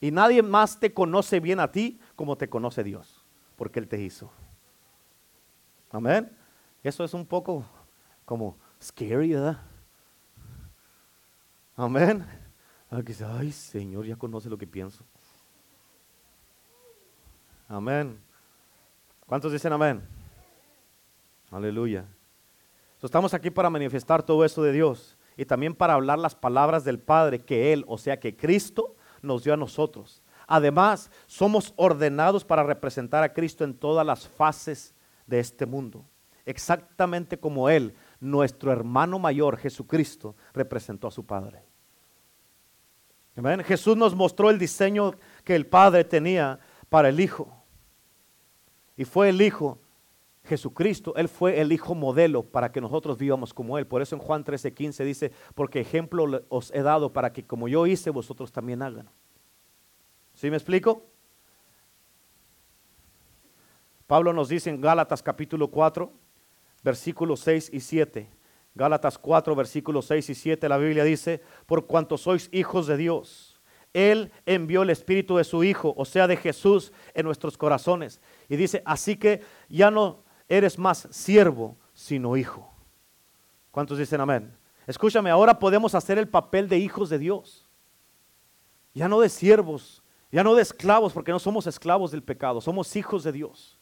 Y 0.05 0.11
nadie 0.11 0.43
más 0.43 0.79
te 0.79 0.93
conoce 0.93 1.41
bien 1.41 1.61
a 1.61 1.73
ti 1.73 1.99
como 2.15 2.37
te 2.37 2.47
conoce 2.47 2.85
Dios, 2.85 3.25
porque 3.57 3.79
Él 3.79 3.89
te 3.89 3.99
hizo. 3.99 4.31
Amén. 5.91 6.31
Eso 6.83 7.05
es 7.05 7.15
un 7.15 7.25
poco 7.25 7.65
como 8.27 8.55
scary, 8.83 9.33
¿verdad? 9.33 9.63
Amén. 11.75 12.23
Ay, 12.91 13.51
Señor, 13.51 14.05
ya 14.05 14.17
conoce 14.17 14.51
lo 14.51 14.59
que 14.59 14.67
pienso. 14.67 15.03
Amén. 17.67 18.21
¿Cuántos 19.25 19.53
dicen 19.53 19.73
amén? 19.73 20.03
Aleluya. 21.51 22.05
estamos 23.03 23.33
aquí 23.33 23.49
para 23.49 23.71
manifestar 23.71 24.23
todo 24.23 24.45
esto 24.45 24.63
de 24.63 24.73
Dios 24.73 25.17
y 25.35 25.47
también 25.47 25.75
para 25.75 25.95
hablar 25.95 26.19
las 26.19 26.35
palabras 26.35 26.85
del 26.85 26.99
Padre 26.99 27.43
que 27.43 27.73
Él, 27.73 27.87
o 27.89 27.97
sea 27.97 28.21
que 28.21 28.37
Cristo, 28.37 28.97
nos 29.25 29.45
dio 29.45 29.55
a 29.55 29.57
nosotros. 29.57 30.23
Además, 30.47 31.11
somos 31.27 31.73
ordenados 31.77 32.45
para 32.45 32.63
representar 32.63 33.25
a 33.25 33.33
Cristo 33.33 33.65
en 33.65 33.75
todas 33.75 34.07
las 34.07 34.29
fases 34.29 34.95
de 35.27 35.41
este 35.41 35.67
mundo. 35.67 36.05
Exactamente 36.45 37.39
como 37.39 37.71
Él, 37.71 37.95
nuestro 38.21 38.71
hermano 38.71 39.19
mayor, 39.19 39.57
Jesucristo, 39.57 40.37
representó 40.53 41.09
a 41.09 41.11
su 41.11 41.25
Padre. 41.25 41.65
Jesús 43.65 43.97
nos 43.97 44.15
mostró 44.15 44.51
el 44.51 44.59
diseño 44.59 45.13
que 45.43 45.57
el 45.57 45.67
Padre 45.67 46.05
tenía 46.05 46.61
para 46.89 47.09
el 47.09 47.19
Hijo. 47.19 47.65
Y 48.97 49.05
fue 49.05 49.31
el 49.31 49.43
Hijo, 49.43 49.81
Jesucristo, 50.45 51.15
Él 51.17 51.29
fue 51.29 51.61
el 51.61 51.73
Hijo 51.73 51.95
modelo 51.95 52.43
para 52.43 52.71
que 52.71 52.81
nosotros 52.81 53.17
vivamos 53.17 53.55
como 53.55 53.79
Él. 53.79 53.87
Por 53.87 54.03
eso 54.03 54.15
en 54.15 54.21
Juan 54.21 54.45
13:15 54.45 55.05
dice, 55.05 55.33
porque 55.55 55.81
ejemplo 55.81 56.45
os 56.49 56.71
he 56.73 56.83
dado 56.83 57.13
para 57.13 57.33
que 57.33 57.47
como 57.47 57.67
yo 57.67 57.87
hice, 57.87 58.11
vosotros 58.11 58.53
también 58.53 58.83
hagan. 58.83 59.09
¿Sí 60.35 60.51
me 60.51 60.57
explico? 60.57 61.07
Pablo 64.07 64.35
nos 64.35 64.51
dice 64.51 64.69
en 64.69 64.81
Gálatas 64.81 65.23
capítulo 65.23 65.69
4, 65.69 66.13
versículos 66.83 67.41
6 67.41 67.71
y 67.73 67.81
7. 67.81 68.29
Gálatas 68.75 69.17
4, 69.17 69.55
versículos 69.55 70.05
6 70.07 70.31
y 70.31 70.35
7, 70.35 70.69
la 70.69 70.77
Biblia 70.77 71.05
dice, 71.05 71.41
por 71.65 71.87
cuanto 71.87 72.19
sois 72.19 72.51
hijos 72.53 72.87
de 72.87 72.97
Dios, 72.97 73.61
Él 73.93 74.33
envió 74.45 74.83
el 74.83 74.91
Espíritu 74.91 75.37
de 75.37 75.45
su 75.45 75.63
Hijo, 75.63 75.95
o 75.97 76.05
sea, 76.05 76.27
de 76.27 76.37
Jesús, 76.37 76.93
en 77.15 77.25
nuestros 77.25 77.57
corazones. 77.57 78.21
Y 78.49 78.57
dice, 78.57 78.83
así 78.85 79.17
que 79.17 79.43
ya 79.69 79.93
no 79.93 80.24
eres 80.49 80.79
más 80.79 81.09
siervo, 81.11 81.77
sino 81.93 82.37
hijo. 82.37 82.71
¿Cuántos 83.71 83.99
dicen 83.99 84.21
amén? 84.21 84.57
Escúchame, 84.87 85.31
ahora 85.31 85.59
podemos 85.59 85.95
hacer 85.95 86.19
el 86.19 86.29
papel 86.29 86.69
de 86.69 86.79
hijos 86.79 87.09
de 87.09 87.19
Dios. 87.19 87.69
Ya 88.93 89.09
no 89.09 89.21
de 89.21 89.29
siervos, 89.29 90.03
ya 90.31 90.45
no 90.45 90.55
de 90.55 90.63
esclavos, 90.63 91.13
porque 91.13 91.33
no 91.33 91.39
somos 91.39 91.67
esclavos 91.67 92.11
del 92.11 92.23
pecado, 92.23 92.61
somos 92.61 92.95
hijos 92.97 93.25
de 93.25 93.33
Dios. 93.33 93.79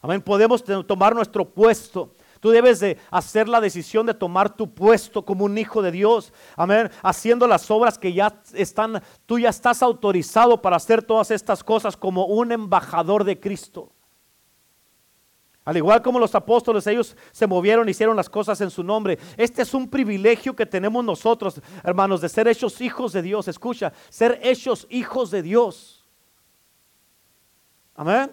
Amén. 0.00 0.22
Podemos 0.22 0.62
tomar 0.86 1.14
nuestro 1.14 1.44
puesto. 1.44 2.14
Tú 2.40 2.50
debes 2.50 2.78
de 2.78 2.98
hacer 3.10 3.48
la 3.48 3.60
decisión 3.60 4.06
de 4.06 4.14
tomar 4.14 4.54
tu 4.54 4.72
puesto 4.72 5.24
como 5.24 5.44
un 5.44 5.58
hijo 5.58 5.82
de 5.82 5.90
Dios. 5.90 6.32
Amén. 6.56 6.88
Haciendo 7.02 7.48
las 7.48 7.68
obras 7.70 7.98
que 7.98 8.12
ya 8.12 8.40
están, 8.54 9.02
tú 9.26 9.40
ya 9.40 9.48
estás 9.48 9.82
autorizado 9.82 10.62
para 10.62 10.76
hacer 10.76 11.02
todas 11.02 11.32
estas 11.32 11.64
cosas 11.64 11.96
como 11.96 12.26
un 12.26 12.52
embajador 12.52 13.24
de 13.24 13.40
Cristo. 13.40 13.90
Al 15.68 15.76
igual 15.76 16.00
como 16.00 16.18
los 16.18 16.34
apóstoles, 16.34 16.86
ellos 16.86 17.14
se 17.30 17.46
movieron, 17.46 17.86
hicieron 17.90 18.16
las 18.16 18.30
cosas 18.30 18.58
en 18.62 18.70
su 18.70 18.82
nombre. 18.82 19.18
Este 19.36 19.60
es 19.60 19.74
un 19.74 19.86
privilegio 19.86 20.56
que 20.56 20.64
tenemos 20.64 21.04
nosotros, 21.04 21.60
hermanos, 21.84 22.22
de 22.22 22.30
ser 22.30 22.48
hechos 22.48 22.80
hijos 22.80 23.12
de 23.12 23.20
Dios. 23.20 23.48
Escucha, 23.48 23.92
ser 24.08 24.40
hechos 24.42 24.86
hijos 24.88 25.30
de 25.30 25.42
Dios. 25.42 26.06
Amén. 27.94 28.30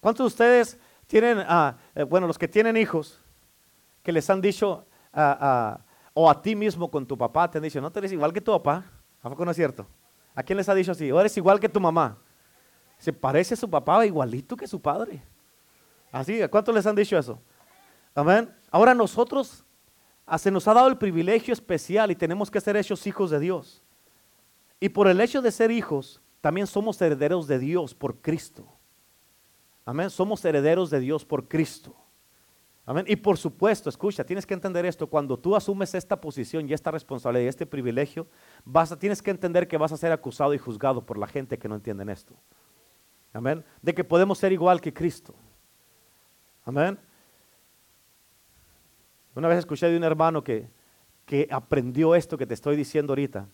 ¿Cuántos 0.00 0.24
de 0.24 0.28
ustedes 0.28 0.78
tienen, 1.06 1.44
ah, 1.46 1.76
eh, 1.94 2.02
bueno, 2.04 2.26
los 2.26 2.38
que 2.38 2.48
tienen 2.48 2.78
hijos, 2.78 3.20
que 4.02 4.10
les 4.10 4.30
han 4.30 4.40
dicho, 4.40 4.86
ah, 5.12 5.36
ah, 5.38 5.80
o 6.14 6.30
a 6.30 6.40
ti 6.40 6.56
mismo 6.56 6.90
con 6.90 7.04
tu 7.04 7.18
papá, 7.18 7.50
te 7.50 7.58
han 7.58 7.64
dicho, 7.64 7.78
no, 7.82 7.92
eres 7.94 8.12
igual 8.12 8.32
que 8.32 8.40
tu 8.40 8.52
papá? 8.52 8.86
¿A 9.20 9.28
poco 9.28 9.44
no 9.44 9.50
es 9.50 9.56
cierto? 9.58 9.86
¿A 10.34 10.42
quién 10.42 10.56
les 10.56 10.66
ha 10.66 10.74
dicho 10.74 10.92
así? 10.92 11.12
O 11.12 11.20
eres 11.20 11.36
igual 11.36 11.60
que 11.60 11.68
tu 11.68 11.78
mamá. 11.78 12.16
Se 12.96 13.12
parece 13.12 13.52
a 13.52 13.58
su 13.58 13.68
papá 13.68 14.06
igualito 14.06 14.56
que 14.56 14.66
su 14.66 14.80
padre. 14.80 15.22
Así, 16.12 16.40
¿a 16.42 16.48
cuántos 16.48 16.74
les 16.74 16.86
han 16.86 16.96
dicho 16.96 17.16
eso? 17.16 17.40
Amén. 18.14 18.52
Ahora 18.70 18.94
nosotros 18.94 19.64
ah, 20.26 20.38
se 20.38 20.50
nos 20.50 20.66
ha 20.66 20.74
dado 20.74 20.88
el 20.88 20.98
privilegio 20.98 21.52
especial 21.52 22.10
y 22.10 22.16
tenemos 22.16 22.50
que 22.50 22.60
ser 22.60 22.76
hechos 22.76 23.06
hijos 23.06 23.30
de 23.30 23.38
Dios. 23.38 23.82
Y 24.80 24.88
por 24.88 25.08
el 25.08 25.20
hecho 25.20 25.42
de 25.42 25.52
ser 25.52 25.70
hijos, 25.70 26.20
también 26.40 26.66
somos 26.66 27.00
herederos 27.00 27.46
de 27.46 27.58
Dios 27.58 27.94
por 27.94 28.20
Cristo. 28.20 28.66
Amén. 29.84 30.10
Somos 30.10 30.44
herederos 30.44 30.90
de 30.90 31.00
Dios 31.00 31.24
por 31.24 31.48
Cristo. 31.48 31.94
Amén. 32.86 33.04
Y 33.06 33.16
por 33.16 33.36
supuesto, 33.36 33.88
escucha, 33.88 34.24
tienes 34.24 34.46
que 34.46 34.54
entender 34.54 34.84
esto. 34.86 35.06
Cuando 35.06 35.38
tú 35.38 35.54
asumes 35.54 35.94
esta 35.94 36.20
posición 36.20 36.68
y 36.68 36.72
esta 36.72 36.90
responsabilidad 36.90 37.44
y 37.44 37.48
este 37.48 37.66
privilegio, 37.66 38.26
vas 38.64 38.98
tienes 38.98 39.22
que 39.22 39.30
entender 39.30 39.68
que 39.68 39.76
vas 39.76 39.92
a 39.92 39.96
ser 39.96 40.12
acusado 40.12 40.54
y 40.54 40.58
juzgado 40.58 41.04
por 41.04 41.18
la 41.18 41.26
gente 41.26 41.58
que 41.58 41.68
no 41.68 41.76
entienden 41.76 42.08
esto. 42.08 42.34
Amén. 43.32 43.64
De 43.80 43.94
que 43.94 44.02
podemos 44.02 44.38
ser 44.38 44.52
igual 44.52 44.80
que 44.80 44.92
Cristo. 44.92 45.34
Amén. 46.70 46.96
Una 49.34 49.48
vez 49.48 49.58
escuché 49.58 49.90
de 49.90 49.96
un 49.96 50.04
hermano 50.04 50.44
que, 50.44 50.70
que 51.26 51.48
aprendió 51.50 52.14
esto 52.14 52.38
que 52.38 52.46
te 52.46 52.54
estoy 52.54 52.76
diciendo 52.76 53.10
ahorita. 53.10 53.48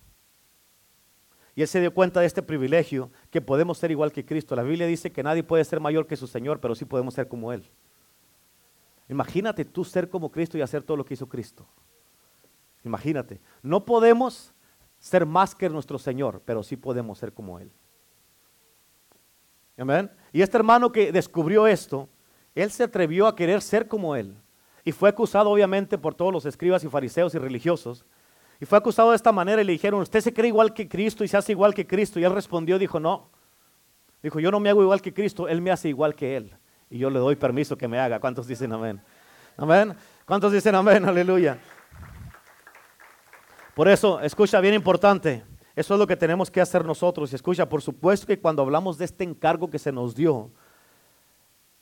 Y 1.55 1.63
él 1.63 1.69
se 1.69 1.81
dio 1.81 1.95
cuenta 1.95 2.21
de 2.21 2.27
este 2.27 2.43
privilegio, 2.43 3.11
que 3.31 3.41
podemos 3.41 3.79
ser 3.79 3.91
igual 3.91 4.13
que 4.13 4.27
Cristo. 4.27 4.55
La 4.55 4.63
Biblia 4.63 4.87
dice 4.87 5.13
que 5.13 5.23
nadie 5.23 5.43
puede 5.43 5.65
ser 5.65 5.81
mayor 5.81 6.07
que 6.07 6.15
su 6.15 6.27
Señor, 6.27 6.61
pero 6.61 6.75
sí 6.75 6.85
podemos 6.85 7.15
ser 7.15 7.27
como 7.27 7.55
Él. 7.55 7.67
Imagínate 9.09 9.65
tú 9.65 9.83
ser 9.83 10.11
como 10.11 10.31
Cristo 10.31 10.59
y 10.59 10.61
hacer 10.61 10.83
todo 10.83 10.99
lo 10.99 11.05
que 11.07 11.15
hizo 11.15 11.27
Cristo. 11.27 11.67
Imagínate. 12.85 13.41
No 13.63 13.87
podemos 13.87 14.53
ser 14.99 15.25
más 15.25 15.55
que 15.55 15.71
nuestro 15.71 15.99
Señor, 15.99 16.43
pero 16.45 16.63
sí 16.63 16.77
podemos 16.77 17.17
ser 17.17 17.33
como 17.33 17.59
Él. 17.59 17.73
Amén. 19.79 20.11
Y 20.35 20.43
este 20.43 20.59
hermano 20.59 20.93
que 20.93 21.11
descubrió 21.13 21.67
esto, 21.67 22.11
Él 22.63 22.71
se 22.71 22.83
atrevió 22.83 23.27
a 23.27 23.37
querer 23.37 23.63
ser 23.63 23.87
como 23.87 24.17
Él. 24.17 24.35
Y 24.83 24.93
fue 24.93 25.09
acusado 25.09 25.51
obviamente 25.51 25.99
por 25.99 26.15
todos 26.15 26.33
los 26.33 26.47
escribas 26.47 26.83
y 26.83 26.89
fariseos 26.89 27.35
y 27.35 27.39
religiosos. 27.39 28.05
Y 28.61 28.65
fue 28.65 28.79
acusado 28.79 29.11
de 29.11 29.17
esta 29.17 29.31
manera 29.31 29.61
y 29.61 29.65
le 29.65 29.73
dijeron, 29.73 30.01
usted 30.01 30.21
se 30.21 30.33
cree 30.33 30.49
igual 30.49 30.73
que 30.73 30.89
Cristo 30.89 31.23
y 31.23 31.29
se 31.29 31.37
hace 31.37 31.53
igual 31.53 31.75
que 31.75 31.87
Cristo. 31.87 32.19
Y 32.19 32.25
él 32.25 32.33
respondió, 32.33 32.79
dijo, 32.79 32.99
no. 32.99 33.29
Dijo, 34.23 34.41
yo 34.41 34.51
no 34.51 34.59
me 34.59 34.71
hago 34.71 34.83
igual 34.83 35.03
que 35.03 35.13
Cristo, 35.13 35.47
Él 35.47 35.61
me 35.61 35.71
hace 35.71 35.89
igual 35.89 36.15
que 36.15 36.37
Él. 36.37 36.57
Y 36.89 36.99
yo 36.99 37.11
le 37.11 37.19
doy 37.19 37.37
permiso 37.37 37.77
que 37.77 37.87
me 37.87 37.99
haga. 37.99 38.19
¿Cuántos 38.19 38.47
dicen 38.47 38.73
amén? 38.73 39.01
Amén. 39.57 39.95
¿Cuántos 40.25 40.53
dicen 40.53 40.75
amén? 40.75 41.05
Aleluya. 41.05 41.59
Por 43.75 43.89
eso, 43.89 44.21
escucha, 44.21 44.61
bien 44.61 44.75
importante. 44.75 45.45
Eso 45.75 45.95
es 45.95 46.01
lo 46.01 46.07
que 46.07 46.17
tenemos 46.17 46.51
que 46.51 46.61
hacer 46.61 46.85
nosotros. 46.85 47.31
Y 47.33 47.37
escucha, 47.37 47.69
por 47.69 47.83
supuesto 47.83 48.27
que 48.27 48.41
cuando 48.41 48.63
hablamos 48.63 48.97
de 48.97 49.05
este 49.05 49.25
encargo 49.25 49.69
que 49.69 49.79
se 49.79 49.93
nos 49.93 50.15
dio, 50.15 50.51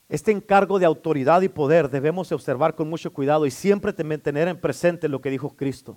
este 0.08 0.32
encargo 0.32 0.78
de 0.78 0.86
autoridad 0.86 1.40
y 1.42 1.48
poder 1.48 1.88
debemos 1.88 2.30
observar 2.30 2.74
con 2.74 2.88
mucho 2.88 3.12
cuidado 3.12 3.46
y 3.46 3.50
siempre 3.50 3.92
tener 3.92 4.48
en 4.48 4.60
presente 4.60 5.08
lo 5.08 5.20
que 5.20 5.30
dijo 5.30 5.56
Cristo. 5.56 5.96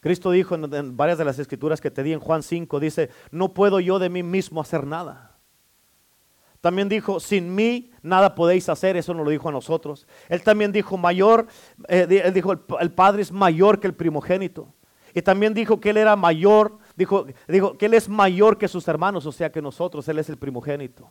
Cristo 0.00 0.30
dijo 0.30 0.56
en, 0.56 0.96
varias 0.96 1.18
de 1.18 1.24
las 1.24 1.38
escrituras 1.38 1.80
que 1.80 1.90
te 1.90 2.02
di 2.02 2.12
en 2.12 2.20
Juan 2.20 2.42
5, 2.42 2.80
dice, 2.80 3.08
no 3.30 3.54
puedo 3.54 3.80
yo 3.80 3.98
de 3.98 4.10
mí 4.10 4.22
mismo 4.22 4.60
hacer 4.60 4.84
nada. 4.84 5.38
También 6.60 6.88
dijo, 6.88 7.18
sin 7.18 7.54
mí 7.54 7.90
nada 8.02 8.34
podéis 8.34 8.68
hacer, 8.68 8.96
eso 8.96 9.14
nos 9.14 9.24
lo 9.24 9.30
dijo 9.30 9.48
a 9.48 9.52
nosotros. 9.52 10.06
Él 10.28 10.42
también 10.42 10.70
dijo, 10.70 10.96
mayor, 10.96 11.46
eh, 11.88 12.30
dijo, 12.32 12.52
el, 12.52 12.92
Padre 12.92 13.22
es 13.22 13.32
mayor 13.32 13.80
que 13.80 13.86
el 13.86 13.94
primogénito. 13.94 14.74
Y 15.14 15.22
también 15.22 15.54
dijo 15.54 15.80
que 15.80 15.90
Él 15.90 15.96
era 15.96 16.14
mayor, 16.14 16.78
dijo, 16.94 17.26
dijo 17.48 17.76
que 17.78 17.86
Él 17.86 17.94
es 17.94 18.08
mayor 18.08 18.58
que 18.58 18.68
sus 18.68 18.86
hermanos, 18.86 19.24
o 19.26 19.32
sea 19.32 19.50
que 19.50 19.62
nosotros, 19.62 20.06
Él 20.08 20.18
es 20.18 20.28
el 20.28 20.36
primogénito 20.36 21.08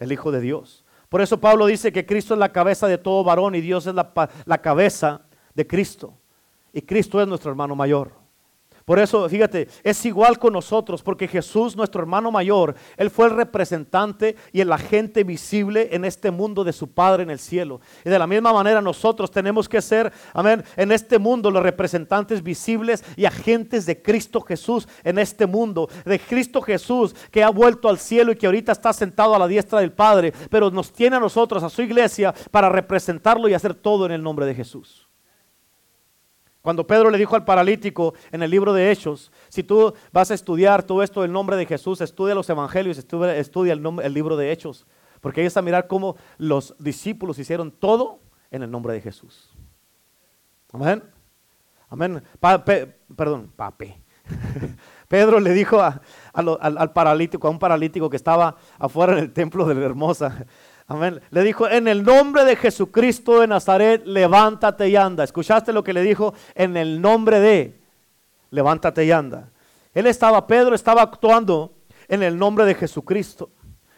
el 0.00 0.10
Hijo 0.10 0.32
de 0.32 0.40
Dios. 0.40 0.84
Por 1.08 1.20
eso 1.20 1.40
Pablo 1.40 1.66
dice 1.66 1.92
que 1.92 2.06
Cristo 2.06 2.34
es 2.34 2.40
la 2.40 2.52
cabeza 2.52 2.88
de 2.88 2.98
todo 2.98 3.22
varón 3.22 3.54
y 3.54 3.60
Dios 3.60 3.86
es 3.86 3.94
la, 3.94 4.12
la 4.44 4.58
cabeza 4.58 5.22
de 5.54 5.66
Cristo. 5.66 6.14
Y 6.72 6.82
Cristo 6.82 7.20
es 7.20 7.28
nuestro 7.28 7.50
hermano 7.50 7.76
mayor. 7.76 8.19
Por 8.84 8.98
eso, 8.98 9.28
fíjate, 9.28 9.68
es 9.82 10.04
igual 10.06 10.38
con 10.38 10.52
nosotros, 10.52 11.02
porque 11.02 11.28
Jesús, 11.28 11.76
nuestro 11.76 12.00
hermano 12.00 12.30
mayor, 12.30 12.74
Él 12.96 13.10
fue 13.10 13.26
el 13.26 13.36
representante 13.36 14.36
y 14.52 14.60
el 14.60 14.72
agente 14.72 15.24
visible 15.24 15.88
en 15.92 16.04
este 16.04 16.30
mundo 16.30 16.64
de 16.64 16.72
su 16.72 16.92
Padre 16.92 17.22
en 17.22 17.30
el 17.30 17.38
cielo. 17.38 17.80
Y 18.04 18.10
de 18.10 18.18
la 18.18 18.26
misma 18.26 18.52
manera 18.52 18.80
nosotros 18.80 19.30
tenemos 19.30 19.68
que 19.68 19.82
ser, 19.82 20.12
amén, 20.32 20.64
en 20.76 20.92
este 20.92 21.18
mundo 21.18 21.50
los 21.50 21.62
representantes 21.62 22.42
visibles 22.42 23.04
y 23.16 23.24
agentes 23.24 23.86
de 23.86 24.00
Cristo 24.02 24.40
Jesús 24.40 24.88
en 25.04 25.18
este 25.18 25.46
mundo. 25.46 25.88
De 26.04 26.18
Cristo 26.18 26.62
Jesús 26.62 27.14
que 27.30 27.42
ha 27.42 27.50
vuelto 27.50 27.88
al 27.88 27.98
cielo 27.98 28.32
y 28.32 28.36
que 28.36 28.46
ahorita 28.46 28.72
está 28.72 28.92
sentado 28.92 29.34
a 29.34 29.38
la 29.38 29.48
diestra 29.48 29.80
del 29.80 29.92
Padre, 29.92 30.32
pero 30.50 30.70
nos 30.70 30.92
tiene 30.92 31.16
a 31.16 31.20
nosotros, 31.20 31.62
a 31.62 31.70
su 31.70 31.82
iglesia, 31.82 32.34
para 32.50 32.68
representarlo 32.68 33.48
y 33.48 33.54
hacer 33.54 33.74
todo 33.74 34.06
en 34.06 34.12
el 34.12 34.22
nombre 34.22 34.46
de 34.46 34.54
Jesús. 34.54 35.09
Cuando 36.62 36.86
Pedro 36.86 37.10
le 37.10 37.18
dijo 37.18 37.36
al 37.36 37.44
paralítico 37.44 38.14
en 38.30 38.42
el 38.42 38.50
libro 38.50 38.72
de 38.74 38.90
Hechos, 38.90 39.32
si 39.48 39.62
tú 39.62 39.94
vas 40.12 40.30
a 40.30 40.34
estudiar 40.34 40.82
todo 40.82 41.02
esto 41.02 41.22
del 41.22 41.32
nombre 41.32 41.56
de 41.56 41.64
Jesús, 41.64 42.00
estudia 42.00 42.34
los 42.34 42.50
evangelios, 42.50 42.98
estudia, 42.98 43.72
el, 43.72 44.00
el, 44.02 44.14
libro 44.14 44.36
de 44.36 44.52
Hechos, 44.52 44.86
porque 45.20 45.40
ahí 45.40 45.46
está 45.46 45.60
a 45.60 45.62
mirar 45.62 45.86
cómo 45.86 46.16
los 46.36 46.74
discípulos 46.78 47.38
hicieron 47.38 47.70
todo 47.70 48.20
en 48.50 48.62
el 48.62 48.70
nombre 48.70 48.92
de 48.92 49.00
Jesús. 49.00 49.50
Amén. 50.72 51.02
Amén. 51.88 52.22
perdón, 53.16 53.52
pape. 53.56 54.02
Pedro 55.08 55.40
le 55.40 55.52
dijo 55.52 55.80
al, 55.82 56.92
paralítico, 56.92 57.48
a 57.48 57.50
un 57.50 57.58
paralítico 57.58 58.08
que 58.08 58.16
estaba 58.16 58.56
afuera 58.78 59.14
en 59.14 59.18
el 59.18 59.32
templo 59.32 59.64
de 59.66 59.74
la 59.74 59.84
hermosa, 59.86 60.46
Amén. 60.90 61.20
Le 61.30 61.44
dijo, 61.44 61.68
en 61.68 61.86
el 61.86 62.02
nombre 62.02 62.44
de 62.44 62.56
Jesucristo 62.56 63.38
de 63.38 63.46
Nazaret, 63.46 64.02
levántate 64.04 64.88
y 64.88 64.96
anda. 64.96 65.22
¿Escuchaste 65.22 65.72
lo 65.72 65.84
que 65.84 65.92
le 65.92 66.02
dijo? 66.02 66.34
En 66.56 66.76
el 66.76 67.00
nombre 67.00 67.38
de, 67.38 67.80
levántate 68.50 69.04
y 69.04 69.12
anda. 69.12 69.50
Él 69.94 70.08
estaba, 70.08 70.48
Pedro 70.48 70.74
estaba 70.74 71.02
actuando 71.02 71.76
en 72.08 72.24
el 72.24 72.36
nombre 72.36 72.64
de 72.64 72.74
Jesucristo. 72.74 73.50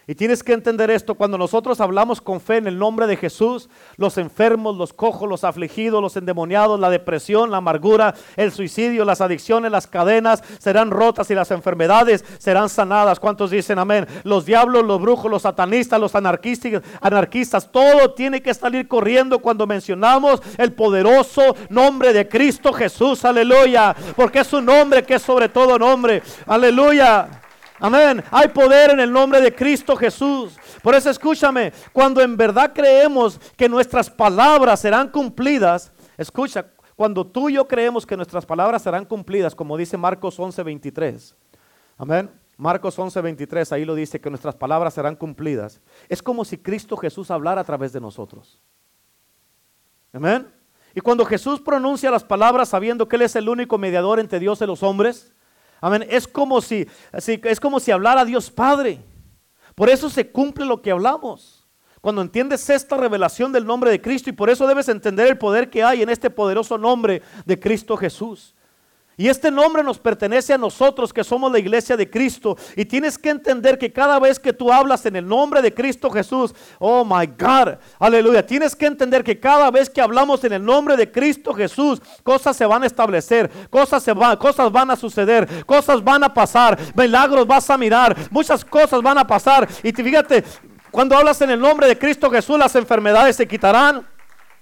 Y 0.05 0.15
tienes 0.15 0.43
que 0.43 0.51
entender 0.51 0.91
esto, 0.91 1.15
cuando 1.15 1.37
nosotros 1.37 1.79
hablamos 1.79 2.19
con 2.19 2.41
fe 2.41 2.57
en 2.57 2.67
el 2.67 2.77
nombre 2.77 3.07
de 3.07 3.15
Jesús, 3.15 3.69
los 3.95 4.17
enfermos, 4.17 4.75
los 4.75 4.91
cojos, 4.91 5.29
los 5.29 5.45
afligidos, 5.45 6.01
los 6.01 6.17
endemoniados, 6.17 6.77
la 6.77 6.89
depresión, 6.89 7.51
la 7.51 7.57
amargura, 7.57 8.13
el 8.35 8.51
suicidio, 8.51 9.05
las 9.05 9.21
adicciones, 9.21 9.71
las 9.71 9.87
cadenas 9.87 10.43
serán 10.59 10.91
rotas 10.91 11.31
y 11.31 11.35
las 11.35 11.51
enfermedades 11.51 12.25
serán 12.37 12.67
sanadas. 12.67 13.19
¿Cuántos 13.19 13.51
dicen 13.51 13.79
amén? 13.79 14.05
Los 14.23 14.45
diablos, 14.45 14.83
los 14.83 14.99
brujos, 14.99 15.31
los 15.31 15.43
satanistas, 15.43 15.99
los 15.99 16.15
anarquistas, 16.15 16.81
anarquistas, 16.99 17.71
todo 17.71 18.13
tiene 18.13 18.41
que 18.41 18.53
salir 18.53 18.87
corriendo 18.87 19.39
cuando 19.39 19.65
mencionamos 19.65 20.41
el 20.57 20.73
poderoso 20.73 21.55
nombre 21.69 22.11
de 22.11 22.27
Cristo 22.27 22.73
Jesús, 22.73 23.23
aleluya, 23.23 23.95
porque 24.15 24.39
es 24.39 24.51
un 24.51 24.65
nombre 24.65 25.03
que 25.03 25.15
es 25.15 25.21
sobre 25.21 25.47
todo 25.47 25.79
nombre, 25.79 26.21
aleluya. 26.45 27.42
Amén. 27.83 28.23
Hay 28.31 28.47
poder 28.47 28.91
en 28.91 29.01
el 29.01 29.11
nombre 29.11 29.41
de 29.41 29.53
Cristo 29.53 29.97
Jesús. 29.97 30.57
Por 30.81 30.95
eso 30.95 31.09
escúchame, 31.09 31.73
cuando 31.91 32.21
en 32.21 32.37
verdad 32.37 32.71
creemos 32.73 33.37
que 33.57 33.67
nuestras 33.67 34.09
palabras 34.09 34.79
serán 34.79 35.09
cumplidas, 35.09 35.91
escucha, 36.17 36.65
cuando 36.95 37.27
tú 37.27 37.49
y 37.49 37.55
yo 37.55 37.67
creemos 37.67 38.05
que 38.05 38.15
nuestras 38.15 38.45
palabras 38.45 38.83
serán 38.83 39.03
cumplidas, 39.03 39.53
como 39.53 39.75
dice 39.75 39.97
Marcos 39.97 40.39
11:23. 40.39 41.35
Amén. 41.97 42.31
Marcos 42.55 42.97
11:23, 42.97 43.73
ahí 43.73 43.83
lo 43.83 43.95
dice 43.95 44.21
que 44.21 44.29
nuestras 44.29 44.55
palabras 44.55 44.93
serán 44.93 45.17
cumplidas. 45.17 45.81
Es 46.07 46.23
como 46.23 46.45
si 46.45 46.57
Cristo 46.57 46.95
Jesús 46.95 47.29
hablara 47.31 47.59
a 47.59 47.65
través 47.65 47.91
de 47.91 47.99
nosotros. 47.99 48.61
Amén. 50.13 50.47
Y 50.95 51.01
cuando 51.01 51.25
Jesús 51.25 51.59
pronuncia 51.59 52.09
las 52.09 52.23
palabras 52.23 52.69
sabiendo 52.69 53.09
que 53.09 53.17
Él 53.17 53.23
es 53.23 53.35
el 53.35 53.49
único 53.49 53.77
mediador 53.77 54.21
entre 54.21 54.39
Dios 54.39 54.61
y 54.61 54.65
los 54.65 54.83
hombres, 54.83 55.33
Amén. 55.83 56.07
Es 56.09 56.29
como 56.29 56.61
si, 56.61 56.87
es 57.11 57.59
como 57.59 57.77
si 57.77 57.91
hablara 57.91 58.23
Dios 58.23 58.49
Padre. 58.49 59.01
Por 59.75 59.89
eso 59.89 60.09
se 60.09 60.31
cumple 60.31 60.65
lo 60.65 60.81
que 60.81 60.91
hablamos. 60.91 61.67
Cuando 61.99 62.21
entiendes 62.21 62.69
esta 62.69 62.95
revelación 62.95 63.51
del 63.51 63.65
nombre 63.65 63.91
de 63.91 64.01
Cristo 64.01 64.29
y 64.29 64.33
por 64.33 64.49
eso 64.49 64.65
debes 64.65 64.87
entender 64.87 65.27
el 65.27 65.37
poder 65.37 65.69
que 65.69 65.83
hay 65.83 66.01
en 66.01 66.09
este 66.09 66.29
poderoso 66.29 66.77
nombre 66.77 67.21
de 67.45 67.59
Cristo 67.59 67.97
Jesús. 67.97 68.55
Y 69.15 69.27
este 69.27 69.51
nombre 69.51 69.83
nos 69.83 69.99
pertenece 69.99 70.53
a 70.53 70.57
nosotros 70.57 71.13
que 71.13 71.23
somos 71.23 71.51
la 71.51 71.59
iglesia 71.59 71.95
de 71.95 72.09
Cristo. 72.09 72.57
Y 72.75 72.85
tienes 72.85 73.17
que 73.17 73.29
entender 73.29 73.77
que 73.77 73.93
cada 73.93 74.19
vez 74.19 74.39
que 74.39 74.53
tú 74.53 74.73
hablas 74.73 75.05
en 75.05 75.15
el 75.15 75.27
nombre 75.27 75.61
de 75.61 75.73
Cristo 75.73 76.09
Jesús, 76.09 76.53
oh 76.79 77.05
my 77.05 77.27
God, 77.27 77.75
aleluya, 77.99 78.45
tienes 78.45 78.75
que 78.75 78.87
entender 78.87 79.23
que 79.23 79.39
cada 79.39 79.69
vez 79.69 79.87
que 79.89 80.01
hablamos 80.01 80.43
en 80.43 80.53
el 80.53 80.65
nombre 80.65 80.97
de 80.97 81.11
Cristo 81.11 81.53
Jesús, 81.53 82.01
cosas 82.23 82.57
se 82.57 82.65
van 82.65 82.81
a 82.81 82.87
establecer, 82.87 83.51
cosas, 83.69 84.01
se 84.01 84.13
van, 84.13 84.35
cosas 84.37 84.71
van 84.71 84.89
a 84.89 84.95
suceder, 84.95 85.63
cosas 85.65 86.03
van 86.03 86.23
a 86.23 86.33
pasar, 86.33 86.79
milagros 86.95 87.45
vas 87.45 87.69
a 87.69 87.77
mirar, 87.77 88.15
muchas 88.31 88.65
cosas 88.65 89.01
van 89.01 89.19
a 89.19 89.27
pasar. 89.27 89.67
Y 89.83 89.91
fíjate, 89.91 90.43
cuando 90.89 91.15
hablas 91.15 91.39
en 91.41 91.51
el 91.51 91.59
nombre 91.59 91.87
de 91.87 91.97
Cristo 91.97 92.31
Jesús, 92.31 92.57
las 92.57 92.75
enfermedades 92.75 93.35
se 93.35 93.47
quitarán. 93.47 94.12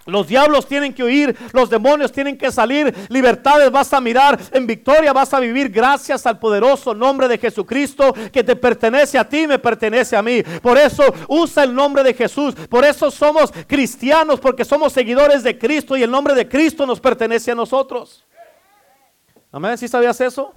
Los 0.06 0.28
diablos 0.28 0.68
tienen 0.68 0.93
que 0.93 1.04
huir, 1.04 1.38
los 1.54 1.70
demonios 1.70 2.12
tienen 2.12 2.38
que 2.38 2.52
salir, 2.52 2.93
libertades 3.10 3.72
vas 3.72 3.93
a 3.93 4.02
mirar, 4.02 4.39
en 4.52 4.66
victoria 4.66 5.14
vas 5.14 5.34
a 5.34 5.39
vivir 5.39 5.70
gracias 5.70 6.26
al 6.26 6.39
poderoso 6.39 6.95
nombre 6.95 7.28
de 7.28 7.38
Jesucristo 7.38 8.14
que 8.32 8.43
te 8.43 8.56
pertenece 8.56 9.20
a 9.20 9.30
ti, 9.30 9.45
me 9.45 9.60
pertenece 9.60 10.16
a 10.16 10.24
mí. 10.24 10.41
Por 10.62 10.78
eso 10.78 11.04
usa 11.28 11.64
el 11.64 11.76
nombre 11.76 12.04
de 12.04 12.14
Jesús, 12.16 12.56
por 12.56 12.84
eso 12.84 13.12
somos 13.12 13.52
cristianos, 13.68 14.39
porque 14.39 14.66
somos 14.66 14.91
seguidores 14.91 15.43
de 15.43 15.58
Cristo 15.58 15.95
y 15.95 16.04
el 16.04 16.10
nombre 16.10 16.34
de 16.34 16.49
Cristo 16.49 16.86
nos 16.86 16.99
pertenece 16.99 17.52
a 17.52 17.56
nosotros. 17.56 18.26
Amén, 19.52 19.78
¿sí 19.78 19.88
sabías 19.88 20.20
eso? 20.22 20.54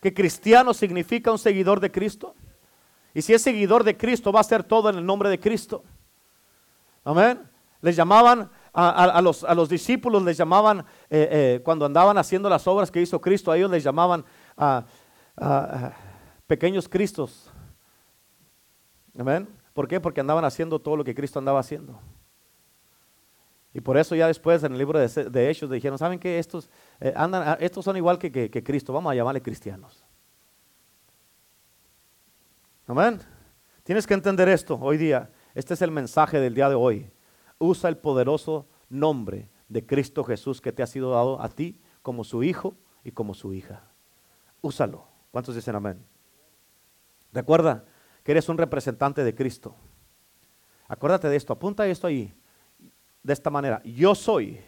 Que 0.00 0.12
cristiano 0.12 0.74
significa 0.74 1.30
un 1.30 1.38
seguidor 1.38 1.80
de 1.80 1.90
Cristo. 1.90 2.34
Y 3.14 3.22
si 3.22 3.34
es 3.34 3.42
seguidor 3.42 3.84
de 3.84 3.96
Cristo, 3.96 4.32
va 4.32 4.40
a 4.40 4.42
hacer 4.42 4.64
todo 4.64 4.90
en 4.90 4.96
el 4.96 5.06
nombre 5.06 5.28
de 5.28 5.38
Cristo. 5.38 5.84
Amén. 7.04 7.40
Les 7.80 7.96
llamaban 7.96 8.50
a, 8.72 9.20
los, 9.22 9.44
a, 9.44 9.54
los, 9.54 9.68
discípulos 9.68 10.22
les 10.22 10.36
llamaban, 10.36 10.80
eh, 11.10 11.28
eh, 11.30 11.60
cuando 11.64 11.84
andaban 11.84 12.18
haciendo 12.18 12.48
las 12.48 12.66
obras 12.66 12.90
que 12.90 13.00
hizo 13.00 13.20
Cristo, 13.20 13.50
a 13.50 13.56
ellos 13.56 13.70
les 13.70 13.82
llamaban 13.82 14.24
pequeños 16.46 16.88
Cristos. 16.88 17.50
Amén. 19.18 19.48
¿Por 19.72 19.88
qué? 19.88 20.00
Porque 20.00 20.20
andaban 20.20 20.44
haciendo 20.44 20.78
todo 20.78 20.96
lo 20.96 21.04
que 21.04 21.14
Cristo 21.14 21.38
andaba 21.38 21.60
haciendo. 21.60 21.98
Y 23.72 23.80
por 23.80 23.96
eso 23.96 24.14
ya 24.14 24.26
después 24.26 24.62
en 24.64 24.72
el 24.72 24.78
libro 24.78 24.98
de, 24.98 25.08
de 25.08 25.50
Hechos 25.50 25.70
dijeron, 25.70 25.98
¿saben 25.98 26.18
qué? 26.18 26.38
Estos, 26.38 26.68
eh, 27.00 27.12
andan, 27.14 27.42
ah, 27.46 27.58
estos 27.60 27.84
son 27.84 27.96
igual 27.96 28.18
que, 28.18 28.30
que 28.32 28.64
Cristo, 28.64 28.92
vamos 28.92 29.12
a 29.12 29.14
llamarle 29.14 29.42
cristianos. 29.42 30.04
Amén. 32.86 33.20
Tienes 33.84 34.06
que 34.06 34.14
entender 34.14 34.48
esto 34.48 34.78
hoy 34.80 34.96
día. 34.96 35.30
Este 35.54 35.74
es 35.74 35.82
el 35.82 35.90
mensaje 35.90 36.40
del 36.40 36.54
día 36.54 36.68
de 36.68 36.74
hoy 36.74 37.10
usa 37.58 37.88
el 37.88 37.98
poderoso 37.98 38.66
nombre 38.88 39.48
de 39.68 39.84
Cristo 39.84 40.24
Jesús 40.24 40.60
que 40.60 40.72
te 40.72 40.82
ha 40.82 40.86
sido 40.86 41.10
dado 41.10 41.40
a 41.40 41.48
ti 41.48 41.80
como 42.02 42.24
su 42.24 42.42
hijo 42.42 42.76
y 43.04 43.12
como 43.12 43.34
su 43.34 43.52
hija. 43.52 43.82
Úsalo. 44.60 45.06
¿Cuántos 45.30 45.54
dicen 45.54 45.76
amén? 45.76 46.04
Recuerda 47.32 47.84
que 48.24 48.32
eres 48.32 48.48
un 48.48 48.58
representante 48.58 49.22
de 49.24 49.34
Cristo. 49.34 49.76
Acuérdate 50.86 51.28
de 51.28 51.36
esto, 51.36 51.52
apunta 51.52 51.86
esto 51.86 52.06
ahí. 52.06 52.34
De 53.22 53.32
esta 53.32 53.50
manera, 53.50 53.82
yo 53.84 54.14
soy. 54.14 54.58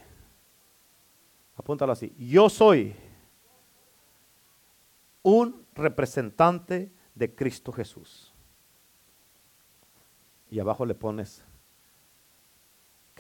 Apúntalo 1.57 1.93
así. 1.93 2.15
Yo 2.19 2.49
soy 2.51 2.95
un 5.23 5.67
representante 5.75 6.93
de 7.15 7.35
Cristo 7.35 7.73
Jesús. 7.73 8.35
Y 10.51 10.59
abajo 10.59 10.85
le 10.85 10.95
pones, 10.95 11.45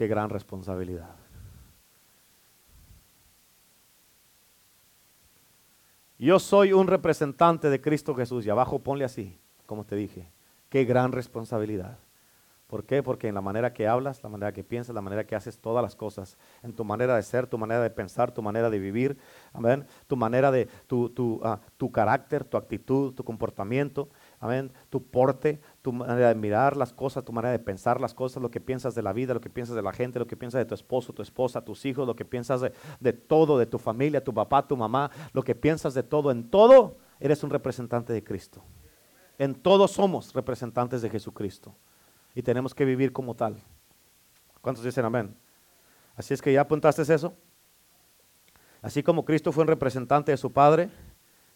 qué 0.00 0.08
gran 0.08 0.30
responsabilidad. 0.30 1.14
Yo 6.18 6.38
soy 6.38 6.72
un 6.72 6.86
representante 6.86 7.68
de 7.68 7.82
Cristo 7.82 8.14
Jesús. 8.14 8.46
Y 8.46 8.48
abajo 8.48 8.78
ponle 8.78 9.04
así, 9.04 9.38
como 9.66 9.84
te 9.84 9.96
dije, 9.96 10.32
qué 10.70 10.86
gran 10.86 11.12
responsabilidad. 11.12 11.98
¿Por 12.70 12.86
qué? 12.86 13.02
Porque 13.02 13.26
en 13.26 13.34
la 13.34 13.40
manera 13.40 13.74
que 13.74 13.88
hablas, 13.88 14.22
la 14.22 14.30
manera 14.30 14.52
que 14.52 14.62
piensas, 14.62 14.94
la 14.94 15.02
manera 15.02 15.26
que 15.26 15.34
haces 15.34 15.58
todas 15.58 15.82
las 15.82 15.96
cosas, 15.96 16.38
en 16.62 16.72
tu 16.72 16.84
manera 16.84 17.16
de 17.16 17.22
ser, 17.24 17.48
tu 17.48 17.58
manera 17.58 17.82
de 17.82 17.90
pensar, 17.90 18.32
tu 18.32 18.42
manera 18.42 18.70
de 18.70 18.78
vivir, 18.78 19.18
amén, 19.52 19.84
tu 20.06 20.16
manera 20.16 20.52
de, 20.52 20.66
tu, 20.86 21.10
tu, 21.10 21.40
ah, 21.42 21.60
tu 21.76 21.90
carácter, 21.90 22.44
tu 22.44 22.56
actitud, 22.56 23.12
tu 23.12 23.24
comportamiento, 23.24 24.08
amén, 24.38 24.72
tu 24.88 25.02
porte, 25.02 25.60
tu 25.82 25.92
manera 25.92 26.28
de 26.28 26.34
mirar 26.34 26.76
las 26.76 26.92
cosas, 26.92 27.24
tu 27.24 27.32
manera 27.32 27.52
de 27.52 27.58
pensar 27.58 28.00
las 28.00 28.12
cosas, 28.12 28.42
lo 28.42 28.50
que 28.50 28.60
piensas 28.60 28.94
de 28.94 29.02
la 29.02 29.12
vida, 29.12 29.32
lo 29.32 29.40
que 29.40 29.48
piensas 29.48 29.74
de 29.74 29.82
la 29.82 29.92
gente, 29.92 30.18
lo 30.18 30.26
que 30.26 30.36
piensas 30.36 30.58
de 30.58 30.64
tu 30.66 30.74
esposo, 30.74 31.12
tu 31.12 31.22
esposa, 31.22 31.64
tus 31.64 31.84
hijos, 31.86 32.06
lo 32.06 32.14
que 32.14 32.24
piensas 32.24 32.60
de, 32.60 32.72
de 33.00 33.12
todo, 33.12 33.58
de 33.58 33.66
tu 33.66 33.78
familia, 33.78 34.22
tu 34.22 34.34
papá, 34.34 34.66
tu 34.66 34.76
mamá, 34.76 35.10
lo 35.32 35.42
que 35.42 35.54
piensas 35.54 35.94
de 35.94 36.02
todo, 36.02 36.30
en 36.30 36.50
todo 36.50 36.98
eres 37.18 37.42
un 37.42 37.50
representante 37.50 38.12
de 38.12 38.22
Cristo. 38.22 38.62
En 39.38 39.54
todo 39.54 39.88
somos 39.88 40.34
representantes 40.34 41.00
de 41.00 41.08
Jesucristo 41.08 41.74
y 42.34 42.42
tenemos 42.42 42.74
que 42.74 42.84
vivir 42.84 43.12
como 43.12 43.34
tal. 43.34 43.56
¿Cuántos 44.60 44.84
dicen 44.84 45.04
amén? 45.04 45.34
Así 46.14 46.34
es 46.34 46.42
que 46.42 46.52
ya 46.52 46.60
apuntaste 46.60 47.02
eso. 47.02 47.34
Así 48.82 49.02
como 49.02 49.24
Cristo 49.24 49.52
fue 49.52 49.62
un 49.62 49.68
representante 49.68 50.32
de 50.32 50.36
su 50.36 50.52
Padre, 50.52 50.90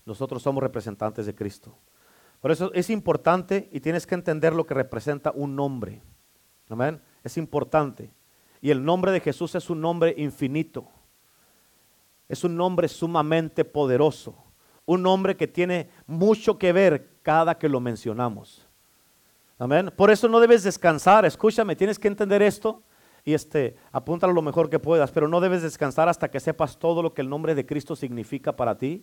nosotros 0.07 0.43
somos 0.43 0.63
representantes 0.63 1.27
de 1.27 1.35
Cristo. 1.35 1.77
Por 2.45 2.53
eso 2.53 2.71
es 2.75 2.91
importante 2.91 3.71
y 3.73 3.81
tienes 3.81 4.07
que 4.07 4.15
entender 4.15 4.53
lo 4.53 4.67
que 4.67 4.75
representa 4.75 5.33
un 5.35 5.57
nombre. 5.57 6.03
Amén. 6.69 7.01
Es 7.23 7.39
importante. 7.39 8.13
Y 8.61 8.71
el 8.71 8.85
nombre 8.85 9.13
de 9.13 9.21
Jesús 9.21 9.55
es 9.55 9.71
un 9.71 9.81
nombre 9.81 10.15
infinito. 10.19 10.87
Es 12.29 12.45
un 12.45 12.55
nombre 12.55 12.89
sumamente 12.89 13.65
poderoso. 13.65 14.37
Un 14.85 15.03
nombre 15.03 15.39
que 15.39 15.49
tiene 15.49 15.89
mucho 16.07 16.59
que 16.59 16.75
ver 16.75 17.17
cada 17.23 17.57
que 17.57 17.67
lo 17.67 17.81
mencionamos. 17.81 18.69
Amén. 19.59 19.91
Por 19.97 20.11
eso 20.11 20.29
no 20.29 20.39
debes 20.39 20.65
descansar. 20.65 21.25
Escúchame, 21.25 21.75
tienes 21.75 21.99
que 21.99 22.09
entender 22.09 22.43
esto 22.43 22.83
y 23.25 23.33
este, 23.33 23.75
apúntalo 23.91 24.35
lo 24.35 24.43
mejor 24.43 24.69
que 24.69 24.79
puedas, 24.79 25.11
pero 25.13 25.29
no 25.29 25.41
debes 25.41 25.63
descansar 25.63 26.11
hasta 26.11 26.31
que 26.31 26.41
sepas 26.41 26.79
todo 26.79 27.03
lo 27.03 27.15
que 27.15 27.23
el 27.23 27.31
nombre 27.31 27.55
de 27.55 27.65
Cristo 27.65 27.97
significa 27.97 28.55
para 28.55 28.77
ti, 28.77 29.03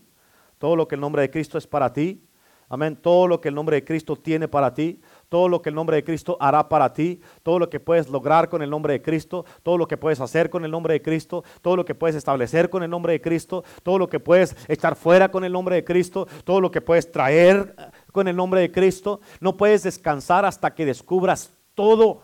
todo 0.59 0.75
lo 0.75 0.87
que 0.87 0.93
el 0.93 1.01
nombre 1.01 1.23
de 1.23 1.31
Cristo 1.31 1.57
es 1.57 1.65
para 1.65 1.91
ti. 1.91 2.27
Amén. 2.72 2.95
Todo 2.95 3.28
lo 3.28 3.41
que 3.41 3.49
el 3.49 3.55
nombre 3.55 3.76
de 3.76 3.84
Cristo 3.84 4.15
tiene 4.15 4.47
para 4.47 4.74
ti, 4.74 5.01
todo 5.28 5.49
lo 5.49 5.61
que 5.61 5.67
el 5.67 5.76
nombre 5.76 5.97
de 5.97 6.05
Cristo 6.05 6.38
hará 6.39 6.69
para 6.69 6.93
ti, 6.93 7.19
todo 7.43 7.59
lo 7.59 7.69
que 7.69 7.82
puedes 7.82 8.07
lograr 8.07 8.47
con 8.47 8.61
el 8.61 8.69
nombre 8.69 8.93
de 8.93 9.01
Cristo, 9.01 9.43
todo 9.61 9.78
lo 9.78 9.89
que 9.89 9.97
puedes 9.97 10.22
hacer 10.22 10.49
con 10.49 10.63
el 10.63 10.72
nombre 10.72 10.93
de 10.93 11.01
Cristo, 11.01 11.43
todo 11.61 11.76
lo 11.76 11.84
que 11.84 11.95
puedes 11.95 12.15
establecer 12.15 12.69
con 12.69 12.82
el 12.82 12.89
nombre 12.89 13.11
de 13.11 13.19
Cristo, 13.19 13.65
todo 13.84 13.99
lo 13.99 14.07
que 14.07 14.22
puedes 14.22 14.55
echar 14.69 14.95
fuera 14.95 15.30
con 15.30 15.43
el 15.43 15.51
nombre 15.51 15.76
de 15.76 15.84
Cristo, 15.84 16.30
todo 16.45 16.61
lo 16.61 16.72
que 16.72 16.80
puedes 16.80 17.11
traer 17.11 17.76
con 18.13 18.30
el 18.30 18.38
nombre 18.38 18.61
de 18.61 18.72
Cristo. 18.72 19.19
No 19.41 19.57
puedes 19.57 19.84
descansar 19.84 20.45
hasta 20.45 20.74
que 20.74 20.86
descubras 20.86 21.51
todo 21.76 22.22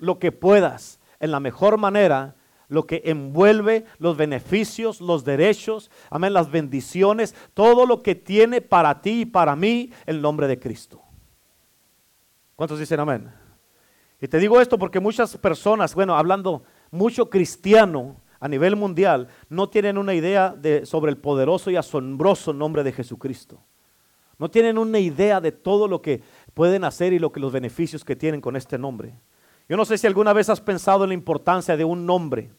lo 0.00 0.18
que 0.18 0.32
puedas 0.32 0.98
en 1.20 1.30
la 1.30 1.38
mejor 1.38 1.78
manera, 1.78 2.34
lo 2.68 2.86
que 2.86 3.02
envuelve 3.04 3.84
los 3.98 4.16
beneficios, 4.16 5.00
los 5.00 5.24
derechos, 5.24 5.90
amén, 6.10 6.32
las 6.32 6.50
bendiciones, 6.50 7.34
todo 7.54 7.86
lo 7.86 8.02
que 8.02 8.14
tiene 8.14 8.60
para 8.60 9.00
ti 9.00 9.22
y 9.22 9.26
para 9.26 9.56
mí 9.56 9.90
el 10.06 10.20
nombre 10.20 10.46
de 10.46 10.58
Cristo. 10.58 11.02
¿Cuántos 12.56 12.78
dicen 12.78 13.00
amén? 13.00 13.32
Y 14.20 14.28
te 14.28 14.38
digo 14.38 14.60
esto 14.60 14.78
porque 14.78 15.00
muchas 15.00 15.36
personas, 15.36 15.94
bueno, 15.94 16.16
hablando 16.16 16.64
mucho 16.90 17.30
cristiano 17.30 18.20
a 18.40 18.48
nivel 18.48 18.76
mundial, 18.76 19.28
no 19.48 19.68
tienen 19.68 19.96
una 19.96 20.14
idea 20.14 20.50
de, 20.50 20.84
sobre 20.84 21.10
el 21.10 21.18
poderoso 21.18 21.70
y 21.70 21.76
asombroso 21.76 22.52
nombre 22.52 22.82
de 22.82 22.92
Jesucristo. 22.92 23.62
No 24.38 24.50
tienen 24.50 24.78
una 24.78 24.98
idea 24.98 25.40
de 25.40 25.52
todo 25.52 25.88
lo 25.88 26.00
que 26.00 26.22
pueden 26.54 26.84
hacer 26.84 27.12
y 27.12 27.18
lo 27.18 27.32
que 27.32 27.40
los 27.40 27.52
beneficios 27.52 28.04
que 28.04 28.16
tienen 28.16 28.40
con 28.40 28.56
este 28.56 28.78
nombre. 28.78 29.14
Yo 29.68 29.76
no 29.76 29.84
sé 29.84 29.98
si 29.98 30.06
alguna 30.06 30.32
vez 30.32 30.48
has 30.48 30.60
pensado 30.60 31.04
en 31.04 31.08
la 31.08 31.14
importancia 31.14 31.76
de 31.76 31.84
un 31.84 32.06
nombre. 32.06 32.50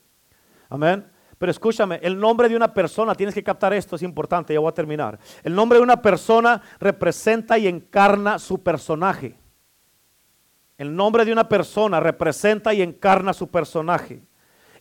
Amén. 0.69 1.09
Pero 1.37 1.51
escúchame, 1.51 1.99
el 2.03 2.19
nombre 2.19 2.49
de 2.49 2.55
una 2.55 2.73
persona, 2.73 3.15
tienes 3.15 3.33
que 3.33 3.43
captar 3.43 3.73
esto, 3.73 3.95
es 3.95 4.03
importante, 4.03 4.53
ya 4.53 4.59
voy 4.59 4.69
a 4.69 4.73
terminar. 4.73 5.17
El 5.41 5.55
nombre 5.55 5.77
de 5.79 5.83
una 5.83 6.01
persona 6.01 6.61
representa 6.79 7.57
y 7.57 7.67
encarna 7.67 8.37
su 8.39 8.61
personaje. 8.61 9.37
El 10.77 10.95
nombre 10.95 11.25
de 11.25 11.31
una 11.31 11.47
persona 11.47 11.99
representa 11.99 12.73
y 12.73 12.81
encarna 12.81 13.33
su 13.33 13.49
personaje. 13.49 14.21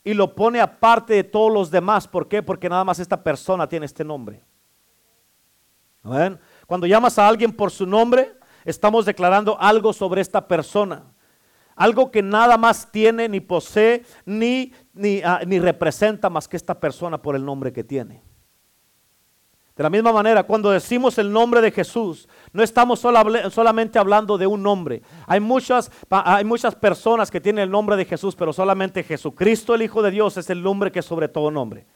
Y 0.05 0.15
lo 0.15 0.35
pone 0.35 0.61
aparte 0.61 1.15
de 1.15 1.25
todos 1.25 1.53
los 1.53 1.71
demás. 1.71 2.07
¿Por 2.07 2.29
qué? 2.29 2.43
Porque 2.43 2.69
nada 2.69 2.85
más 2.85 2.99
esta 2.99 3.23
persona 3.23 3.69
tiene 3.69 3.87
este 3.87 4.05
nombre. 4.05 4.45
Amén. 6.03 6.39
Cuando 6.67 6.87
llamas 6.87 7.19
a 7.19 7.27
alguien 7.27 7.53
por 7.53 7.71
su 7.71 7.87
nombre, 7.87 8.37
estamos 8.65 9.07
declarando 9.07 9.61
algo 9.61 9.93
sobre 9.93 10.21
esta 10.21 10.47
persona. 10.47 11.05
Algo 11.75 12.11
que 12.11 12.23
nada 12.23 12.57
más 12.59 12.91
tiene, 12.91 13.29
ni 13.29 13.41
posee, 13.41 14.05
ni, 14.25 14.73
ni, 14.99 15.23
ah, 15.23 15.41
ni 15.47 15.59
representa 15.59 16.29
más 16.29 16.49
que 16.49 16.57
esta 16.57 16.79
persona 16.79 17.21
por 17.21 17.37
el 17.37 17.45
nombre 17.45 17.73
que 17.73 17.85
tiene. 17.85 18.23
De 19.79 19.85
la 19.85 19.91
misma 19.91 20.13
manera, 20.13 20.43
cuando 20.43 20.73
decimos 20.73 21.19
el 21.19 21.33
nombre 21.33 21.61
de 21.61 21.71
Jesús, 21.71 22.29
no 22.53 22.65
estamos 22.65 22.99
solamente 22.99 23.97
hablando 23.97 24.37
de 24.37 24.45
un 24.45 24.61
nombre. 24.61 25.03
Hay 25.25 25.39
muchas, 25.39 25.89
hay 26.11 26.45
muchas 26.45 26.75
personas 26.75 27.31
que 27.31 27.41
tienen 27.41 27.63
el 27.63 27.71
nombre 27.71 27.97
de 27.97 28.05
Jesús, 28.05 28.35
pero 28.35 28.53
solamente 28.53 29.05
Jesucristo, 29.05 29.77
el 29.77 29.83
Hijo 29.83 30.03
de 30.03 30.11
Dios, 30.11 30.37
es 30.37 30.51
el 30.51 30.65
nombre 30.65 30.91
que 30.91 30.99
es 30.99 31.05
sobre 31.05 31.29
todo 31.29 31.49
nombre. 31.53 31.87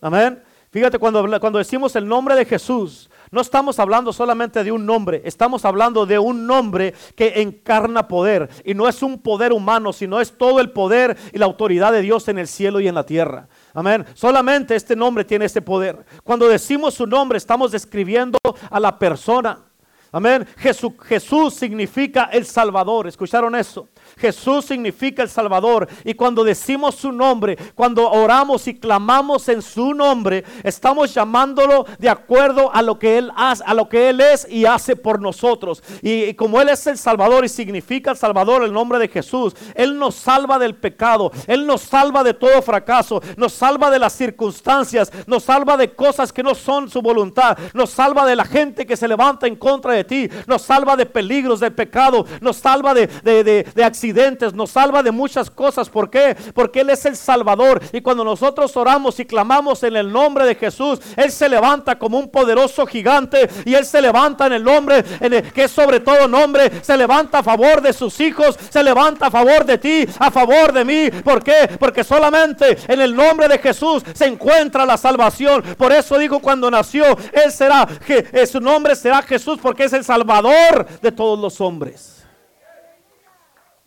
Amén. 0.00 0.40
Fíjate, 0.70 0.96
cuando, 1.00 1.28
cuando 1.40 1.58
decimos 1.58 1.96
el 1.96 2.06
nombre 2.06 2.36
de 2.36 2.44
Jesús, 2.44 3.10
no 3.32 3.40
estamos 3.40 3.78
hablando 3.78 4.12
solamente 4.12 4.62
de 4.62 4.70
un 4.70 4.84
nombre, 4.86 5.22
estamos 5.24 5.64
hablando 5.64 6.04
de 6.04 6.18
un 6.18 6.46
nombre 6.46 6.94
que 7.16 7.40
encarna 7.40 8.06
poder. 8.06 8.48
Y 8.64 8.74
no 8.74 8.86
es 8.86 9.02
un 9.02 9.18
poder 9.18 9.52
humano, 9.52 9.92
sino 9.92 10.20
es 10.20 10.36
todo 10.36 10.60
el 10.60 10.70
poder 10.70 11.16
y 11.32 11.38
la 11.38 11.46
autoridad 11.46 11.92
de 11.92 12.02
Dios 12.02 12.28
en 12.28 12.38
el 12.38 12.46
cielo 12.46 12.78
y 12.78 12.88
en 12.88 12.94
la 12.94 13.06
tierra. 13.06 13.48
Amén. 13.72 14.04
Solamente 14.14 14.76
este 14.76 14.94
nombre 14.94 15.24
tiene 15.24 15.46
ese 15.46 15.62
poder. 15.62 16.04
Cuando 16.22 16.46
decimos 16.46 16.92
su 16.92 17.06
nombre, 17.06 17.38
estamos 17.38 17.72
describiendo 17.72 18.38
a 18.70 18.78
la 18.78 18.98
persona. 18.98 19.71
Amén. 20.14 20.46
Jesús, 20.58 20.92
Jesús 21.06 21.54
significa 21.54 22.28
el 22.30 22.44
Salvador. 22.44 23.06
¿Escucharon 23.06 23.56
eso? 23.56 23.88
Jesús 24.18 24.66
significa 24.66 25.22
el 25.22 25.30
Salvador. 25.30 25.88
Y 26.04 26.12
cuando 26.12 26.44
decimos 26.44 26.96
su 26.96 27.10
nombre, 27.10 27.56
cuando 27.74 28.10
oramos 28.10 28.68
y 28.68 28.78
clamamos 28.78 29.48
en 29.48 29.62
su 29.62 29.94
nombre, 29.94 30.44
estamos 30.64 31.14
llamándolo 31.14 31.86
de 31.98 32.10
acuerdo 32.10 32.70
a 32.74 32.82
lo 32.82 32.98
que 32.98 33.16
Él 33.16 33.32
hace, 33.34 33.64
a 33.66 33.72
lo 33.72 33.88
que 33.88 34.10
Él 34.10 34.20
es 34.20 34.46
y 34.50 34.66
hace 34.66 34.96
por 34.96 35.18
nosotros. 35.18 35.82
Y, 36.02 36.34
como 36.34 36.60
Él 36.60 36.68
es 36.68 36.86
el 36.86 36.98
Salvador 36.98 37.46
y 37.46 37.48
significa 37.48 38.10
el 38.10 38.18
Salvador 38.18 38.64
el 38.64 38.72
nombre 38.74 38.98
de 38.98 39.08
Jesús, 39.08 39.54
Él 39.74 39.98
nos 39.98 40.14
salva 40.14 40.58
del 40.58 40.74
pecado, 40.74 41.32
Él 41.46 41.66
nos 41.66 41.80
salva 41.80 42.22
de 42.22 42.34
todo 42.34 42.60
fracaso, 42.60 43.22
nos 43.38 43.54
salva 43.54 43.90
de 43.90 43.98
las 43.98 44.12
circunstancias, 44.12 45.10
nos 45.26 45.44
salva 45.44 45.78
de 45.78 45.94
cosas 45.94 46.34
que 46.34 46.42
no 46.42 46.54
son 46.54 46.90
su 46.90 47.00
voluntad, 47.00 47.56
nos 47.72 47.88
salva 47.88 48.26
de 48.26 48.36
la 48.36 48.44
gente 48.44 48.84
que 48.84 48.96
se 48.98 49.08
levanta 49.08 49.46
en 49.46 49.56
contra 49.56 49.94
de 49.94 50.01
ti, 50.04 50.30
nos 50.46 50.62
salva 50.62 50.96
de 50.96 51.06
peligros, 51.06 51.60
de 51.60 51.70
pecado, 51.70 52.26
nos 52.40 52.56
salva 52.56 52.94
de, 52.94 53.06
de, 53.06 53.44
de 53.44 53.84
accidentes 53.84 54.52
nos 54.54 54.70
salva 54.70 55.02
de 55.02 55.10
muchas 55.10 55.50
cosas. 55.50 55.88
¿Por 55.88 56.10
qué? 56.10 56.36
Porque 56.54 56.80
Él 56.80 56.90
es 56.90 57.04
el 57.06 57.16
Salvador. 57.16 57.80
Y 57.92 58.00
cuando 58.00 58.24
nosotros 58.24 58.76
oramos 58.76 59.18
y 59.20 59.24
clamamos 59.24 59.82
en 59.82 59.96
el 59.96 60.12
nombre 60.12 60.44
de 60.44 60.54
Jesús, 60.54 61.00
Él 61.16 61.30
se 61.30 61.48
levanta 61.48 61.98
como 61.98 62.18
un 62.18 62.30
poderoso 62.30 62.86
gigante 62.86 63.48
y 63.64 63.74
Él 63.74 63.84
se 63.84 64.00
levanta 64.00 64.46
en 64.46 64.54
el 64.54 64.64
nombre 64.64 65.04
que 65.54 65.64
es 65.64 65.70
sobre 65.70 66.00
todo 66.00 66.28
nombre, 66.28 66.70
se 66.82 66.96
levanta 66.96 67.38
a 67.38 67.42
favor 67.42 67.80
de 67.80 67.92
sus 67.92 68.18
hijos, 68.20 68.58
se 68.70 68.82
levanta 68.82 69.26
a 69.26 69.30
favor 69.30 69.64
de 69.64 69.78
ti, 69.78 70.06
a 70.18 70.30
favor 70.30 70.72
de 70.72 70.84
mí. 70.84 71.10
¿Por 71.22 71.42
qué? 71.42 71.68
Porque 71.78 72.04
solamente 72.04 72.78
en 72.88 73.00
el 73.00 73.14
nombre 73.14 73.48
de 73.48 73.58
Jesús 73.58 74.02
se 74.14 74.26
encuentra 74.26 74.84
la 74.84 74.96
salvación. 74.96 75.62
Por 75.76 75.92
eso 75.92 76.18
digo 76.18 76.40
cuando 76.40 76.70
nació, 76.70 77.04
Él 77.32 77.52
será, 77.52 77.86
que 78.06 78.46
su 78.46 78.60
nombre 78.60 78.96
será 78.96 79.22
Jesús 79.22 79.58
porque 79.60 79.84
es 79.84 79.91
el 79.92 80.04
Salvador 80.04 80.86
de 81.00 81.12
todos 81.12 81.38
los 81.38 81.60
hombres. 81.60 82.26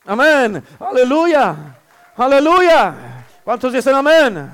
Amén. 0.05 0.63
Aleluya. 0.79 1.77
Aleluya. 2.15 3.25
¿Cuántos 3.43 3.73
dicen 3.73 3.95
amén? 3.95 4.51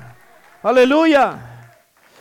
Aleluya. 0.64 1.52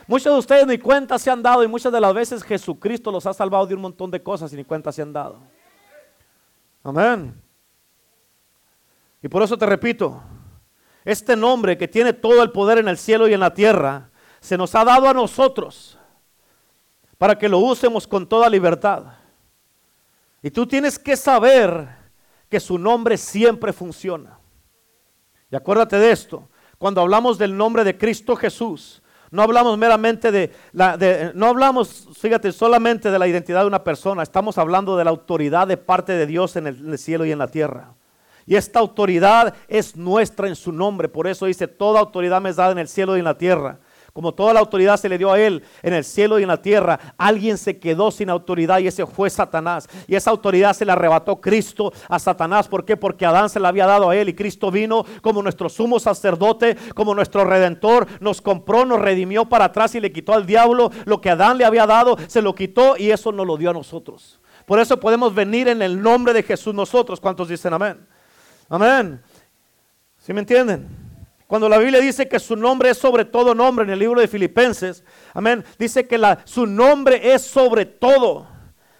Muchos 0.07 0.33
de 0.33 0.39
ustedes 0.39 0.67
ni 0.67 0.79
cuenta 0.79 1.19
se 1.19 1.31
han 1.31 1.43
dado 1.43 1.63
y 1.63 1.69
muchas 1.69 1.93
de 1.93 2.01
las 2.01 2.13
veces 2.13 2.43
Jesucristo 2.43 3.13
los 3.13 3.27
ha 3.27 3.33
salvado 3.33 3.67
de 3.67 3.75
un 3.75 3.81
montón 3.81 4.11
de 4.11 4.23
cosas 4.23 4.53
y 4.53 4.57
ni 4.57 4.65
cuenta 4.65 4.91
se 4.91 5.03
han 5.03 5.13
dado. 5.13 5.41
Amén. 6.83 7.41
Y 9.23 9.29
por 9.29 9.43
eso 9.43 9.57
te 9.57 9.67
repito, 9.67 10.21
este 11.05 11.37
nombre 11.37 11.79
que 11.79 11.87
tiene 11.87 12.13
todo 12.13 12.43
el 12.43 12.51
poder 12.51 12.79
en 12.79 12.89
el 12.89 12.99
cielo 12.99 13.29
y 13.29 13.35
en 13.35 13.41
la 13.41 13.55
tierra, 13.55 14.11
se 14.41 14.57
nos 14.57 14.75
ha 14.75 14.85
dado 14.85 15.09
a 15.09 15.15
nosotros 15.15 15.99
para 17.19 17.39
que 17.39 17.49
lo 17.49 17.59
usemos 17.59 18.07
con 18.07 18.27
toda 18.27 18.49
libertad. 18.49 19.05
Y 20.43 20.51
tú 20.51 20.67
tienes 20.67 20.99
que 20.99 21.17
saber 21.17 21.89
que 22.49 22.61
su 22.61 22.79
nombre 22.79 23.17
siempre 23.17 23.73
funciona. 23.73 24.39
Y 25.51 25.57
acuérdate 25.57 25.99
de 25.99 26.11
esto, 26.11 26.49
cuando 26.79 27.01
hablamos 27.01 27.39
del 27.39 27.57
nombre 27.57 27.85
de 27.85 27.99
Cristo 27.99 28.37
Jesús, 28.37 29.03
no 29.31 29.43
hablamos 29.43 29.79
meramente 29.79 30.33
de, 30.33 30.53
la, 30.73 30.99
no 31.35 31.47
hablamos, 31.47 32.09
fíjate, 32.19 32.51
solamente 32.53 33.11
de 33.11 33.19
la 33.19 33.29
identidad 33.29 33.61
de 33.61 33.67
una 33.67 33.85
persona, 33.85 34.23
estamos 34.23 34.59
hablando 34.59 34.97
de 34.97 35.05
la 35.05 35.11
autoridad 35.11 35.69
de 35.69 35.77
parte 35.77 36.13
de 36.13 36.27
Dios 36.27 36.57
en 36.57 36.67
el, 36.67 36.79
en 36.79 36.93
el 36.93 36.99
cielo 36.99 37.25
y 37.25 37.33
en 37.33 37.39
la 37.39 37.49
tierra. 37.49 37.95
Y 38.47 38.57
esta 38.57 38.81
autoridad 38.81 39.55
es 39.69 39.95
nuestra 39.95 40.49
en 40.49 40.57
su 40.57 40.73
nombre, 40.73 41.09
por 41.09 41.29
eso 41.29 41.47
dice, 41.47 41.69
toda 41.69 42.01
autoridad 42.01 42.41
me 42.41 42.51
es 42.51 42.57
dada 42.57 42.73
en 42.73 42.79
el 42.79 42.89
cielo 42.89 43.17
y 43.17 43.21
en 43.21 43.25
la 43.25 43.39
tierra. 43.39 43.79
Como 44.13 44.35
toda 44.35 44.53
la 44.53 44.61
autoridad 44.61 44.97
se 44.97 45.09
le 45.09 45.19
dio 45.19 45.33
a 45.33 45.41
él 45.41 45.63
en 45.83 45.95
el 45.95 46.05
cielo 46.05 46.39
y 46.39 46.43
en 46.43 46.49
la 46.49 46.61
tierra, 46.61 46.99
alguien 47.17 47.57
se 47.57 47.79
quedó 47.79 48.11
sin 48.11 48.31
autoridad 48.31 48.79
y 48.81 48.87
ese 48.87 49.07
fue 49.07 49.31
Satanás. 49.31 49.89
Y 50.07 50.15
esa 50.15 50.31
autoridad 50.31 50.73
se 50.73 50.85
le 50.85 50.93
arrebató 50.93 51.41
Cristo 51.41 51.93
a 52.09 52.19
Satanás. 52.19 52.69
¿Por 52.69 52.85
qué? 52.85 52.97
Porque 52.97 53.27
Adán 53.27 53.49
se 53.49 53.61
la 53.61 53.69
había 53.69 53.87
dado 53.87 54.11
a 54.11 54.17
él 54.17 54.29
y 54.29 54.35
Cristo 54.35 54.71
vino 54.71 55.05
como 55.23 55.43
nuestro 55.43 55.69
sumo 55.69 56.01
sacerdote, 56.01 56.77
como 56.95 57.15
nuestro 57.15 57.45
redentor, 57.45 58.07
nos 58.21 58.41
compró, 58.41 58.85
nos 58.85 59.01
redimió 59.01 59.45
para 59.49 59.67
atrás 59.67 59.95
y 59.95 60.01
le 60.01 60.13
quitó 60.13 60.35
al 60.35 60.47
diablo 60.47 60.91
lo 61.05 61.21
que 61.21 61.31
Adán 61.31 61.59
le 61.59 61.65
había 61.65 61.87
dado, 61.87 62.17
se 62.27 62.43
lo 62.43 62.55
quitó 62.55 62.97
y 62.97 63.11
eso 63.11 63.33
nos 63.33 63.47
lo 63.47 63.57
dio 63.57 63.71
a 63.71 63.75
nosotros. 63.75 64.41
Por 64.67 64.79
eso 64.79 65.01
podemos 65.01 65.35
venir 65.35 65.69
en 65.69 65.83
el 65.83 66.01
nombre 66.01 66.33
de 66.33 66.43
Jesús 66.43 66.75
nosotros. 66.75 67.21
¿Cuántos 67.21 67.49
dicen 67.49 67.73
amén? 67.73 68.07
Amén. 68.69 69.21
¿Sí 70.19 70.33
me 70.33 70.41
entienden? 70.41 71.10
Cuando 71.51 71.69
la 71.69 71.79
Biblia 71.79 71.99
dice 71.99 72.29
que 72.29 72.39
su 72.39 72.55
nombre 72.55 72.91
es 72.91 72.99
sobre 72.99 73.25
todo 73.25 73.57
nombre 73.57 73.85
en 73.85 73.91
el 73.91 73.99
libro 73.99 74.21
de 74.21 74.29
Filipenses, 74.29 75.03
amén, 75.35 75.65
dice 75.81 76.07
que 76.07 76.17
su 76.45 76.65
nombre 76.65 77.35
es 77.35 77.43
sobre 77.43 77.87
todo. 77.87 78.47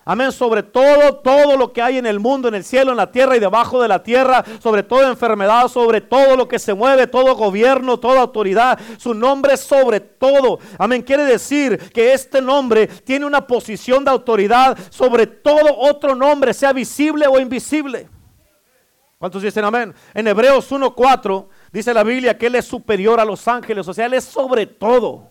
Amén, 0.05 0.33
sobre 0.33 0.65
todo, 0.65 1.19
todo 1.19 1.57
lo 1.57 1.73
que 1.73 1.81
hay 1.81 1.99
en 1.99 2.07
el 2.07 2.19
mundo, 2.19 2.49
en 2.49 2.57
el 2.57 2.65
cielo, 2.65 2.91
en 2.91 2.97
la 2.97 3.13
tierra 3.13 3.37
y 3.37 3.39
debajo 3.39 3.81
de 3.81 3.87
la 3.87 4.03
tierra, 4.03 4.45
sobre 4.61 4.83
toda 4.83 5.07
enfermedad, 5.07 5.69
sobre 5.69 6.01
todo 6.01 6.35
lo 6.35 6.49
que 6.49 6.59
se 6.59 6.75
mueve, 6.75 7.07
todo 7.07 7.37
gobierno, 7.37 8.01
toda 8.01 8.21
autoridad, 8.21 8.81
su 8.99 9.15
nombre 9.15 9.55
es 9.55 9.61
sobre 9.61 10.01
todo. 10.01 10.59
Amén, 10.77 11.03
quiere 11.03 11.23
decir 11.23 11.79
que 11.93 12.13
este 12.13 12.43
nombre 12.43 12.89
tiene 12.89 13.27
una 13.27 13.47
posición 13.47 14.05
de 14.05 14.11
autoridad 14.11 14.77
sobre 14.91 15.29
todo 15.29 15.79
otro 15.79 16.17
nombre, 16.17 16.53
sea 16.53 16.73
visible 16.73 17.29
o 17.29 17.39
invisible. 17.39 18.09
¿Cuántos 19.21 19.43
dicen 19.43 19.65
amén? 19.65 19.95
En 20.15 20.27
Hebreos 20.27 20.73
1.4 20.73 21.47
dice 21.73 21.95
la 21.95 22.03
Biblia 22.03 22.37
que 22.37 22.47
Él 22.47 22.55
es 22.55 22.65
superior 22.65 23.21
a 23.21 23.25
los 23.25 23.47
ángeles, 23.49 23.87
o 23.89 23.95
sea, 23.95 24.07
Él 24.07 24.15
es 24.15 24.25
sobre 24.25 24.67
todo. 24.67 25.31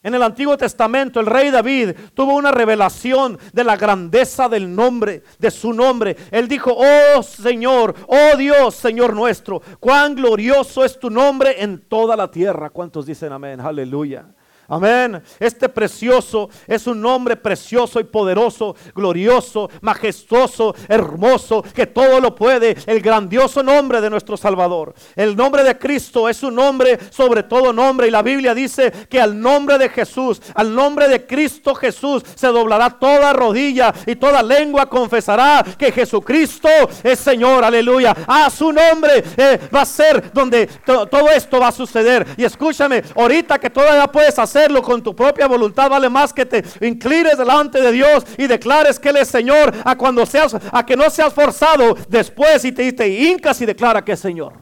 En 0.00 0.14
el 0.14 0.22
Antiguo 0.22 0.56
Testamento 0.56 1.18
el 1.18 1.26
rey 1.26 1.50
David 1.50 1.90
tuvo 2.14 2.36
una 2.36 2.52
revelación 2.52 3.38
de 3.52 3.64
la 3.64 3.76
grandeza 3.76 4.48
del 4.48 4.72
nombre, 4.74 5.24
de 5.38 5.50
su 5.50 5.72
nombre. 5.72 6.16
Él 6.30 6.46
dijo, 6.46 6.72
oh 6.74 7.22
Señor, 7.22 7.94
oh 8.06 8.36
Dios, 8.36 8.76
Señor 8.76 9.14
nuestro, 9.14 9.60
cuán 9.80 10.14
glorioso 10.14 10.84
es 10.84 10.98
tu 11.00 11.10
nombre 11.10 11.62
en 11.62 11.80
toda 11.80 12.16
la 12.16 12.30
tierra. 12.30 12.70
¿Cuántos 12.70 13.06
dicen 13.06 13.32
amén? 13.32 13.60
Aleluya. 13.60 14.26
Amén. 14.70 15.22
Este 15.40 15.66
precioso 15.66 16.50
es 16.66 16.86
un 16.86 17.00
nombre 17.00 17.36
precioso 17.36 18.00
y 18.00 18.04
poderoso, 18.04 18.76
glorioso, 18.94 19.70
majestuoso, 19.80 20.74
hermoso, 20.86 21.62
que 21.62 21.86
todo 21.86 22.20
lo 22.20 22.34
puede. 22.34 22.76
El 22.84 23.00
grandioso 23.00 23.62
nombre 23.62 24.02
de 24.02 24.10
nuestro 24.10 24.36
Salvador. 24.36 24.92
El 25.16 25.34
nombre 25.34 25.64
de 25.64 25.78
Cristo 25.78 26.28
es 26.28 26.42
un 26.42 26.54
nombre 26.54 26.98
sobre 27.10 27.44
todo 27.44 27.72
nombre. 27.72 28.08
Y 28.08 28.10
la 28.10 28.20
Biblia 28.20 28.52
dice 28.54 28.92
que 29.08 29.18
al 29.18 29.40
nombre 29.40 29.78
de 29.78 29.88
Jesús, 29.88 30.42
al 30.54 30.74
nombre 30.74 31.08
de 31.08 31.26
Cristo 31.26 31.74
Jesús, 31.74 32.22
se 32.34 32.48
doblará 32.48 32.90
toda 32.90 33.32
rodilla 33.32 33.94
y 34.04 34.16
toda 34.16 34.42
lengua 34.42 34.84
confesará 34.84 35.64
que 35.78 35.92
Jesucristo 35.92 36.68
es 37.02 37.18
Señor. 37.18 37.64
Aleluya. 37.64 38.14
A 38.26 38.50
su 38.50 38.70
nombre 38.70 39.24
eh, 39.34 39.60
va 39.74 39.80
a 39.80 39.86
ser 39.86 40.30
donde 40.30 40.66
todo 40.84 41.30
esto 41.30 41.58
va 41.58 41.68
a 41.68 41.72
suceder. 41.72 42.26
Y 42.36 42.44
escúchame, 42.44 43.02
ahorita 43.16 43.58
que 43.58 43.70
todavía 43.70 44.06
puedes 44.08 44.38
hacer 44.38 44.57
hacerlo 44.58 44.82
con 44.82 45.02
tu 45.02 45.14
propia 45.14 45.46
voluntad 45.46 45.88
vale 45.88 46.08
más 46.08 46.32
que 46.32 46.44
te 46.44 46.64
inclines 46.84 47.38
delante 47.38 47.80
de 47.80 47.92
Dios 47.92 48.24
y 48.36 48.46
declares 48.46 48.98
que 48.98 49.10
Él 49.10 49.16
es 49.18 49.28
Señor 49.28 49.72
a 49.84 49.96
cuando 49.96 50.26
seas, 50.26 50.56
a 50.72 50.84
que 50.84 50.96
no 50.96 51.08
seas 51.10 51.32
forzado 51.32 51.94
después 52.08 52.64
y 52.64 52.72
te, 52.72 52.92
te 52.92 53.08
hincas 53.08 53.60
y 53.60 53.66
declara 53.66 54.04
que 54.04 54.12
es 54.12 54.20
Señor. 54.20 54.54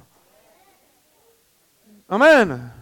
Amén. 2.08 2.72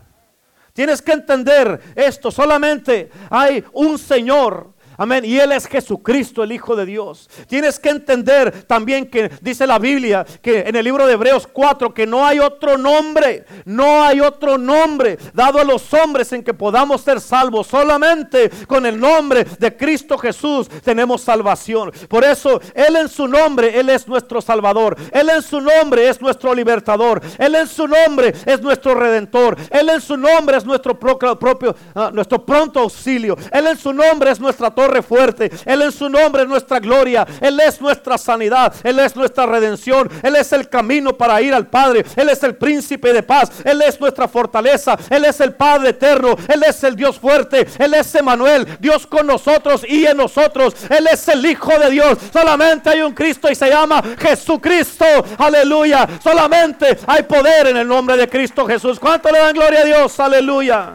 Tienes 0.73 1.01
que 1.01 1.13
entender 1.13 1.81
esto. 1.95 2.31
Solamente 2.33 3.11
hay 3.31 3.65
un 3.73 3.97
Señor 3.97 4.74
Amén. 4.97 5.25
Y 5.25 5.39
Él 5.39 5.53
es 5.53 5.67
Jesucristo, 5.67 6.43
el 6.43 6.53
Hijo 6.53 6.77
de 6.77 6.87
Dios. 6.87 7.29
Tienes 7.49 7.79
que 7.79 7.91
entender 7.91 8.65
también 8.65 9.11
que 9.11 9.31
dice 9.41 9.67
la 9.67 9.79
Biblia, 9.79 10.25
que 10.43 10.61
en 10.61 10.77
el 10.77 10.85
libro 10.85 11.07
de 11.07 11.15
Hebreos 11.15 11.47
4, 11.47 11.93
que 11.93 12.07
no 12.07 12.25
hay 12.25 12.39
otro 12.39 12.79
nombre, 12.79 13.45
no 13.65 14.03
hay 14.03 14.21
otro 14.21 14.59
nombre 14.59 15.19
dado 15.33 15.59
a 15.59 15.65
los 15.65 15.93
hombres 15.95 16.33
en 16.33 16.43
que 16.43 16.55
podamos 16.55 17.01
ser 17.01 17.21
salvos. 17.21 17.67
Solamente 17.67 18.51
con 18.67 18.87
el 18.87 18.99
nombre 18.99 19.45
de 19.45 19.77
Cristo 19.77 20.17
Jesús 20.19 20.69
tenemos 20.83 21.23
salvación. 21.23 21.93
Por 22.09 22.25
eso 22.25 22.61
Él 22.75 22.97
en 22.97 23.09
su 23.09 23.27
nombre, 23.27 23.79
Él 23.79 23.91
es 23.91 24.07
nuestro 24.07 24.41
Salvador. 24.41 24.97
Él 25.13 25.29
en 25.31 25.43
su 25.43 25.61
nombre 25.61 26.09
es 26.09 26.21
nuestro 26.21 26.55
libertador. 26.55 27.21
Él 27.39 27.55
en 27.55 27.67
su 27.67 27.87
nombre 27.87 28.35
es 28.47 28.61
nuestro 28.61 28.95
redentor. 28.95 29.57
Él 29.71 29.89
en 29.89 30.01
su 30.01 30.17
nombre 30.17 30.57
es 30.57 30.65
nuestro 30.65 30.99
propio, 30.99 31.75
ah, 31.95 32.11
nuestro 32.13 32.45
pronto 32.45 32.81
auxilio. 32.81 33.37
Él 33.51 33.67
en 33.67 33.79
su 33.79 33.93
nombre 33.93 34.31
es 34.31 34.41
nuestra 34.41 34.75
fuerte. 35.03 35.51
Él 35.65 35.83
en 35.83 35.93
su 35.93 36.09
nombre 36.09 36.43
es 36.43 36.49
nuestra 36.49 36.79
gloria. 36.79 37.27
Él 37.41 37.59
es 37.61 37.81
nuestra 37.81 38.19
sanidad. 38.19 38.75
Él 38.83 38.99
es 38.99 39.17
nuestra 39.17 39.47
redención. 39.47 40.11
Él 40.23 40.37
es 40.37 40.53
el 40.53 40.69
camino 40.69 41.17
para 41.17 41.41
ir 41.43 41.55
al 41.55 41.67
Padre. 41.67 42.05
Él 42.17 42.29
es 42.29 42.43
el 42.43 42.57
príncipe 42.57 43.13
de 43.13 43.23
paz. 43.23 43.51
Él 43.65 43.83
es 43.83 44.01
nuestra 44.01 44.29
fortaleza. 44.29 44.97
Él 45.11 45.25
es 45.25 45.41
el 45.41 45.55
Padre 45.55 45.91
eterno. 45.91 46.37
Él 46.49 46.63
es 46.67 46.83
el 46.85 46.97
Dios 46.97 47.19
fuerte. 47.19 47.67
Él 47.79 47.95
es 47.95 48.15
Emanuel, 48.15 48.79
Dios 48.81 49.07
con 49.07 49.27
nosotros 49.27 49.83
y 49.87 50.07
en 50.07 50.17
nosotros. 50.17 50.75
Él 50.89 51.07
es 51.11 51.27
el 51.29 51.45
Hijo 51.45 51.79
de 51.79 51.91
Dios. 51.91 52.19
Solamente 52.33 52.91
hay 52.91 53.03
un 53.03 53.13
Cristo 53.13 53.51
y 53.51 53.55
se 53.55 53.69
llama 53.69 54.03
Jesucristo. 54.19 55.05
Aleluya. 55.39 56.09
Solamente 56.23 56.99
hay 57.07 57.23
poder 57.25 57.69
en 57.69 57.77
el 57.77 57.89
nombre 57.89 58.17
de 58.17 58.29
Cristo 58.29 58.67
Jesús. 58.67 58.99
¿Cuánto 58.99 59.31
le 59.31 59.39
dan 59.39 59.55
gloria 59.55 59.81
a 59.81 59.85
Dios? 59.85 60.19
Aleluya. 60.21 60.95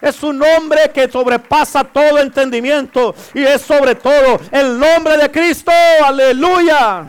Es 0.00 0.22
un 0.22 0.38
nombre 0.38 0.90
que 0.94 1.10
sobrepasa 1.10 1.84
todo 1.84 2.18
entendimiento 2.18 3.14
y 3.34 3.42
es 3.42 3.60
sobre 3.60 3.94
todo 3.94 4.40
el 4.50 4.78
nombre 4.78 5.16
de 5.18 5.30
Cristo. 5.30 5.72
Aleluya. 6.02 7.04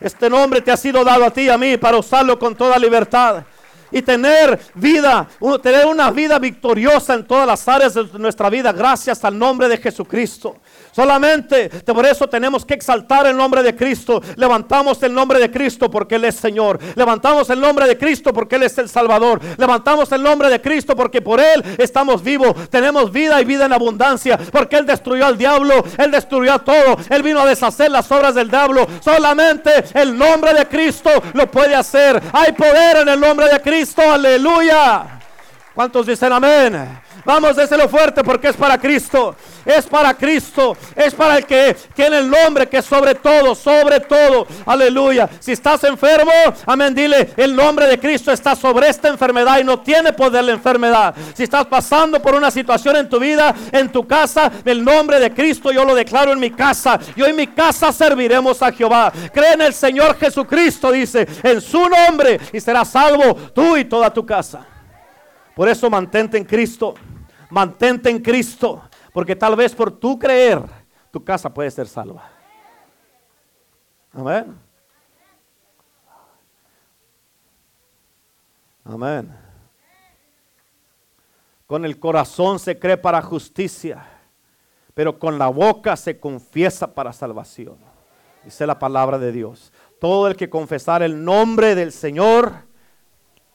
Este 0.00 0.28
nombre 0.28 0.60
te 0.60 0.70
ha 0.70 0.76
sido 0.76 1.04
dado 1.04 1.24
a 1.24 1.30
ti 1.30 1.42
y 1.42 1.48
a 1.48 1.58
mí 1.58 1.76
para 1.76 1.98
usarlo 1.98 2.38
con 2.38 2.56
toda 2.56 2.78
libertad 2.78 3.44
y 3.90 4.02
tener 4.02 4.58
vida, 4.74 5.28
tener 5.62 5.86
una 5.86 6.10
vida 6.10 6.38
victoriosa 6.38 7.14
en 7.14 7.26
todas 7.26 7.46
las 7.46 7.66
áreas 7.66 7.94
de 7.94 8.06
nuestra 8.18 8.50
vida 8.50 8.72
gracias 8.72 9.24
al 9.24 9.38
nombre 9.38 9.68
de 9.68 9.78
Jesucristo. 9.78 10.56
Solamente 10.98 11.68
por 11.68 12.04
eso 12.04 12.28
tenemos 12.28 12.64
que 12.64 12.74
exaltar 12.74 13.24
el 13.28 13.36
nombre 13.36 13.62
de 13.62 13.76
Cristo. 13.76 14.20
Levantamos 14.34 15.00
el 15.04 15.14
nombre 15.14 15.38
de 15.38 15.48
Cristo 15.48 15.88
porque 15.88 16.16
Él 16.16 16.24
es 16.24 16.34
Señor. 16.34 16.76
Levantamos 16.96 17.48
el 17.50 17.60
nombre 17.60 17.86
de 17.86 17.96
Cristo 17.96 18.32
porque 18.32 18.56
Él 18.56 18.64
es 18.64 18.76
el 18.78 18.88
Salvador. 18.88 19.40
Levantamos 19.58 20.10
el 20.10 20.20
nombre 20.20 20.50
de 20.50 20.60
Cristo 20.60 20.96
porque 20.96 21.22
por 21.22 21.38
Él 21.38 21.64
estamos 21.78 22.20
vivos. 22.20 22.68
Tenemos 22.68 23.12
vida 23.12 23.40
y 23.40 23.44
vida 23.44 23.66
en 23.66 23.74
abundancia. 23.74 24.36
Porque 24.50 24.74
Él 24.74 24.86
destruyó 24.86 25.24
al 25.24 25.38
diablo. 25.38 25.84
Él 25.98 26.10
destruyó 26.10 26.58
todo. 26.62 26.96
Él 27.10 27.22
vino 27.22 27.42
a 27.42 27.46
deshacer 27.46 27.92
las 27.92 28.10
obras 28.10 28.34
del 28.34 28.50
diablo. 28.50 28.84
Solamente 29.00 29.70
el 29.94 30.18
nombre 30.18 30.52
de 30.52 30.66
Cristo 30.66 31.10
lo 31.32 31.48
puede 31.48 31.76
hacer. 31.76 32.20
Hay 32.32 32.50
poder 32.54 32.96
en 33.02 33.08
el 33.10 33.20
nombre 33.20 33.48
de 33.48 33.60
Cristo. 33.60 34.02
Aleluya. 34.02 35.20
¿Cuántos 35.76 36.06
dicen 36.06 36.32
amén? 36.32 37.07
Vamos, 37.28 37.56
déselo 37.56 37.90
fuerte 37.90 38.24
porque 38.24 38.48
es 38.48 38.56
para 38.56 38.78
Cristo. 38.78 39.36
Es 39.62 39.84
para 39.84 40.14
Cristo. 40.14 40.74
Es 40.96 41.12
para 41.14 41.36
el 41.36 41.44
que 41.44 41.76
tiene 41.94 42.20
el 42.20 42.30
nombre 42.30 42.66
que 42.70 42.80
sobre 42.80 43.14
todo, 43.16 43.54
sobre 43.54 44.00
todo. 44.00 44.46
Aleluya. 44.64 45.28
Si 45.38 45.52
estás 45.52 45.84
enfermo, 45.84 46.32
amén, 46.64 46.94
dile, 46.94 47.34
el 47.36 47.54
nombre 47.54 47.86
de 47.86 47.98
Cristo 47.98 48.32
está 48.32 48.56
sobre 48.56 48.88
esta 48.88 49.08
enfermedad 49.08 49.58
y 49.60 49.64
no 49.64 49.80
tiene 49.80 50.14
poder 50.14 50.42
la 50.42 50.52
enfermedad. 50.52 51.14
Si 51.34 51.42
estás 51.42 51.66
pasando 51.66 52.22
por 52.22 52.34
una 52.34 52.50
situación 52.50 52.96
en 52.96 53.10
tu 53.10 53.20
vida, 53.20 53.54
en 53.72 53.92
tu 53.92 54.06
casa, 54.06 54.50
el 54.64 54.82
nombre 54.82 55.20
de 55.20 55.30
Cristo 55.30 55.70
yo 55.70 55.84
lo 55.84 55.94
declaro 55.94 56.32
en 56.32 56.40
mi 56.40 56.52
casa. 56.52 56.98
Yo 57.14 57.26
en 57.26 57.36
mi 57.36 57.48
casa 57.48 57.92
serviremos 57.92 58.62
a 58.62 58.72
Jehová. 58.72 59.12
Cree 59.34 59.52
en 59.52 59.60
el 59.60 59.74
Señor 59.74 60.16
Jesucristo, 60.16 60.90
dice, 60.90 61.28
en 61.42 61.60
su 61.60 61.90
nombre 61.90 62.40
y 62.54 62.58
serás 62.58 62.88
salvo 62.88 63.34
tú 63.54 63.76
y 63.76 63.84
toda 63.84 64.10
tu 64.10 64.24
casa. 64.24 64.66
Por 65.54 65.68
eso 65.68 65.90
mantente 65.90 66.38
en 66.38 66.44
Cristo. 66.46 66.94
Mantente 67.50 68.10
en 68.10 68.20
Cristo, 68.20 68.82
porque 69.12 69.34
tal 69.34 69.56
vez 69.56 69.74
por 69.74 69.90
tu 69.90 70.18
creer, 70.18 70.62
tu 71.10 71.24
casa 71.24 71.52
puede 71.52 71.70
ser 71.70 71.88
salva. 71.88 72.30
Amén. 74.12 74.58
Amén. 78.84 79.34
Con 81.66 81.84
el 81.84 81.98
corazón 81.98 82.58
se 82.58 82.78
cree 82.78 82.96
para 82.96 83.20
justicia, 83.20 84.06
pero 84.94 85.18
con 85.18 85.38
la 85.38 85.48
boca 85.48 85.96
se 85.96 86.18
confiesa 86.18 86.94
para 86.94 87.12
salvación. 87.12 87.76
Dice 88.42 88.66
la 88.66 88.78
palabra 88.78 89.18
de 89.18 89.32
Dios. 89.32 89.72
Todo 90.00 90.28
el 90.28 90.36
que 90.36 90.48
confesar 90.48 91.02
el 91.02 91.22
nombre 91.22 91.74
del 91.74 91.92
Señor 91.92 92.52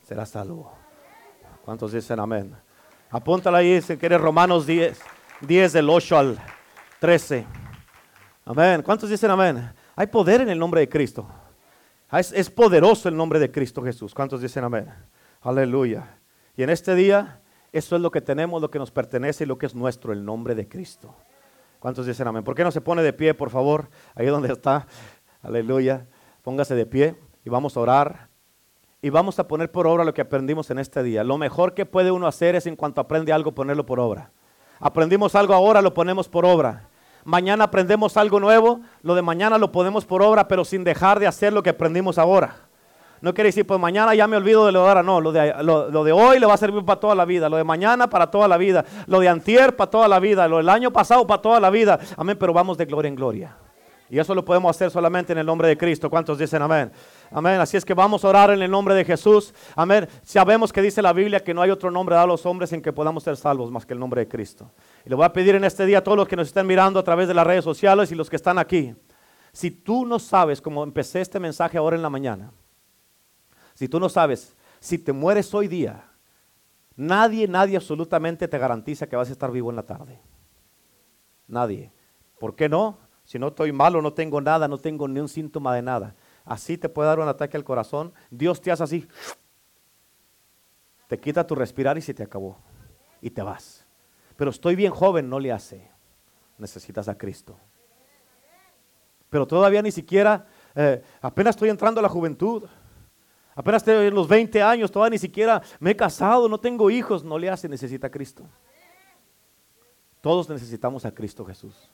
será 0.04 0.26
salvo. 0.26 0.72
¿Cuántos 1.66 1.94
dicen 1.94 2.20
amén? 2.20 2.56
Apúntala 3.14 3.60
ahí, 3.60 3.80
si 3.80 3.96
quieres, 3.96 4.20
Romanos 4.20 4.66
10, 4.66 5.00
10 5.42 5.74
del 5.74 5.88
8 5.88 6.18
al 6.18 6.40
13. 7.00 7.46
Amén. 8.44 8.82
¿Cuántos 8.82 9.08
dicen 9.08 9.30
amén? 9.30 9.72
Hay 9.96 10.08
poder 10.08 10.42
en 10.42 10.50
el 10.50 10.58
nombre 10.58 10.82
de 10.82 10.90
Cristo. 10.90 11.28
Es, 12.12 12.32
es, 12.32 12.50
poderoso 12.50 13.08
el 13.08 13.16
nombre 13.16 13.38
de 13.38 13.52
Cristo 13.52 13.84
Jesús. 13.84 14.16
¿Cuántos 14.16 14.42
dicen 14.42 14.64
amén? 14.64 14.92
Aleluya. 15.42 16.18
Y 16.58 16.64
en 16.64 16.72
este 16.72 16.96
día, 16.96 17.40
eso 17.72 17.96
es 17.96 18.02
lo 18.02 18.10
que 18.10 18.20
tenemos, 18.20 18.60
lo 18.64 18.72
que 18.72 18.80
nos 18.80 18.90
pertenece 18.90 19.44
y 19.44 19.48
lo 19.48 19.60
que 19.60 19.68
es 19.68 19.76
nuestro, 19.76 20.12
el 20.12 20.26
nombre 20.26 20.56
de 20.56 20.68
Cristo. 20.68 21.16
¿Cuántos 21.78 22.08
dicen 22.08 22.28
amén? 22.28 22.44
¿Por 22.44 22.56
qué 22.56 22.64
no 22.64 22.72
se 22.72 22.82
pone 22.82 23.04
de 23.04 23.14
pie, 23.14 23.36
por 23.36 23.52
favor? 23.52 23.92
Ahí 24.16 24.26
donde 24.26 24.52
está. 24.52 24.88
Aleluya. 25.44 26.08
Póngase 26.42 26.74
de 26.74 26.88
pie 26.88 27.16
y 27.46 27.50
vamos 27.52 27.78
a 27.78 27.80
orar. 27.80 28.33
Y 29.04 29.10
vamos 29.10 29.38
a 29.38 29.50
poner 29.50 29.70
por 29.70 29.86
obra 29.86 30.06
lo 30.06 30.14
que 30.14 30.22
aprendimos 30.22 30.72
en 30.72 30.80
este 30.80 31.04
día. 31.04 31.26
Lo 31.26 31.38
mejor 31.38 31.74
que 31.74 31.86
puede 31.86 32.10
uno 32.10 32.26
hacer 32.26 32.56
es 32.56 32.68
en 32.68 32.78
cuanto 32.78 33.02
aprende 33.02 33.34
algo, 33.34 33.52
ponerlo 33.52 33.86
por 33.86 34.00
obra. 34.00 34.32
Aprendimos 34.80 35.36
algo 35.36 35.54
ahora, 35.54 35.82
lo 35.82 35.94
ponemos 35.94 36.30
por 36.30 36.46
obra. 36.46 36.88
Mañana 37.26 37.66
aprendemos 37.66 38.16
algo 38.16 38.40
nuevo, 38.40 38.80
lo 39.02 39.14
de 39.14 39.22
mañana 39.22 39.58
lo 39.58 39.74
ponemos 39.74 40.06
por 40.06 40.24
obra, 40.24 40.48
pero 40.48 40.64
sin 40.64 40.86
dejar 40.86 41.20
de 41.20 41.28
hacer 41.28 41.52
lo 41.52 41.62
que 41.62 41.72
aprendimos 41.72 42.18
ahora. 42.18 42.56
No 43.20 43.34
quiere 43.34 43.50
decir, 43.50 43.68
pues 43.68 43.78
mañana 43.78 44.16
ya 44.16 44.26
me 44.26 44.38
olvido 44.38 44.66
de 44.66 44.72
lo 44.72 44.84
de 44.84 44.88
ahora, 44.88 45.04
no, 45.04 45.20
lo 45.20 45.34
de, 45.34 45.54
lo, 45.64 46.04
de 46.06 46.12
hoy 46.14 46.40
le 46.40 46.46
va 46.46 46.54
a 46.54 46.58
servir 46.58 46.86
para 46.86 47.02
toda 47.02 47.14
la 47.14 47.26
vida, 47.26 47.50
lo 47.50 47.58
de 47.58 47.66
mañana 47.66 48.10
para 48.10 48.32
toda 48.32 48.48
la 48.48 48.56
vida, 48.56 48.86
lo 49.08 49.20
de 49.20 49.28
antier 49.28 49.76
para 49.76 49.92
toda 49.92 50.08
la 50.08 50.22
vida, 50.22 50.48
lo 50.48 50.58
del 50.58 50.70
año 50.70 50.92
pasado 50.92 51.28
para 51.28 51.42
toda 51.42 51.60
la 51.60 51.70
vida. 51.70 52.00
Amén, 52.16 52.38
pero 52.40 52.54
vamos 52.54 52.78
de 52.78 52.86
gloria 52.86 53.10
en 53.10 53.16
gloria. 53.16 53.58
Y 54.10 54.20
eso 54.20 54.34
lo 54.34 54.46
podemos 54.46 54.74
hacer 54.74 54.92
solamente 54.92 55.34
en 55.34 55.40
el 55.40 55.46
nombre 55.46 55.68
de 55.68 55.78
Cristo. 55.78 56.10
¿Cuántos 56.10 56.38
dicen 56.38 56.62
amén? 56.62 56.92
Amén. 57.34 57.60
Así 57.60 57.76
es 57.76 57.84
que 57.84 57.96
vamos 57.96 58.24
a 58.24 58.30
orar 58.30 58.52
en 58.52 58.62
el 58.62 58.70
nombre 58.70 58.94
de 58.94 59.04
Jesús. 59.04 59.54
Amén. 59.76 60.08
Sabemos 60.22 60.72
que 60.72 60.84
dice 60.84 61.02
la 61.02 61.14
Biblia 61.14 61.40
que 61.40 61.54
no 61.54 61.64
hay 61.64 61.72
otro 61.72 61.90
nombre 61.90 62.14
dado 62.14 62.26
a 62.26 62.28
los 62.28 62.46
hombres 62.46 62.72
en 62.74 62.82
que 62.82 62.94
podamos 62.94 63.24
ser 63.24 63.36
salvos 63.38 63.72
más 63.72 63.88
que 63.88 63.94
el 63.94 64.00
nombre 64.00 64.22
de 64.22 64.28
Cristo. 64.28 64.72
Y 65.04 65.10
le 65.10 65.16
voy 65.16 65.26
a 65.26 65.34
pedir 65.34 65.56
en 65.56 65.64
este 65.64 65.86
día 65.88 65.98
a 65.98 66.04
todos 66.04 66.16
los 66.16 66.28
que 66.28 66.36
nos 66.36 66.48
estén 66.48 66.68
mirando 66.68 67.00
a 67.00 67.04
través 67.04 67.28
de 67.28 67.34
las 67.34 67.48
redes 67.48 67.64
sociales 67.64 68.12
y 68.12 68.16
los 68.16 68.30
que 68.30 68.36
están 68.36 68.60
aquí. 68.60 68.96
Si 69.52 69.72
tú 69.72 70.06
no 70.06 70.20
sabes, 70.20 70.62
como 70.62 70.84
empecé 70.84 71.22
este 71.22 71.40
mensaje 71.40 71.78
ahora 71.78 71.96
en 71.96 72.04
la 72.04 72.10
mañana, 72.12 72.52
si 73.74 73.88
tú 73.88 74.00
no 74.00 74.10
sabes, 74.10 74.56
si 74.80 75.00
te 75.00 75.12
mueres 75.12 75.52
hoy 75.56 75.68
día, 75.68 76.06
nadie, 76.96 77.48
nadie 77.48 77.78
absolutamente 77.78 78.48
te 78.48 78.58
garantiza 78.60 79.08
que 79.08 79.16
vas 79.16 79.30
a 79.30 79.32
estar 79.32 79.52
vivo 79.52 79.72
en 79.72 79.76
la 79.76 79.84
tarde. 79.84 80.20
Nadie. 81.48 81.92
¿Por 82.40 82.56
qué 82.56 82.70
no? 82.70 83.00
Si 83.24 83.40
no 83.40 83.48
estoy 83.48 83.72
malo, 83.72 84.02
no 84.02 84.14
tengo 84.14 84.40
nada, 84.42 84.68
no 84.68 84.78
tengo 84.78 85.08
ni 85.08 85.20
un 85.20 85.30
síntoma 85.30 85.74
de 85.74 85.82
nada. 85.82 86.16
Así 86.46 86.78
te 86.78 86.90
puede 86.90 87.08
dar 87.08 87.20
un 87.20 87.28
ataque 87.28 87.58
al 87.58 87.64
corazón. 87.64 88.14
Dios 88.30 88.62
te 88.62 88.72
hace 88.72 88.84
así. 88.84 89.08
Te 91.08 91.20
quita 91.20 91.46
tu 91.46 91.56
respirar 91.56 91.98
y 91.98 92.02
se 92.02 92.14
te 92.14 92.24
acabó. 92.24 92.58
Y 93.22 93.30
te 93.30 93.42
vas. 93.42 93.86
Pero 94.36 94.52
estoy 94.52 94.76
bien 94.76 94.92
joven, 94.92 95.30
no 95.30 95.40
le 95.40 95.52
hace. 95.52 95.90
Necesitas 96.58 97.08
a 97.08 97.18
Cristo. 97.18 97.58
Pero 99.30 99.48
todavía 99.48 99.82
ni 99.82 99.92
siquiera, 99.92 100.46
eh, 100.76 101.02
apenas 101.22 101.56
estoy 101.56 101.70
entrando 101.70 102.00
a 102.00 102.04
la 102.04 102.10
juventud. 102.10 102.64
Apenas 103.56 103.88
en 103.88 104.14
los 104.14 104.28
20 104.28 104.62
años, 104.62 104.92
todavía 104.92 105.12
ni 105.12 105.20
siquiera 105.20 105.62
me 105.80 105.92
he 105.92 105.96
casado, 105.96 106.50
no 106.50 106.60
tengo 106.60 106.90
hijos. 106.90 107.24
No 107.24 107.38
le 107.38 107.50
hace, 107.50 107.70
necesita 107.70 108.08
a 108.08 108.12
Cristo. 108.12 108.44
Todos 110.22 110.50
necesitamos 110.50 111.06
a 111.06 111.14
Cristo 111.14 111.46
Jesús. 111.46 111.90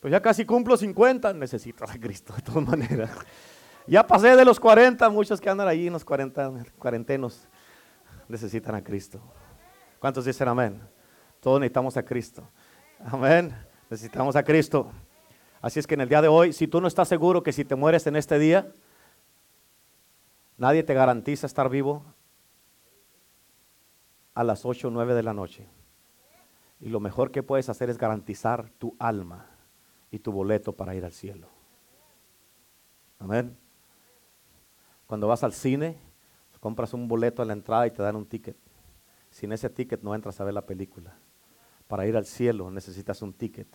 Pues 0.00 0.12
ya 0.12 0.22
casi 0.22 0.44
cumplo 0.44 0.76
50, 0.76 1.32
necesitas 1.34 1.90
a 1.90 1.98
Cristo 1.98 2.32
de 2.34 2.42
todas 2.42 2.66
maneras. 2.66 3.10
Ya 3.86 4.06
pasé 4.06 4.36
de 4.36 4.44
los 4.44 4.60
40, 4.60 5.08
muchos 5.10 5.40
que 5.40 5.50
andan 5.50 5.66
ahí 5.66 5.86
en 5.86 5.92
los 5.92 6.04
40, 6.04 6.66
cuarentenos, 6.78 7.48
necesitan 8.28 8.74
a 8.74 8.84
Cristo. 8.84 9.20
¿Cuántos 9.98 10.24
dicen 10.24 10.46
amén? 10.46 10.80
Todos 11.40 11.58
necesitamos 11.58 11.96
a 11.96 12.04
Cristo. 12.04 12.48
Amén. 13.04 13.56
Necesitamos 13.90 14.36
a 14.36 14.42
Cristo. 14.44 14.92
Así 15.60 15.80
es 15.80 15.86
que 15.86 15.94
en 15.94 16.02
el 16.02 16.08
día 16.08 16.22
de 16.22 16.28
hoy, 16.28 16.52
si 16.52 16.68
tú 16.68 16.80
no 16.80 16.86
estás 16.86 17.08
seguro 17.08 17.42
que 17.42 17.52
si 17.52 17.64
te 17.64 17.74
mueres 17.74 18.06
en 18.06 18.14
este 18.14 18.38
día, 18.38 18.70
nadie 20.56 20.84
te 20.84 20.94
garantiza 20.94 21.46
estar 21.46 21.68
vivo 21.68 22.04
a 24.34 24.44
las 24.44 24.64
8 24.64 24.86
o 24.86 24.90
9 24.90 25.14
de 25.14 25.22
la 25.24 25.32
noche. 25.32 25.66
Y 26.80 26.90
lo 26.90 27.00
mejor 27.00 27.32
que 27.32 27.42
puedes 27.42 27.68
hacer 27.68 27.90
es 27.90 27.98
garantizar 27.98 28.70
tu 28.78 28.94
alma 29.00 29.57
y 30.10 30.18
tu 30.18 30.32
boleto 30.32 30.72
para 30.72 30.94
ir 30.94 31.04
al 31.04 31.12
cielo. 31.12 31.48
Amén. 33.18 33.56
Cuando 35.06 35.26
vas 35.26 35.42
al 35.42 35.52
cine, 35.52 35.98
compras 36.60 36.92
un 36.94 37.08
boleto 37.08 37.42
a 37.42 37.44
la 37.44 37.52
entrada 37.52 37.86
y 37.86 37.90
te 37.90 38.02
dan 38.02 38.16
un 38.16 38.26
ticket. 38.26 38.56
Sin 39.30 39.52
ese 39.52 39.70
ticket 39.70 40.02
no 40.02 40.14
entras 40.14 40.40
a 40.40 40.44
ver 40.44 40.54
la 40.54 40.66
película. 40.66 41.16
Para 41.86 42.06
ir 42.06 42.16
al 42.16 42.26
cielo 42.26 42.70
necesitas 42.70 43.22
un 43.22 43.32
ticket. 43.32 43.68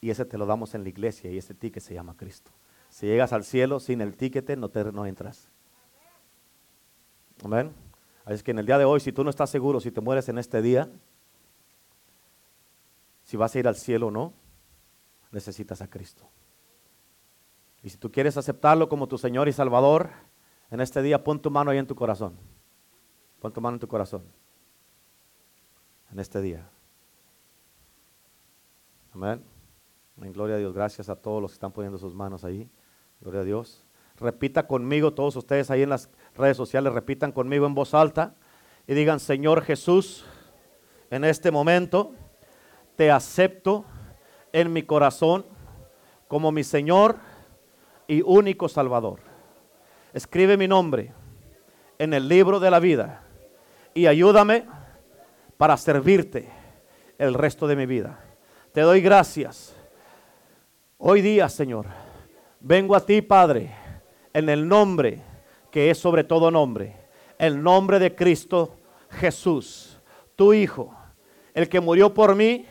Y 0.00 0.10
ese 0.10 0.24
te 0.24 0.36
lo 0.38 0.46
damos 0.46 0.74
en 0.74 0.82
la 0.82 0.88
iglesia 0.88 1.30
y 1.30 1.38
ese 1.38 1.54
ticket 1.54 1.82
se 1.82 1.94
llama 1.94 2.16
Cristo. 2.16 2.50
Si 2.88 3.06
llegas 3.06 3.32
al 3.32 3.44
cielo 3.44 3.80
sin 3.80 4.00
el 4.00 4.16
ticket, 4.16 4.56
no, 4.56 4.68
te, 4.68 4.84
no 4.92 5.06
entras. 5.06 5.48
Amén. 7.44 7.72
Así 8.24 8.42
que 8.42 8.50
en 8.50 8.58
el 8.58 8.66
día 8.66 8.78
de 8.78 8.84
hoy, 8.84 9.00
si 9.00 9.12
tú 9.12 9.22
no 9.24 9.30
estás 9.30 9.50
seguro 9.50 9.80
si 9.80 9.90
te 9.90 10.00
mueres 10.00 10.28
en 10.28 10.38
este 10.38 10.60
día, 10.60 10.90
si 13.24 13.36
vas 13.36 13.54
a 13.54 13.58
ir 13.58 13.68
al 13.68 13.76
cielo 13.76 14.08
o 14.08 14.10
no, 14.10 14.32
necesitas 15.36 15.82
a 15.82 15.88
Cristo. 15.88 16.26
Y 17.82 17.90
si 17.90 17.98
tú 17.98 18.10
quieres 18.10 18.38
aceptarlo 18.38 18.88
como 18.88 19.06
tu 19.06 19.18
Señor 19.18 19.48
y 19.48 19.52
Salvador, 19.52 20.08
en 20.70 20.80
este 20.80 21.02
día 21.02 21.22
pon 21.22 21.40
tu 21.40 21.50
mano 21.50 21.70
ahí 21.70 21.78
en 21.78 21.86
tu 21.86 21.94
corazón. 21.94 22.36
Pon 23.38 23.52
tu 23.52 23.60
mano 23.60 23.74
en 23.74 23.80
tu 23.80 23.86
corazón. 23.86 24.24
En 26.10 26.18
este 26.18 26.40
día. 26.40 26.66
Amén. 29.12 29.44
En 30.22 30.32
gloria 30.32 30.56
a 30.56 30.58
Dios. 30.58 30.72
Gracias 30.72 31.10
a 31.10 31.16
todos 31.16 31.42
los 31.42 31.50
que 31.50 31.56
están 31.56 31.70
poniendo 31.70 31.98
sus 31.98 32.14
manos 32.14 32.42
ahí. 32.42 32.68
Gloria 33.20 33.42
a 33.42 33.44
Dios. 33.44 33.84
Repita 34.16 34.66
conmigo, 34.66 35.12
todos 35.12 35.36
ustedes 35.36 35.70
ahí 35.70 35.82
en 35.82 35.90
las 35.90 36.08
redes 36.34 36.56
sociales, 36.56 36.94
repitan 36.94 37.30
conmigo 37.30 37.66
en 37.66 37.74
voz 37.74 37.92
alta 37.92 38.34
y 38.86 38.94
digan, 38.94 39.20
Señor 39.20 39.60
Jesús, 39.60 40.24
en 41.10 41.24
este 41.24 41.50
momento 41.50 42.14
te 42.96 43.10
acepto 43.10 43.84
en 44.56 44.72
mi 44.72 44.84
corazón 44.84 45.44
como 46.28 46.50
mi 46.50 46.64
Señor 46.64 47.16
y 48.08 48.22
único 48.22 48.70
Salvador. 48.70 49.20
Escribe 50.14 50.56
mi 50.56 50.66
nombre 50.66 51.12
en 51.98 52.14
el 52.14 52.26
libro 52.26 52.58
de 52.58 52.70
la 52.70 52.80
vida 52.80 53.20
y 53.92 54.06
ayúdame 54.06 54.64
para 55.58 55.76
servirte 55.76 56.48
el 57.18 57.34
resto 57.34 57.66
de 57.66 57.76
mi 57.76 57.84
vida. 57.84 58.18
Te 58.72 58.80
doy 58.80 59.02
gracias. 59.02 59.76
Hoy 60.96 61.20
día, 61.20 61.50
Señor, 61.50 61.84
vengo 62.58 62.96
a 62.96 63.04
ti, 63.04 63.20
Padre, 63.20 63.74
en 64.32 64.48
el 64.48 64.66
nombre 64.66 65.20
que 65.70 65.90
es 65.90 65.98
sobre 65.98 66.24
todo 66.24 66.50
nombre, 66.50 66.96
el 67.38 67.62
nombre 67.62 67.98
de 67.98 68.14
Cristo 68.14 68.74
Jesús, 69.10 69.98
tu 70.34 70.54
Hijo, 70.54 70.94
el 71.52 71.68
que 71.68 71.80
murió 71.80 72.14
por 72.14 72.34
mí 72.34 72.64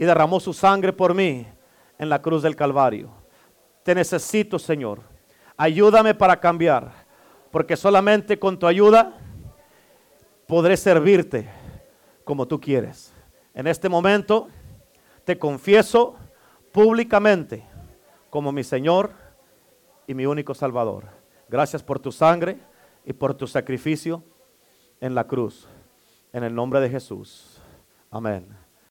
y 0.00 0.06
derramó 0.06 0.40
su 0.40 0.54
sangre 0.54 0.94
por 0.94 1.14
mí 1.14 1.46
en 1.98 2.08
la 2.08 2.22
cruz 2.22 2.42
del 2.42 2.56
Calvario. 2.56 3.10
Te 3.82 3.94
necesito, 3.94 4.58
Señor. 4.58 5.02
Ayúdame 5.58 6.14
para 6.14 6.40
cambiar, 6.40 6.90
porque 7.50 7.76
solamente 7.76 8.38
con 8.38 8.58
tu 8.58 8.66
ayuda 8.66 9.12
podré 10.46 10.78
servirte 10.78 11.50
como 12.24 12.48
tú 12.48 12.58
quieres. 12.58 13.12
En 13.52 13.66
este 13.66 13.90
momento 13.90 14.48
te 15.24 15.38
confieso 15.38 16.16
públicamente 16.72 17.62
como 18.30 18.52
mi 18.52 18.64
Señor 18.64 19.12
y 20.06 20.14
mi 20.14 20.24
único 20.24 20.54
Salvador. 20.54 21.08
Gracias 21.46 21.82
por 21.82 22.00
tu 22.00 22.10
sangre 22.10 22.56
y 23.04 23.12
por 23.12 23.34
tu 23.34 23.46
sacrificio 23.46 24.24
en 24.98 25.14
la 25.14 25.26
cruz. 25.26 25.68
En 26.32 26.42
el 26.42 26.54
nombre 26.54 26.80
de 26.80 26.88
Jesús. 26.88 27.60
Amén. 28.10 28.59